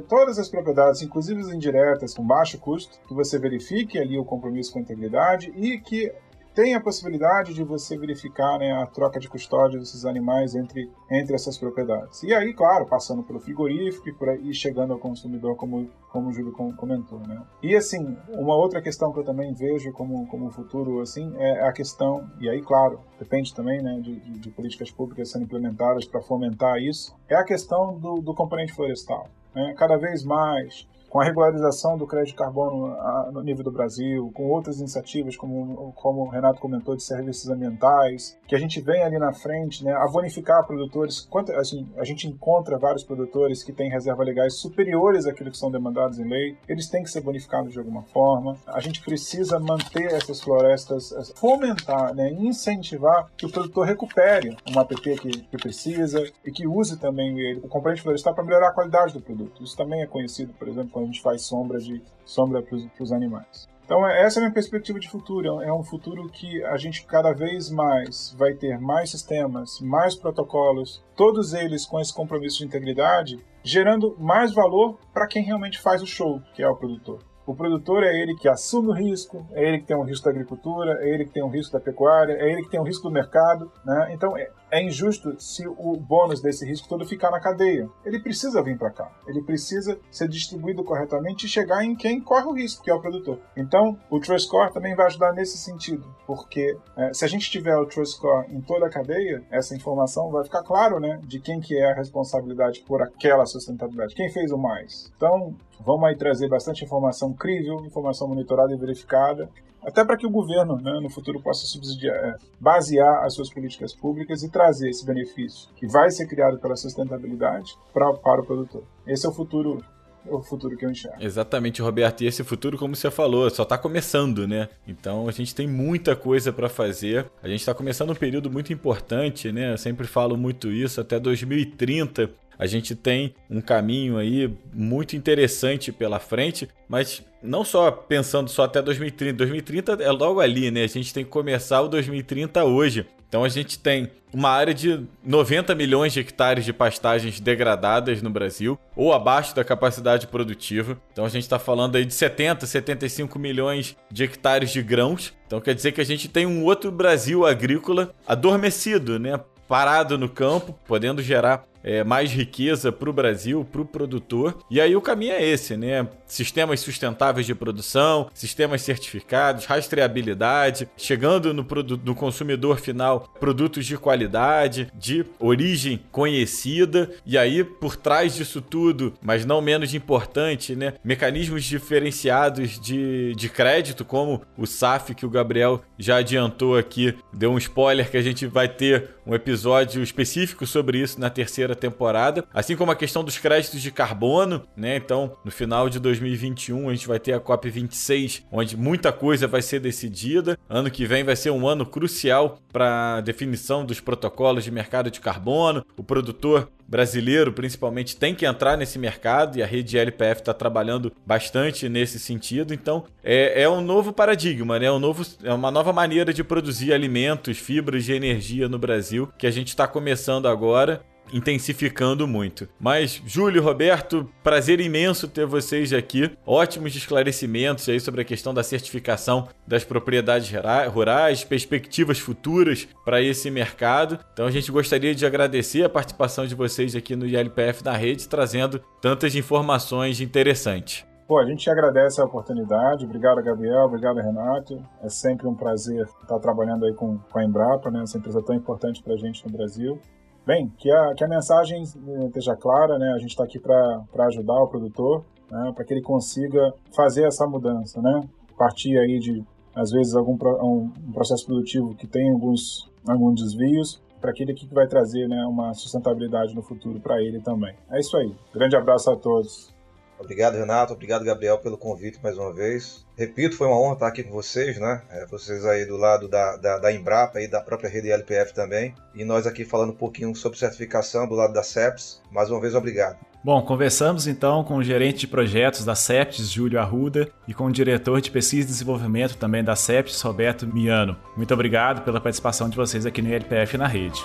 todas 0.08 0.38
as 0.38 0.48
propriedades, 0.48 1.02
inclusive 1.02 1.42
as 1.42 1.50
indiretas, 1.50 2.14
com 2.14 2.26
baixo 2.26 2.58
custo, 2.60 3.00
que 3.08 3.14
você 3.14 3.40
verifique 3.40 3.98
ali 3.98 4.18
o 4.18 4.26
compromisso 4.26 4.72
com 4.74 4.80
a 4.80 4.82
integridade 4.82 5.52
e 5.56 5.78
que 5.80 6.14
tem 6.60 6.76
a 6.76 6.82
possibilidade 6.82 7.54
de 7.54 7.64
você 7.64 7.98
verificar 7.98 8.60
né, 8.60 8.74
a 8.74 8.86
troca 8.86 9.18
de 9.18 9.30
custódia 9.30 9.80
desses 9.80 10.04
animais 10.04 10.56
entre, 10.56 10.92
entre 11.10 11.34
essas 11.34 11.58
propriedades. 11.58 12.22
E 12.22 12.34
aí, 12.34 12.54
claro, 12.54 12.86
passando 12.86 13.24
pelo 13.24 13.40
frigorífico 13.40 14.10
e, 14.10 14.14
por 14.14 14.28
aí, 14.28 14.54
chegando 14.54 14.92
ao 14.92 15.00
consumidor, 15.00 15.56
como, 15.56 15.90
como 16.12 16.28
o 16.28 16.34
Júlio 16.34 16.52
comentou. 16.52 17.20
Né? 17.20 17.42
E 17.64 17.78
assim, 17.78 18.18
uma 18.28 18.58
outra 18.58 18.82
questão 18.82 19.14
que 19.14 19.20
eu 19.20 19.24
também 19.24 19.54
vejo 19.54 19.94
como, 19.94 20.28
como 20.28 20.52
futuro 20.52 21.00
assim, 21.00 21.34
é 21.38 21.66
a 21.66 21.72
questão, 21.72 22.30
e 22.42 22.50
aí, 22.50 22.62
claro, 22.62 23.00
depende 23.18 23.56
também 23.56 23.82
né, 23.82 23.98
de, 24.02 24.20
de, 24.20 24.40
de 24.40 24.50
políticas 24.50 24.92
públicas 24.92 25.32
sendo 25.32 25.46
implementadas 25.46 26.04
para 26.04 26.22
fomentar 26.22 26.78
isso, 26.78 27.16
é 27.30 27.36
a 27.36 27.44
questão 27.46 27.98
do, 27.98 28.16
do 28.16 28.34
componente 28.34 28.74
florestal. 28.74 29.30
Né? 29.56 29.74
Cada 29.78 29.96
vez 29.96 30.26
mais 30.26 30.86
com 31.10 31.20
a 31.20 31.24
regularização 31.24 31.98
do 31.98 32.06
crédito 32.06 32.30
de 32.30 32.36
carbono 32.36 32.96
no 33.32 33.42
nível 33.42 33.64
do 33.64 33.72
Brasil, 33.72 34.32
com 34.34 34.50
outras 34.50 34.80
iniciativas, 34.80 35.36
como, 35.36 35.92
como 35.94 36.22
o 36.22 36.30
Renato 36.30 36.62
comentou, 36.62 36.96
de 36.96 37.04
serviços 37.04 37.50
ambientais, 37.50 38.38
que 38.48 38.56
a 38.56 38.60
gente 38.60 38.80
vem 38.82 39.04
ali 39.04 39.18
na 39.18 39.34
frente 39.34 39.84
né, 39.84 39.94
a 39.94 40.08
bonificar 40.08 40.66
produtores. 40.66 41.28
Assim, 41.58 41.88
a 41.98 42.04
gente 42.04 42.28
encontra 42.28 42.78
vários 42.78 43.04
produtores 43.04 43.64
que 43.64 43.74
têm 43.74 43.90
reservas 43.90 44.26
legais 44.26 44.56
superiores 44.56 45.26
àquilo 45.26 45.52
que 45.52 45.58
são 45.58 45.72
demandados 45.72 46.20
em 46.20 46.28
lei, 46.28 46.58
eles 46.68 46.88
têm 46.90 47.04
que 47.04 47.10
ser 47.10 47.22
bonificados 47.22 47.74
de 47.74 47.80
alguma 47.80 48.04
forma. 48.04 48.58
A 48.68 48.80
gente 48.80 49.02
precisa 49.02 49.60
manter 49.60 50.14
essas 50.14 50.42
florestas, 50.42 51.14
fomentar, 51.36 52.14
né, 52.14 52.32
incentivar 52.32 53.30
que 53.36 53.46
o 53.46 53.52
produtor 53.52 53.86
recupere 53.86 54.56
um 54.70 54.80
APP 54.80 55.16
que, 55.18 55.30
que 55.30 55.58
precisa 55.58 56.24
e 56.46 56.52
que 56.52 56.68
use 56.68 56.98
também 56.98 57.40
ele, 57.40 57.60
o 57.64 57.68
componente 57.68 58.02
florestal 58.02 58.34
para 58.34 58.44
melhorar 58.44 58.70
a 58.70 58.74
qualidade 58.74 59.14
do 59.14 59.22
produto. 59.22 59.64
Isso 59.64 59.76
também 59.76 60.02
é 60.02 60.08
conhecido, 60.08 60.54
por 60.54 60.68
exemplo, 60.68 60.99
quando 61.00 61.10
a 61.10 61.12
gente 61.12 61.22
faz 61.22 61.44
sombra 61.44 61.80
de 61.80 62.02
sombra 62.26 62.62
para 62.62 63.04
os 63.04 63.12
animais. 63.12 63.68
Então 63.86 64.08
essa 64.08 64.38
é 64.38 64.40
a 64.40 64.44
minha 64.44 64.54
perspectiva 64.54 65.00
de 65.00 65.10
futuro. 65.10 65.62
É 65.62 65.74
um 65.74 65.84
futuro 65.84 66.30
que 66.30 66.64
a 66.66 66.78
gente 66.78 67.06
cada 67.06 67.34
vez 67.34 67.72
mais 67.72 68.36
vai 68.38 68.54
ter 68.54 68.80
mais 68.80 69.10
sistemas, 69.10 69.80
mais 69.80 70.14
protocolos, 70.14 71.04
todos 71.16 71.54
eles 71.54 71.86
com 71.86 72.00
esse 72.00 72.14
compromisso 72.14 72.60
de 72.60 72.66
integridade, 72.66 73.44
gerando 73.64 74.16
mais 74.20 74.54
valor 74.54 75.00
para 75.12 75.26
quem 75.26 75.44
realmente 75.44 75.80
faz 75.80 76.04
o 76.04 76.06
show, 76.06 76.40
que 76.54 76.62
é 76.62 76.70
o 76.70 76.76
produtor. 76.76 77.24
O 77.48 77.56
produtor 77.56 78.04
é 78.04 78.16
ele 78.16 78.36
que 78.36 78.48
assume 78.48 78.90
o 78.90 78.94
risco, 78.94 79.44
é 79.54 79.68
ele 79.68 79.80
que 79.80 79.88
tem 79.88 79.98
um 79.98 80.04
risco 80.04 80.26
da 80.26 80.30
agricultura, 80.30 81.00
é 81.02 81.10
ele 81.10 81.26
que 81.26 81.32
tem 81.32 81.44
um 81.44 81.50
risco 81.50 81.74
da 81.74 81.80
pecuária, 81.80 82.34
é 82.34 82.52
ele 82.52 82.62
que 82.62 82.70
tem 82.70 82.80
um 82.80 82.84
risco 82.84 83.02
do 83.02 83.12
mercado. 83.12 83.72
Né? 83.84 84.10
Então 84.14 84.38
é, 84.72 84.82
injusto 84.82 85.40
se 85.40 85.68
o 85.68 85.96
bônus 85.96 86.42
desse 86.42 86.66
risco 86.66 86.88
todo 86.88 87.06
ficar 87.06 87.32
na 87.32 87.40
cadeia. 87.40 87.90
Ele 88.06 88.20
precisa 88.20 88.62
vir 88.62 88.78
para 88.78 88.92
cá. 88.92 89.12
Ele 89.28 89.42
precisa 89.42 90.00
ser 90.12 90.28
distribuído 90.28 90.84
corretamente 90.84 91.46
e 91.46 91.50
chegar 91.50 91.84
em 91.84 91.96
quem 91.96 92.20
corre 92.20 92.46
o 92.46 92.54
risco, 92.54 92.84
que 92.84 92.92
é 92.92 92.94
o 92.94 93.02
produtor. 93.02 93.40
Então, 93.56 93.98
o 94.10 94.20
Trust 94.20 94.48
Score 94.48 94.74
também 94.74 94.96
vai 94.96 95.06
ajudar 95.08 95.34
nesse 95.34 95.58
sentido, 95.58 96.06
porque 96.26 96.78
é, 96.96 97.14
se 97.14 97.26
a 97.26 97.28
gente 97.28 97.50
tiver 97.50 97.76
o 97.78 97.86
Trust 97.86 98.16
Score 98.16 98.48
em 98.54 98.62
toda 98.62 98.88
a 98.88 98.90
cadeia, 98.90 99.44
essa 99.52 99.76
informação 99.76 100.30
vai 100.32 100.44
ficar 100.44 100.64
claro, 100.64 101.00
né, 101.00 101.20
de 101.24 101.40
quem 101.40 101.60
que 101.60 101.78
é 101.78 101.92
a 101.92 101.96
responsabilidade 101.96 102.82
por 102.82 103.02
aquela 103.02 103.46
sustentabilidade, 103.46 104.16
quem 104.16 104.32
fez 104.32 104.52
o 104.52 104.58
mais. 104.58 105.12
Então, 105.16 105.56
vamos 105.80 106.08
aí 106.08 106.16
trazer 106.16 106.48
bastante 106.48 106.84
informação 106.84 107.34
crível, 107.34 107.86
informação 107.86 108.28
monitorada 108.28 108.74
e 108.74 108.78
verificada, 108.78 109.50
até 109.90 110.06
para 110.06 110.16
que 110.16 110.26
o 110.26 110.30
governo, 110.30 110.78
né, 110.78 111.00
no 111.02 111.10
futuro, 111.10 111.42
possa 111.42 111.66
subsidiar, 111.66 112.16
é, 112.16 112.36
basear 112.60 113.26
as 113.26 113.34
suas 113.34 113.50
políticas 113.52 113.94
públicas 113.94 114.44
e 114.44 114.50
trazer 114.50 114.90
esse 114.90 115.06
benefício 115.06 115.70
que 115.76 115.88
vai 115.88 116.10
ser 116.12 116.28
criado 116.28 116.60
pela 116.60 116.76
sustentabilidade 116.76 117.76
pra, 117.94 118.14
para 118.14 118.42
o 118.42 118.46
produtor. 118.46 118.84
Esse 119.06 119.26
é 119.26 119.30
o 119.30 119.34
futuro 119.34 119.84
o 120.26 120.42
futuro 120.42 120.78
que 120.78 120.86
eu 120.86 120.92
enxergo. 120.92 121.18
Exatamente, 121.20 121.82
Roberto. 121.82 122.22
E 122.22 122.28
esse 122.28 122.44
futuro, 122.44 122.78
como 122.78 122.96
você 122.96 123.10
falou, 123.10 123.50
só 123.50 123.64
está 123.64 123.78
começando, 123.78 124.48
né? 124.48 124.68
Então 124.88 125.28
a 125.28 125.32
gente 125.32 125.56
tem 125.56 125.68
muita 125.68 126.16
coisa 126.16 126.52
para 126.52 126.70
fazer. 126.70 127.26
A 127.42 127.48
gente 127.48 127.62
está 127.62 127.74
começando 127.74 128.12
um 128.12 128.16
período 128.16 128.52
muito 128.52 128.72
importante, 128.72 129.52
né? 129.52 129.74
Eu 129.74 129.78
sempre 129.78 130.06
falo 130.06 130.38
muito 130.38 130.70
isso. 130.70 131.00
Até 131.02 131.20
2030 131.20 132.30
a 132.60 132.68
gente 132.68 132.94
tem 132.94 133.34
um 133.50 133.62
caminho 133.62 134.18
aí 134.18 134.54
muito 134.74 135.16
interessante 135.16 135.94
pela 135.94 136.20
frente, 136.20 136.68
mas 136.90 137.24
não 137.42 137.64
só 137.64 137.90
pensando 137.90 138.50
só 138.50 138.64
até 138.64 138.82
2030. 138.82 139.38
2030 139.38 139.94
é 140.04 140.12
logo 140.12 140.42
ali, 140.42 140.70
né? 140.70 140.84
A 140.84 140.88
gente 140.88 141.14
tem 141.14 141.24
que 141.24 141.30
começar 141.30 141.82
o 141.82 141.88
2030 141.88 142.66
hoje 142.66 143.06
Então 143.30 143.44
a 143.44 143.50
gente 143.50 143.80
tem 143.80 144.12
uma 144.34 144.50
área 144.50 144.74
de 144.74 145.06
90 145.24 145.74
milhões 145.74 146.12
de 146.12 146.20
hectares 146.20 146.66
de 146.66 146.74
pastagens 146.74 147.40
degradadas 147.40 148.22
no 148.22 148.30
Brasil, 148.30 148.78
ou 148.96 149.14
abaixo 149.14 149.56
da 149.56 149.64
capacidade 149.64 150.28
produtiva. 150.28 151.00
Então 151.14 151.26
a 151.26 151.30
gente 151.30 151.44
está 151.44 151.58
falando 151.58 151.96
aí 151.96 152.04
de 152.04 152.14
70, 152.14 152.66
75 152.66 153.40
milhões 153.40 153.96
de 154.12 154.24
hectares 154.24 154.72
de 154.72 154.82
grãos. 154.82 155.34
Então 155.48 155.62
quer 155.62 155.76
dizer 155.76 155.92
que 155.94 156.02
a 156.02 156.06
gente 156.06 156.28
tem 156.28 156.46
um 156.46 156.64
outro 156.66 156.92
Brasil 156.92 157.46
agrícola 157.46 158.14
adormecido, 158.28 159.18
né? 159.18 159.40
Parado 159.68 160.18
no 160.18 160.28
campo, 160.28 160.78
podendo 160.88 161.22
gerar 161.22 161.70
é, 161.84 162.04
mais 162.04 162.32
riqueza 162.32 162.92
para 162.92 163.10
o 163.10 163.14
Brasil, 163.14 163.66
para 163.70 163.82
o 163.82 163.86
produtor. 163.86 164.58
E 164.70 164.80
aí 164.80 164.96
o 164.96 165.02
caminho 165.02 165.34
é 165.34 165.46
esse, 165.46 165.76
né? 165.76 166.08
Sistemas 166.26 166.80
sustentáveis 166.80 167.46
de 167.46 167.56
produção, 167.56 168.30
sistemas 168.34 168.82
certificados, 168.82 169.66
rastreabilidade, 169.66 170.88
chegando 170.98 171.54
no, 171.54 171.66
no 172.04 172.16
consumidor 172.16 172.80
final 172.80 173.34
produtos 173.40 173.86
de 173.86 173.98
qualidade, 173.98 174.92
de 174.94 175.26
origem 175.40 176.00
conhecida. 176.12 177.10
E 177.26 177.38
aí, 177.38 177.64
por 177.64 177.96
trás 177.96 178.36
disso 178.36 178.62
tudo, 178.62 179.14
mas 179.22 179.46
não 179.46 179.62
menos 179.62 179.94
importante, 179.94 180.76
né? 180.76 180.94
Mecanismos 181.04 181.64
diferenciados 181.64 182.80
de, 182.80 183.34
de 183.36 183.50
crédito, 183.50 184.06
como 184.06 184.42
o 184.58 184.66
SAF 184.66 185.16
que 185.16 185.26
o 185.26 185.30
Gabriel 185.30 185.82
já 185.98 186.18
adiantou 186.18 186.78
aqui, 186.78 187.16
deu 187.34 187.52
um 187.52 187.58
spoiler 187.58 188.10
que 188.10 188.18
a 188.18 188.22
gente 188.22 188.46
vai 188.48 188.68
ter 188.68 189.10
um 189.26 189.36
episódio 189.36 190.02
específico 190.02 190.66
sobre 190.66 191.00
isso 191.00 191.20
na 191.20 191.30
terceira 191.30 191.69
temporada, 191.76 192.46
assim 192.54 192.76
como 192.76 192.92
a 192.92 192.96
questão 192.96 193.24
dos 193.24 193.38
créditos 193.38 193.82
de 193.82 193.92
carbono, 193.92 194.64
né? 194.76 194.96
Então, 194.96 195.38
no 195.44 195.52
final 195.52 195.90
de 195.90 196.00
2021 196.00 196.90
a 196.90 196.94
gente 196.94 197.08
vai 197.08 197.20
ter 197.20 197.34
a 197.34 197.40
COP 197.40 197.70
26, 197.70 198.46
onde 198.52 198.78
muita 198.78 199.12
coisa 199.12 199.48
vai 199.48 199.62
ser 199.62 199.80
decidida. 199.80 200.58
Ano 200.70 200.92
que 200.92 201.06
vem 201.06 201.24
vai 201.24 201.36
ser 201.36 201.52
um 201.52 201.68
ano 201.68 201.86
crucial 201.86 202.60
para 202.72 203.18
a 203.18 203.22
definição 203.22 203.86
dos 203.86 204.00
protocolos 204.00 204.64
de 204.64 204.72
mercado 204.72 205.10
de 205.12 205.20
carbono. 205.20 205.86
O 205.98 206.04
produtor 206.04 206.70
brasileiro, 206.88 207.54
principalmente, 207.54 208.18
tem 208.18 208.34
que 208.34 208.46
entrar 208.46 208.76
nesse 208.76 208.98
mercado 208.98 209.58
e 209.58 209.64
a 209.64 209.66
rede 209.66 209.98
LPF 209.98 210.42
está 210.42 210.54
trabalhando 210.54 211.12
bastante 211.26 211.88
nesse 211.88 212.20
sentido. 212.20 212.74
Então, 212.74 213.06
é, 213.24 213.62
é 213.62 213.70
um 213.70 213.82
novo 213.82 214.12
paradigma, 214.12 214.80
né? 214.80 214.88
É, 214.88 214.92
um 214.92 214.98
novo, 214.98 215.24
é 215.44 215.54
uma 215.54 215.70
nova 215.70 215.94
maneira 215.94 216.34
de 216.34 216.44
produzir 216.44 216.92
alimentos, 216.92 217.58
fibras 217.60 218.04
de 218.04 218.14
energia 218.14 218.68
no 218.68 218.80
Brasil 218.80 219.30
que 219.38 219.46
a 219.46 219.52
gente 219.52 219.70
está 219.70 219.88
começando 219.88 220.48
agora 220.48 221.02
intensificando 221.34 222.28
muito. 222.28 222.68
Mas, 222.80 223.22
Júlio, 223.26 223.64
Roberto, 223.64 224.30
prazer 224.44 224.80
imenso 224.80 225.28
ter 225.28 225.46
vocês 225.46 225.94
aqui. 225.94 226.32
Ótimos 226.46 226.96
esclarecimentos 226.96 227.88
aí 227.90 228.00
sobre 228.00 228.22
a 228.22 228.26
questão 228.26 228.54
da 228.54 228.64
certificação 228.64 229.48
das 229.68 229.84
propriedades 229.84 230.52
rurais, 230.92 231.44
perspectivas 231.44 232.20
futuras 232.20 232.88
para 233.06 233.22
esse 233.22 233.50
mercado. 233.50 234.20
Então, 234.34 234.46
a 234.46 234.52
gente 234.52 234.72
gostaria 234.72 235.14
de 235.14 235.26
agradecer 235.26 235.84
a 235.84 235.90
participação 235.90 236.46
de 236.46 236.56
vocês 236.56 236.96
aqui 236.96 237.16
no 237.16 237.26
ILPF 237.26 237.84
na 237.84 237.96
rede, 237.96 238.28
trazendo 238.28 238.80
tantas 239.02 239.36
informações 239.36 240.22
interessantes. 240.22 241.10
Pô, 241.30 241.38
a 241.38 241.46
gente 241.46 241.70
agradece 241.70 242.20
a 242.20 242.26
oportunidade. 242.26 243.06
Obrigado, 243.06 243.44
Gabriel. 243.44 243.86
Obrigado, 243.86 244.16
Renato. 244.18 244.84
É 245.04 245.10
sempre 245.10 245.48
um 245.48 245.54
prazer 245.54 246.08
estar 246.24 246.40
trabalhando 246.40 246.86
aí 246.86 246.94
com, 246.96 247.20
com 247.20 247.38
a 247.38 247.46
Embrapa, 247.46 247.92
né? 247.92 248.02
Essa 248.02 248.18
empresa 248.18 248.42
tão 248.42 248.56
importante 248.56 249.04
para 249.04 249.14
a 249.14 249.18
gente 249.18 249.46
no 249.46 249.56
Brasil. 249.56 250.02
Bem, 250.50 250.68
que 250.80 250.92
a, 250.92 251.14
que 251.14 251.24
a 251.24 251.28
mensagem 251.28 251.84
eh, 251.84 252.26
esteja 252.26 252.56
clara, 252.56 252.98
né? 252.98 253.14
A 253.14 253.20
gente 253.20 253.30
está 253.30 253.44
aqui 253.44 253.60
para 253.60 254.26
ajudar 254.30 254.64
o 254.64 254.68
produtor, 254.68 255.24
né? 255.48 255.72
para 255.76 255.86
que 255.86 255.94
ele 255.94 256.02
consiga 256.02 256.74
fazer 256.96 257.28
essa 257.28 257.46
mudança, 257.46 258.02
né? 258.02 258.28
Partir 258.58 258.98
aí 258.98 259.20
de, 259.20 259.44
às 259.76 259.92
vezes, 259.92 260.16
algum 260.16 260.34
um, 260.34 260.90
processo 261.14 261.46
produtivo 261.46 261.94
que 261.94 262.08
tem 262.08 262.32
alguns, 262.32 262.90
alguns 263.08 263.40
desvios, 263.40 264.02
para 264.20 264.32
aquele 264.32 264.56
que 264.56 264.66
vai 264.74 264.88
trazer 264.88 265.28
né, 265.28 265.46
uma 265.46 265.72
sustentabilidade 265.76 266.56
no 266.56 266.64
futuro 266.64 267.00
para 267.00 267.22
ele 267.22 267.40
também. 267.42 267.76
É 267.92 268.00
isso 268.00 268.18
aí. 268.18 268.34
Grande 268.52 268.76
abraço 268.76 269.12
a 269.12 269.16
todos. 269.16 269.72
Obrigado, 270.20 270.56
Renato. 270.56 270.94
Obrigado, 270.94 271.24
Gabriel, 271.24 271.58
pelo 271.60 271.78
convite 271.78 272.20
mais 272.22 272.38
uma 272.38 272.54
vez. 272.54 273.06
Repito, 273.18 273.56
foi 273.56 273.68
uma 273.68 273.80
honra 273.80 273.94
estar 273.94 274.08
aqui 274.08 274.24
com 274.24 274.32
vocês, 274.32 274.78
né? 274.78 275.02
É, 275.10 275.26
vocês 275.26 275.66
aí 275.66 275.86
do 275.86 275.96
lado 275.96 276.28
da, 276.28 276.58
da, 276.58 276.78
da, 276.78 276.92
Embrapa 276.92 277.42
e 277.42 277.48
da 277.48 277.62
própria 277.62 277.90
rede 277.90 278.12
LPF 278.12 278.54
também. 278.54 278.94
E 279.16 279.24
nós 279.24 279.48
aqui 279.48 279.64
falando 279.64 279.92
um 279.92 279.96
pouquinho 279.96 280.36
sobre 280.36 280.60
certificação 280.60 281.28
do 281.28 281.36
lado 281.36 281.54
da 281.54 281.64
CEPS. 281.64 282.22
Mais 282.32 282.52
uma 282.52 282.60
vez, 282.60 282.76
obrigado. 282.76 283.18
Bom, 283.42 283.62
conversamos 283.62 284.28
então 284.28 284.66
com 284.66 284.76
o 284.76 284.84
gerente 284.84 285.20
de 285.20 285.28
projetos 285.28 285.86
da 285.86 285.96
CEPS, 285.96 286.50
Júlio 286.50 286.78
Arruda, 286.78 287.30
e 287.48 287.54
com 287.54 287.68
o 287.68 287.72
diretor 287.72 288.20
de 288.20 288.30
pesquisa 288.30 288.68
e 288.68 288.72
desenvolvimento 288.72 289.38
também 289.38 289.64
da 289.64 289.78
CEPS, 289.78 290.22
Roberto 290.22 290.68
Miano. 290.68 291.16
Muito 291.38 291.54
obrigado 291.54 292.04
pela 292.04 292.20
participação 292.20 292.70
de 292.70 292.76
vocês 292.76 293.06
aqui 293.06 293.22
no 293.22 293.34
LPF 293.34 293.78
na 293.78 293.88
rede. 293.88 294.22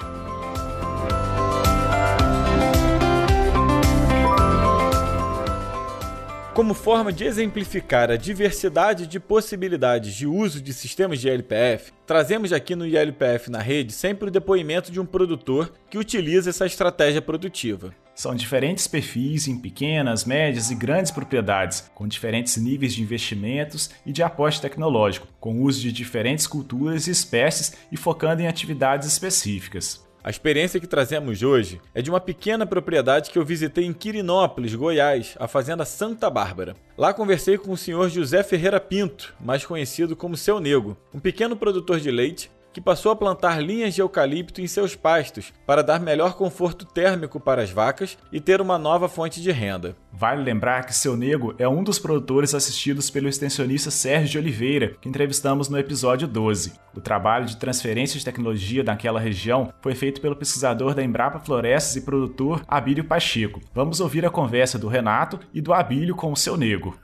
Como 6.55 6.73
forma 6.73 7.13
de 7.13 7.25
exemplificar 7.25 8.13
a 8.13 8.17
diversidade 8.17 9.09
de 9.09 9.19
possibilidades 9.19 10.15
de 10.15 10.25
uso 10.25 10.63
de 10.63 10.73
sistemas 10.73 11.19
de 11.19 11.29
LPF, 11.29 11.93
trazemos 12.07 12.53
aqui 12.53 12.77
no 12.77 12.87
ILPF 12.87 13.51
na 13.51 13.59
rede 13.59 13.93
sempre 13.93 14.29
o 14.29 14.31
depoimento 14.31 14.93
de 14.93 15.01
um 15.01 15.05
produtor 15.05 15.73
que 15.91 15.99
utiliza 15.99 16.51
essa 16.51 16.65
estratégia 16.65 17.21
produtiva. 17.21 17.93
São 18.15 18.37
diferentes 18.37 18.87
perfis 18.87 19.49
em 19.49 19.59
pequenas, 19.59 20.25
médias 20.25 20.71
e 20.71 20.77
grandes 20.77 21.11
propriedades, 21.11 21.91
com 21.93 22.07
diferentes 22.07 22.57
níveis 22.57 22.95
de 22.95 23.03
investimentos 23.03 23.91
e 24.07 24.13
de 24.13 24.23
aporte 24.23 24.61
tecnológico, 24.61 25.27
com 25.41 25.61
uso 25.61 25.81
de 25.81 25.91
diferentes 25.91 26.47
culturas 26.47 27.09
e 27.09 27.11
espécies 27.11 27.73
e 27.91 27.97
focando 27.97 28.43
em 28.43 28.47
atividades 28.47 29.09
específicas. 29.09 30.04
A 30.25 30.31
experiência 30.31 30.81
que 30.81 30.87
trazemos 30.87 31.43
hoje 31.43 31.83
é 31.95 32.01
de 32.01 32.09
uma 32.09 32.19
pequena 32.19 32.65
propriedade 32.65 33.31
que 33.31 33.39
eu 33.39 33.45
visitei 33.45 33.85
em 33.85 33.93
Quirinópolis, 33.93 34.75
Goiás, 34.75 35.37
a 35.39 35.47
fazenda 35.47 35.85
Santa 35.85 36.31
Bárbara. 36.31 36.75
Lá 36.97 37.13
conversei 37.13 37.59
com 37.59 37.73
o 37.73 37.77
senhor 37.77 38.09
José 38.09 38.43
Ferreira 38.43 38.81
Pinto, 38.81 39.35
mais 39.39 39.67
conhecido 39.67 40.17
como 40.17 40.35
Seu 40.35 40.61
Nego, 40.61 40.97
um 41.13 41.21
pequeno 41.21 41.55
produtor 41.55 42.01
de 42.01 42.11
leite 42.11 42.51
que 42.75 42.81
passou 42.81 43.13
a 43.13 43.17
plantar 43.17 43.63
linhas 43.63 43.95
de 43.95 44.03
eucalipto 44.03 44.61
em 44.61 44.67
seus 44.67 44.97
pastos 44.97 45.53
para 45.65 45.81
dar 45.81 46.01
melhor 46.01 46.35
conforto 46.35 46.85
térmico 46.85 47.39
para 47.39 47.63
as 47.63 47.71
vacas 47.71 48.19
e 48.33 48.41
ter 48.41 48.61
uma 48.61 48.77
nova 48.77 49.09
fonte 49.09 49.41
de 49.41 49.53
renda. 49.53 49.97
Vale 50.13 50.43
lembrar 50.43 50.85
que 50.85 50.95
Seu 50.95 51.17
Nego 51.17 51.55
é 51.57 51.69
um 51.69 51.85
dos 51.85 52.01
produtores 52.01 52.53
assistidos 52.53 53.11
pelo 53.11 53.29
extensionista 53.29 53.93
Sérgio 53.93 54.33
de 54.33 54.39
Oliveira, 54.39 54.97
que 55.01 55.09
entrevistamos 55.09 55.69
no 55.69 55.79
episódio 55.79 56.27
12. 56.27 56.73
O 56.97 57.01
trabalho 57.01 57.47
de 57.47 57.57
transferência 57.57 58.19
de 58.19 58.25
tecnologia 58.25 58.83
daquela 58.83 59.21
região 59.21 59.73
foi 59.81 59.95
feito 59.95 60.21
pelo 60.21 60.37
pesquisador 60.37 60.95
da 60.95 61.03
Embrapa 61.03 61.39
Florestas 61.39 61.95
e 61.95 62.01
produtor 62.01 62.63
Abílio 62.67 63.05
Pacheco. 63.05 63.61
Vamos 63.73 64.01
ouvir 64.01 64.27
a 64.27 64.31
conversa 64.31 64.79
do 64.79 64.89
Renato 64.89 65.39
e 65.53 65.61
do 65.61 65.73
Abílio 65.73 66.17
com 66.17 66.33
o 66.33 66.37
Seu 66.37 66.57
Nego. 66.57 66.99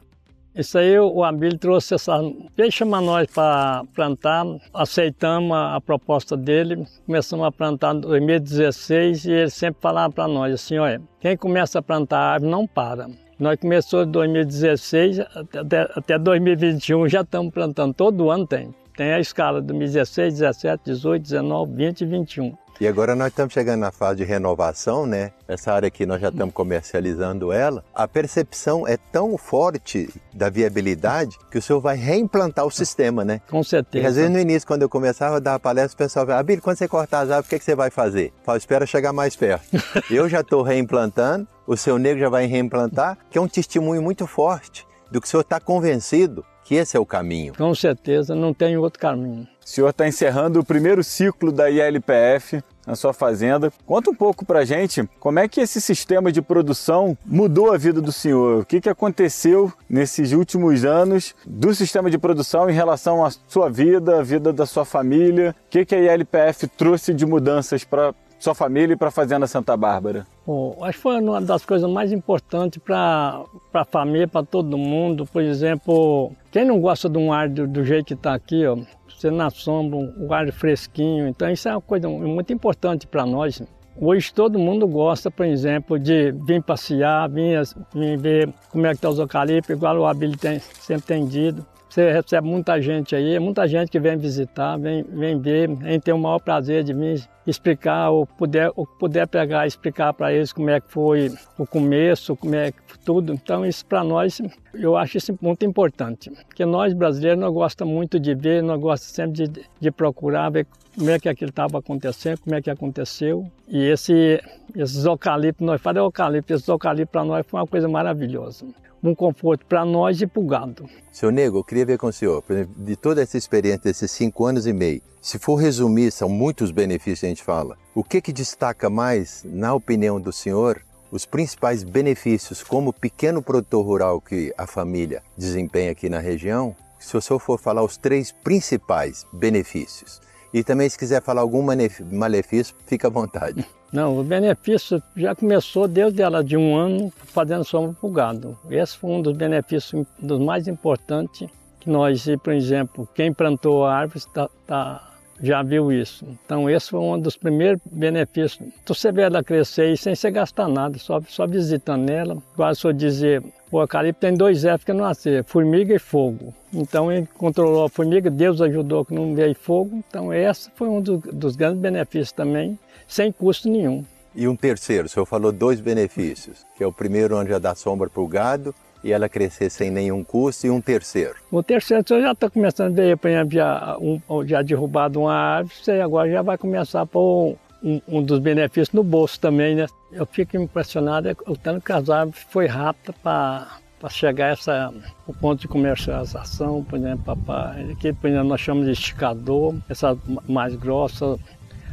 Isso 0.60 0.76
aí 0.76 0.98
o 0.98 1.24
Abílio 1.24 1.56
trouxe 1.56 1.94
essa. 1.94 2.20
Veio 2.54 2.70
chamar 2.70 3.00
nós 3.00 3.26
para 3.32 3.82
plantar, 3.94 4.44
aceitamos 4.74 5.56
a, 5.56 5.76
a, 5.76 5.80
proposta 5.80 6.36
dele, 6.36 6.84
começamos 7.06 7.46
a 7.46 7.50
plantar 7.50 7.94
em 7.94 8.00
2016 8.00 9.24
e 9.24 9.30
ele 9.30 9.50
sempre 9.50 9.80
falava 9.80 10.12
para 10.12 10.28
nós 10.28 10.52
assim: 10.52 10.76
olha, 10.76 11.00
quem 11.18 11.34
começa 11.34 11.78
a 11.78 11.82
plantar 11.82 12.18
árvore 12.18 12.50
não 12.50 12.66
para. 12.66 13.08
Nós 13.38 13.56
começamos 13.58 14.08
em 14.08 14.10
2016 14.10 15.20
até, 15.20 15.90
até 15.94 16.18
2021, 16.18 17.08
já 17.08 17.22
estamos 17.22 17.54
plantando, 17.54 17.94
todo 17.94 18.30
ano 18.30 18.46
tem. 18.46 18.74
Tem 18.94 19.14
a 19.14 19.18
escala 19.18 19.62
2016, 19.62 20.40
17, 20.40 20.82
18, 20.84 21.22
19, 21.22 21.72
20 21.74 22.00
e 22.02 22.04
21. 22.04 22.54
E 22.80 22.88
agora 22.88 23.14
nós 23.14 23.28
estamos 23.28 23.52
chegando 23.52 23.80
na 23.80 23.92
fase 23.92 24.16
de 24.16 24.24
renovação, 24.24 25.04
né? 25.04 25.32
Essa 25.46 25.70
área 25.70 25.88
aqui 25.88 26.06
nós 26.06 26.18
já 26.18 26.30
estamos 26.30 26.54
comercializando 26.54 27.52
ela. 27.52 27.84
A 27.94 28.08
percepção 28.08 28.88
é 28.88 28.96
tão 28.96 29.36
forte 29.36 30.08
da 30.32 30.48
viabilidade 30.48 31.36
que 31.50 31.58
o 31.58 31.62
senhor 31.62 31.78
vai 31.80 31.98
reimplantar 31.98 32.64
o 32.64 32.70
sistema, 32.70 33.22
né? 33.22 33.42
Com 33.50 33.62
certeza. 33.62 34.02
E 34.02 34.06
às 34.06 34.16
vezes 34.16 34.30
no 34.30 34.38
início, 34.38 34.66
quando 34.66 34.80
eu 34.80 34.88
começava 34.88 35.36
a 35.36 35.40
dar 35.40 35.56
a 35.56 35.58
palestra, 35.58 35.94
o 35.94 35.98
pessoal 35.98 36.24
falava, 36.24 36.40
Abílio, 36.40 36.62
quando 36.62 36.78
você 36.78 36.88
cortar 36.88 37.20
as 37.20 37.30
árvores, 37.30 37.48
o 37.48 37.50
que, 37.50 37.58
que 37.58 37.64
você 37.66 37.74
vai 37.74 37.90
fazer? 37.90 38.32
Fala, 38.42 38.56
espera 38.56 38.86
chegar 38.86 39.12
mais 39.12 39.36
perto. 39.36 39.66
eu 40.10 40.26
já 40.26 40.40
estou 40.40 40.62
reimplantando, 40.62 41.46
o 41.66 41.76
seu 41.76 41.98
negro 41.98 42.20
já 42.20 42.30
vai 42.30 42.46
reimplantar, 42.46 43.18
que 43.30 43.36
é 43.36 43.40
um 43.42 43.48
testemunho 43.48 44.00
muito 44.00 44.26
forte 44.26 44.86
do 45.10 45.20
que 45.20 45.26
o 45.26 45.30
senhor 45.30 45.42
está 45.42 45.60
convencido 45.60 46.42
que 46.70 46.76
esse 46.76 46.96
é 46.96 47.00
o 47.00 47.04
caminho. 47.04 47.52
Com 47.56 47.74
certeza, 47.74 48.32
não 48.32 48.54
tem 48.54 48.76
outro 48.76 49.00
caminho. 49.00 49.42
O 49.42 49.68
senhor 49.68 49.88
está 49.88 50.06
encerrando 50.06 50.60
o 50.60 50.64
primeiro 50.64 51.02
ciclo 51.02 51.50
da 51.50 51.68
ILPF 51.68 52.62
na 52.86 52.96
sua 52.96 53.12
fazenda. 53.12 53.72
Conta 53.86 54.10
um 54.10 54.14
pouco 54.14 54.44
para 54.44 54.64
gente 54.64 55.08
como 55.18 55.38
é 55.38 55.48
que 55.48 55.60
esse 55.60 55.80
sistema 55.80 56.32
de 56.32 56.42
produção 56.42 57.16
mudou 57.24 57.72
a 57.72 57.78
vida 57.78 58.00
do 58.00 58.12
senhor. 58.12 58.62
O 58.62 58.64
que, 58.64 58.80
que 58.80 58.88
aconteceu 58.88 59.72
nesses 59.88 60.32
últimos 60.32 60.84
anos 60.84 61.34
do 61.46 61.74
sistema 61.74 62.10
de 62.10 62.18
produção 62.18 62.68
em 62.68 62.74
relação 62.74 63.24
à 63.24 63.30
sua 63.48 63.68
vida, 63.70 64.18
a 64.18 64.22
vida 64.22 64.52
da 64.52 64.66
sua 64.66 64.84
família? 64.84 65.54
O 65.66 65.70
que, 65.70 65.84
que 65.84 65.94
a 65.94 66.14
ILPF 66.14 66.66
trouxe 66.68 67.12
de 67.12 67.26
mudanças 67.26 67.84
para 67.84 68.14
sua 68.40 68.54
família 68.54 68.94
e 68.94 68.96
para 68.96 69.08
a 69.08 69.12
Fazenda 69.12 69.46
Santa 69.46 69.76
Bárbara? 69.76 70.26
Bom, 70.46 70.76
acho 70.82 70.98
que 70.98 71.02
foi 71.02 71.20
uma 71.20 71.40
das 71.40 71.64
coisas 71.64 71.88
mais 71.88 72.10
importantes 72.10 72.82
para 72.82 73.44
a 73.74 73.84
família, 73.84 74.26
para 74.26 74.44
todo 74.44 74.76
mundo. 74.78 75.26
Por 75.26 75.42
exemplo, 75.42 76.32
quem 76.50 76.64
não 76.64 76.80
gosta 76.80 77.08
de 77.08 77.18
um 77.18 77.32
ar 77.32 77.48
do, 77.48 77.68
do 77.68 77.84
jeito 77.84 78.06
que 78.06 78.14
está 78.14 78.34
aqui, 78.34 78.66
ó, 78.66 78.78
você 79.08 79.30
na 79.30 79.50
sombra, 79.50 79.98
um 79.98 80.32
ar 80.32 80.50
fresquinho. 80.50 81.28
Então 81.28 81.50
isso 81.50 81.68
é 81.68 81.72
uma 81.72 81.80
coisa 81.80 82.08
muito 82.08 82.52
importante 82.52 83.06
para 83.06 83.26
nós. 83.26 83.62
Hoje 84.00 84.32
todo 84.32 84.58
mundo 84.58 84.88
gosta, 84.88 85.30
por 85.30 85.44
exemplo, 85.44 85.98
de 85.98 86.32
vir 86.32 86.62
passear, 86.62 87.28
vir, 87.28 87.60
vir 87.92 88.18
ver 88.18 88.48
como 88.70 88.86
é 88.86 88.90
que 88.90 88.96
está 88.96 89.10
os 89.10 89.18
eucaliptos, 89.18 89.76
igual 89.76 89.98
o 89.98 90.06
Abílio 90.06 90.38
tem, 90.38 90.58
sempre 90.58 91.06
tem 91.06 91.26
dito. 91.26 91.66
Você 91.90 92.12
recebe 92.12 92.46
muita 92.46 92.80
gente 92.80 93.16
aí, 93.16 93.36
muita 93.40 93.66
gente 93.66 93.90
que 93.90 93.98
vem 93.98 94.16
visitar, 94.16 94.76
vem, 94.76 95.02
vem 95.02 95.36
ver. 95.40 95.68
Gente 95.68 96.02
tem 96.02 96.14
o 96.14 96.18
maior 96.18 96.38
prazer 96.38 96.84
de 96.84 96.94
vir 96.94 97.28
explicar, 97.44 98.10
ou 98.10 98.24
puder, 98.24 98.70
ou 98.76 98.86
puder 98.86 99.26
pegar 99.26 99.66
explicar 99.66 100.14
para 100.14 100.32
eles 100.32 100.52
como 100.52 100.70
é 100.70 100.80
que 100.80 100.88
foi 100.88 101.32
o 101.58 101.66
começo, 101.66 102.36
como 102.36 102.54
é 102.54 102.70
que 102.70 102.78
tudo. 103.04 103.32
Então 103.32 103.66
isso 103.66 103.84
para 103.84 104.04
nós, 104.04 104.40
eu 104.72 104.96
acho 104.96 105.18
isso 105.18 105.36
muito 105.42 105.64
importante. 105.64 106.30
Porque 106.46 106.64
nós 106.64 106.94
brasileiros, 106.94 107.40
nós 107.40 107.52
gostamos 107.52 107.92
muito 107.92 108.20
de 108.20 108.36
ver, 108.36 108.62
nós 108.62 108.80
gostamos 108.80 109.12
sempre 109.12 109.48
de, 109.48 109.66
de 109.80 109.90
procurar, 109.90 110.48
ver 110.48 110.68
como 110.94 111.10
é 111.10 111.18
que 111.18 111.28
aquilo 111.28 111.50
estava 111.50 111.80
acontecendo, 111.80 112.38
como 112.38 112.54
é 112.54 112.62
que 112.62 112.70
aconteceu. 112.70 113.50
E 113.66 113.82
esse, 113.82 114.40
esses 114.76 115.04
eucaliptos, 115.04 115.66
nós 115.66 115.80
falamos 115.80 116.06
eucalipto, 116.06 116.54
esses 116.54 116.68
eucaliptos 116.68 117.10
para 117.10 117.24
nós 117.24 117.44
foi 117.48 117.58
uma 117.58 117.66
coisa 117.66 117.88
maravilhosa 117.88 118.64
um 119.02 119.14
conforto 119.14 119.64
para 119.66 119.84
nós 119.84 120.20
e 120.20 120.26
para 120.26 120.40
o 120.40 120.46
gado. 120.46 120.88
Seu 121.10 121.30
Nego, 121.30 121.58
eu 121.58 121.64
queria 121.64 121.86
ver 121.86 121.98
com 121.98 122.08
o 122.08 122.12
senhor, 122.12 122.44
de 122.76 122.96
toda 122.96 123.22
essa 123.22 123.38
experiência 123.38 123.84
desses 123.84 124.10
cinco 124.10 124.44
anos 124.44 124.66
e 124.66 124.72
meio, 124.72 125.02
se 125.20 125.38
for 125.38 125.56
resumir, 125.56 126.10
são 126.10 126.30
muitos 126.30 126.70
benefícios 126.70 127.20
que 127.20 127.26
a 127.26 127.28
gente 127.28 127.42
fala. 127.42 127.76
O 127.94 128.02
que, 128.02 128.22
que 128.22 128.32
destaca 128.32 128.88
mais, 128.88 129.42
na 129.44 129.74
opinião 129.74 130.18
do 130.18 130.32
senhor, 130.32 130.82
os 131.10 131.26
principais 131.26 131.82
benefícios 131.82 132.62
como 132.62 132.92
pequeno 132.92 133.42
produtor 133.42 133.84
rural 133.84 134.20
que 134.20 134.54
a 134.56 134.66
família 134.66 135.22
desempenha 135.36 135.90
aqui 135.90 136.08
na 136.08 136.20
região? 136.20 136.74
Se 136.98 137.16
o 137.16 137.20
senhor 137.20 137.38
for 137.38 137.58
falar 137.58 137.82
os 137.82 137.98
três 137.98 138.32
principais 138.32 139.26
benefícios. 139.32 140.20
E 140.52 140.64
também, 140.64 140.88
se 140.88 140.98
quiser 140.98 141.22
falar 141.22 141.42
algum 141.42 141.64
malefício, 142.10 142.74
fica 142.86 143.06
à 143.06 143.10
vontade. 143.10 143.64
Não, 143.92 144.18
o 144.18 144.22
benefício 144.22 145.02
já 145.16 145.34
começou 145.34 145.88
desde 145.88 146.22
ela 146.22 146.44
de 146.44 146.56
um 146.56 146.76
ano 146.76 147.12
fazendo 147.16 147.64
sombra 147.64 147.96
para 148.00 148.08
o 148.08 148.12
gado. 148.12 148.58
Esse 148.70 148.96
foi 148.96 149.10
um 149.10 149.20
dos 149.20 149.36
benefícios 149.36 150.06
dos 150.18 150.38
mais 150.38 150.68
importantes 150.68 151.48
que 151.80 151.90
nós, 151.90 152.24
por 152.42 152.52
exemplo, 152.52 153.08
quem 153.14 153.32
plantou 153.32 153.84
a 153.84 153.96
árvore 153.96 154.24
tá, 154.32 154.48
tá, 154.66 155.09
já 155.42 155.62
viu 155.62 155.92
isso. 155.92 156.26
Então 156.44 156.68
esse 156.68 156.90
foi 156.90 157.00
um 157.00 157.18
dos 157.18 157.36
primeiros 157.36 157.80
benefícios. 157.90 158.68
Tu 158.84 158.94
vê 159.12 159.22
ela 159.22 159.42
crescer 159.42 159.96
sem 159.96 160.14
você 160.14 160.30
gastar 160.30 160.68
nada, 160.68 160.98
só, 160.98 161.20
só 161.28 161.46
visitando 161.46 162.08
ela. 162.10 162.36
Igual 162.54 162.74
se 162.74 162.86
eu 162.86 162.92
dizer, 162.92 163.42
o 163.70 163.80
eucalipto 163.80 164.20
tem 164.20 164.34
dois 164.34 164.64
F 164.64 164.84
que 164.84 164.92
não 164.92 165.04
nascer, 165.04 165.44
formiga 165.44 165.94
e 165.94 165.98
fogo. 165.98 166.54
Então 166.72 167.10
ele 167.10 167.26
controlou 167.36 167.84
a 167.84 167.88
formiga, 167.88 168.30
Deus 168.30 168.60
ajudou 168.60 169.04
que 169.04 169.14
não 169.14 169.34
veio 169.34 169.54
fogo. 169.54 170.02
Então 170.08 170.32
esse 170.32 170.70
foi 170.74 170.88
um 170.88 171.00
do, 171.00 171.18
dos 171.18 171.56
grandes 171.56 171.80
benefícios 171.80 172.32
também 172.32 172.78
sem 173.08 173.32
custo 173.32 173.68
nenhum. 173.68 174.04
E 174.34 174.46
um 174.46 174.54
terceiro, 174.54 175.06
o 175.06 175.08
senhor 175.08 175.26
falou 175.26 175.50
dois 175.50 175.80
benefícios, 175.80 176.64
que 176.76 176.84
é 176.84 176.86
o 176.86 176.92
primeiro 176.92 177.36
onde 177.36 177.50
já 177.50 177.58
dá 177.58 177.74
sombra 177.74 178.08
para 178.08 178.22
o 178.22 178.28
gado 178.28 178.72
e 179.02 179.12
ela 179.12 179.28
crescer 179.28 179.70
sem 179.70 179.90
nenhum 179.90 180.22
custo, 180.22 180.66
e 180.66 180.70
um 180.70 180.80
terceiro. 180.80 181.34
O 181.50 181.62
terceiro, 181.62 182.02
você 182.06 182.20
já 182.20 182.32
está 182.32 182.50
começando 182.50 182.92
a 182.92 183.02
ver, 183.02 183.16
por 183.16 183.28
exemplo, 183.28 183.52
já, 183.52 183.96
um, 183.98 184.20
já 184.46 184.62
derrubado 184.62 185.20
uma 185.20 185.34
árvore, 185.34 185.74
você 185.82 185.92
agora 185.92 186.30
já 186.30 186.42
vai 186.42 186.58
começar 186.58 187.02
a 187.02 187.06
pôr 187.06 187.56
um, 187.82 188.00
um, 188.06 188.22
dos 188.22 188.38
benefícios 188.38 188.92
no 188.92 189.02
bolso 189.02 189.40
também, 189.40 189.74
né? 189.74 189.86
Eu 190.12 190.26
fico 190.26 190.56
impressionado 190.56 191.28
é 191.28 191.36
o 191.46 191.56
tanto 191.56 191.84
que 191.84 191.92
as 191.92 192.10
árvores 192.10 192.40
foi 192.50 192.66
rápida 192.66 193.14
para 193.22 193.80
para 194.00 194.08
chegar 194.08 194.52
essa, 194.54 194.90
o 195.26 195.34
ponto 195.34 195.60
de 195.60 195.68
comercialização, 195.68 196.82
por 196.82 196.98
exemplo, 196.98 197.36
pra, 197.44 197.76
aqui 197.92 198.14
por 198.14 198.28
exemplo, 198.28 198.48
nós 198.48 198.60
chamamos 198.62 198.86
de 198.86 198.92
esticador, 198.92 199.74
essas 199.90 200.16
mais 200.48 200.74
grossas, 200.74 201.38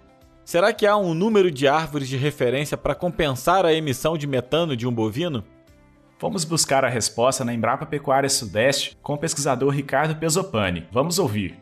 Será 0.45 0.71
que 0.71 0.85
há 0.85 0.95
um 0.95 1.15
número 1.15 1.49
de 1.49 1.67
árvores 1.67 2.07
de 2.07 2.15
referência 2.15 2.77
para 2.77 2.93
compensar 2.93 3.65
a 3.65 3.73
emissão 3.73 4.15
de 4.15 4.27
metano 4.27 4.77
de 4.77 4.87
um 4.87 4.93
bovino? 4.93 5.43
Vamos 6.21 6.45
buscar 6.45 6.85
a 6.85 6.89
resposta 6.89 7.43
na 7.43 7.55
Embrapa 7.55 7.87
Pecuária 7.87 8.29
Sudeste 8.29 8.95
com 9.01 9.15
o 9.15 9.17
pesquisador 9.17 9.73
Ricardo 9.73 10.15
Pesopani. 10.15 10.85
Vamos 10.91 11.17
ouvir. 11.17 11.57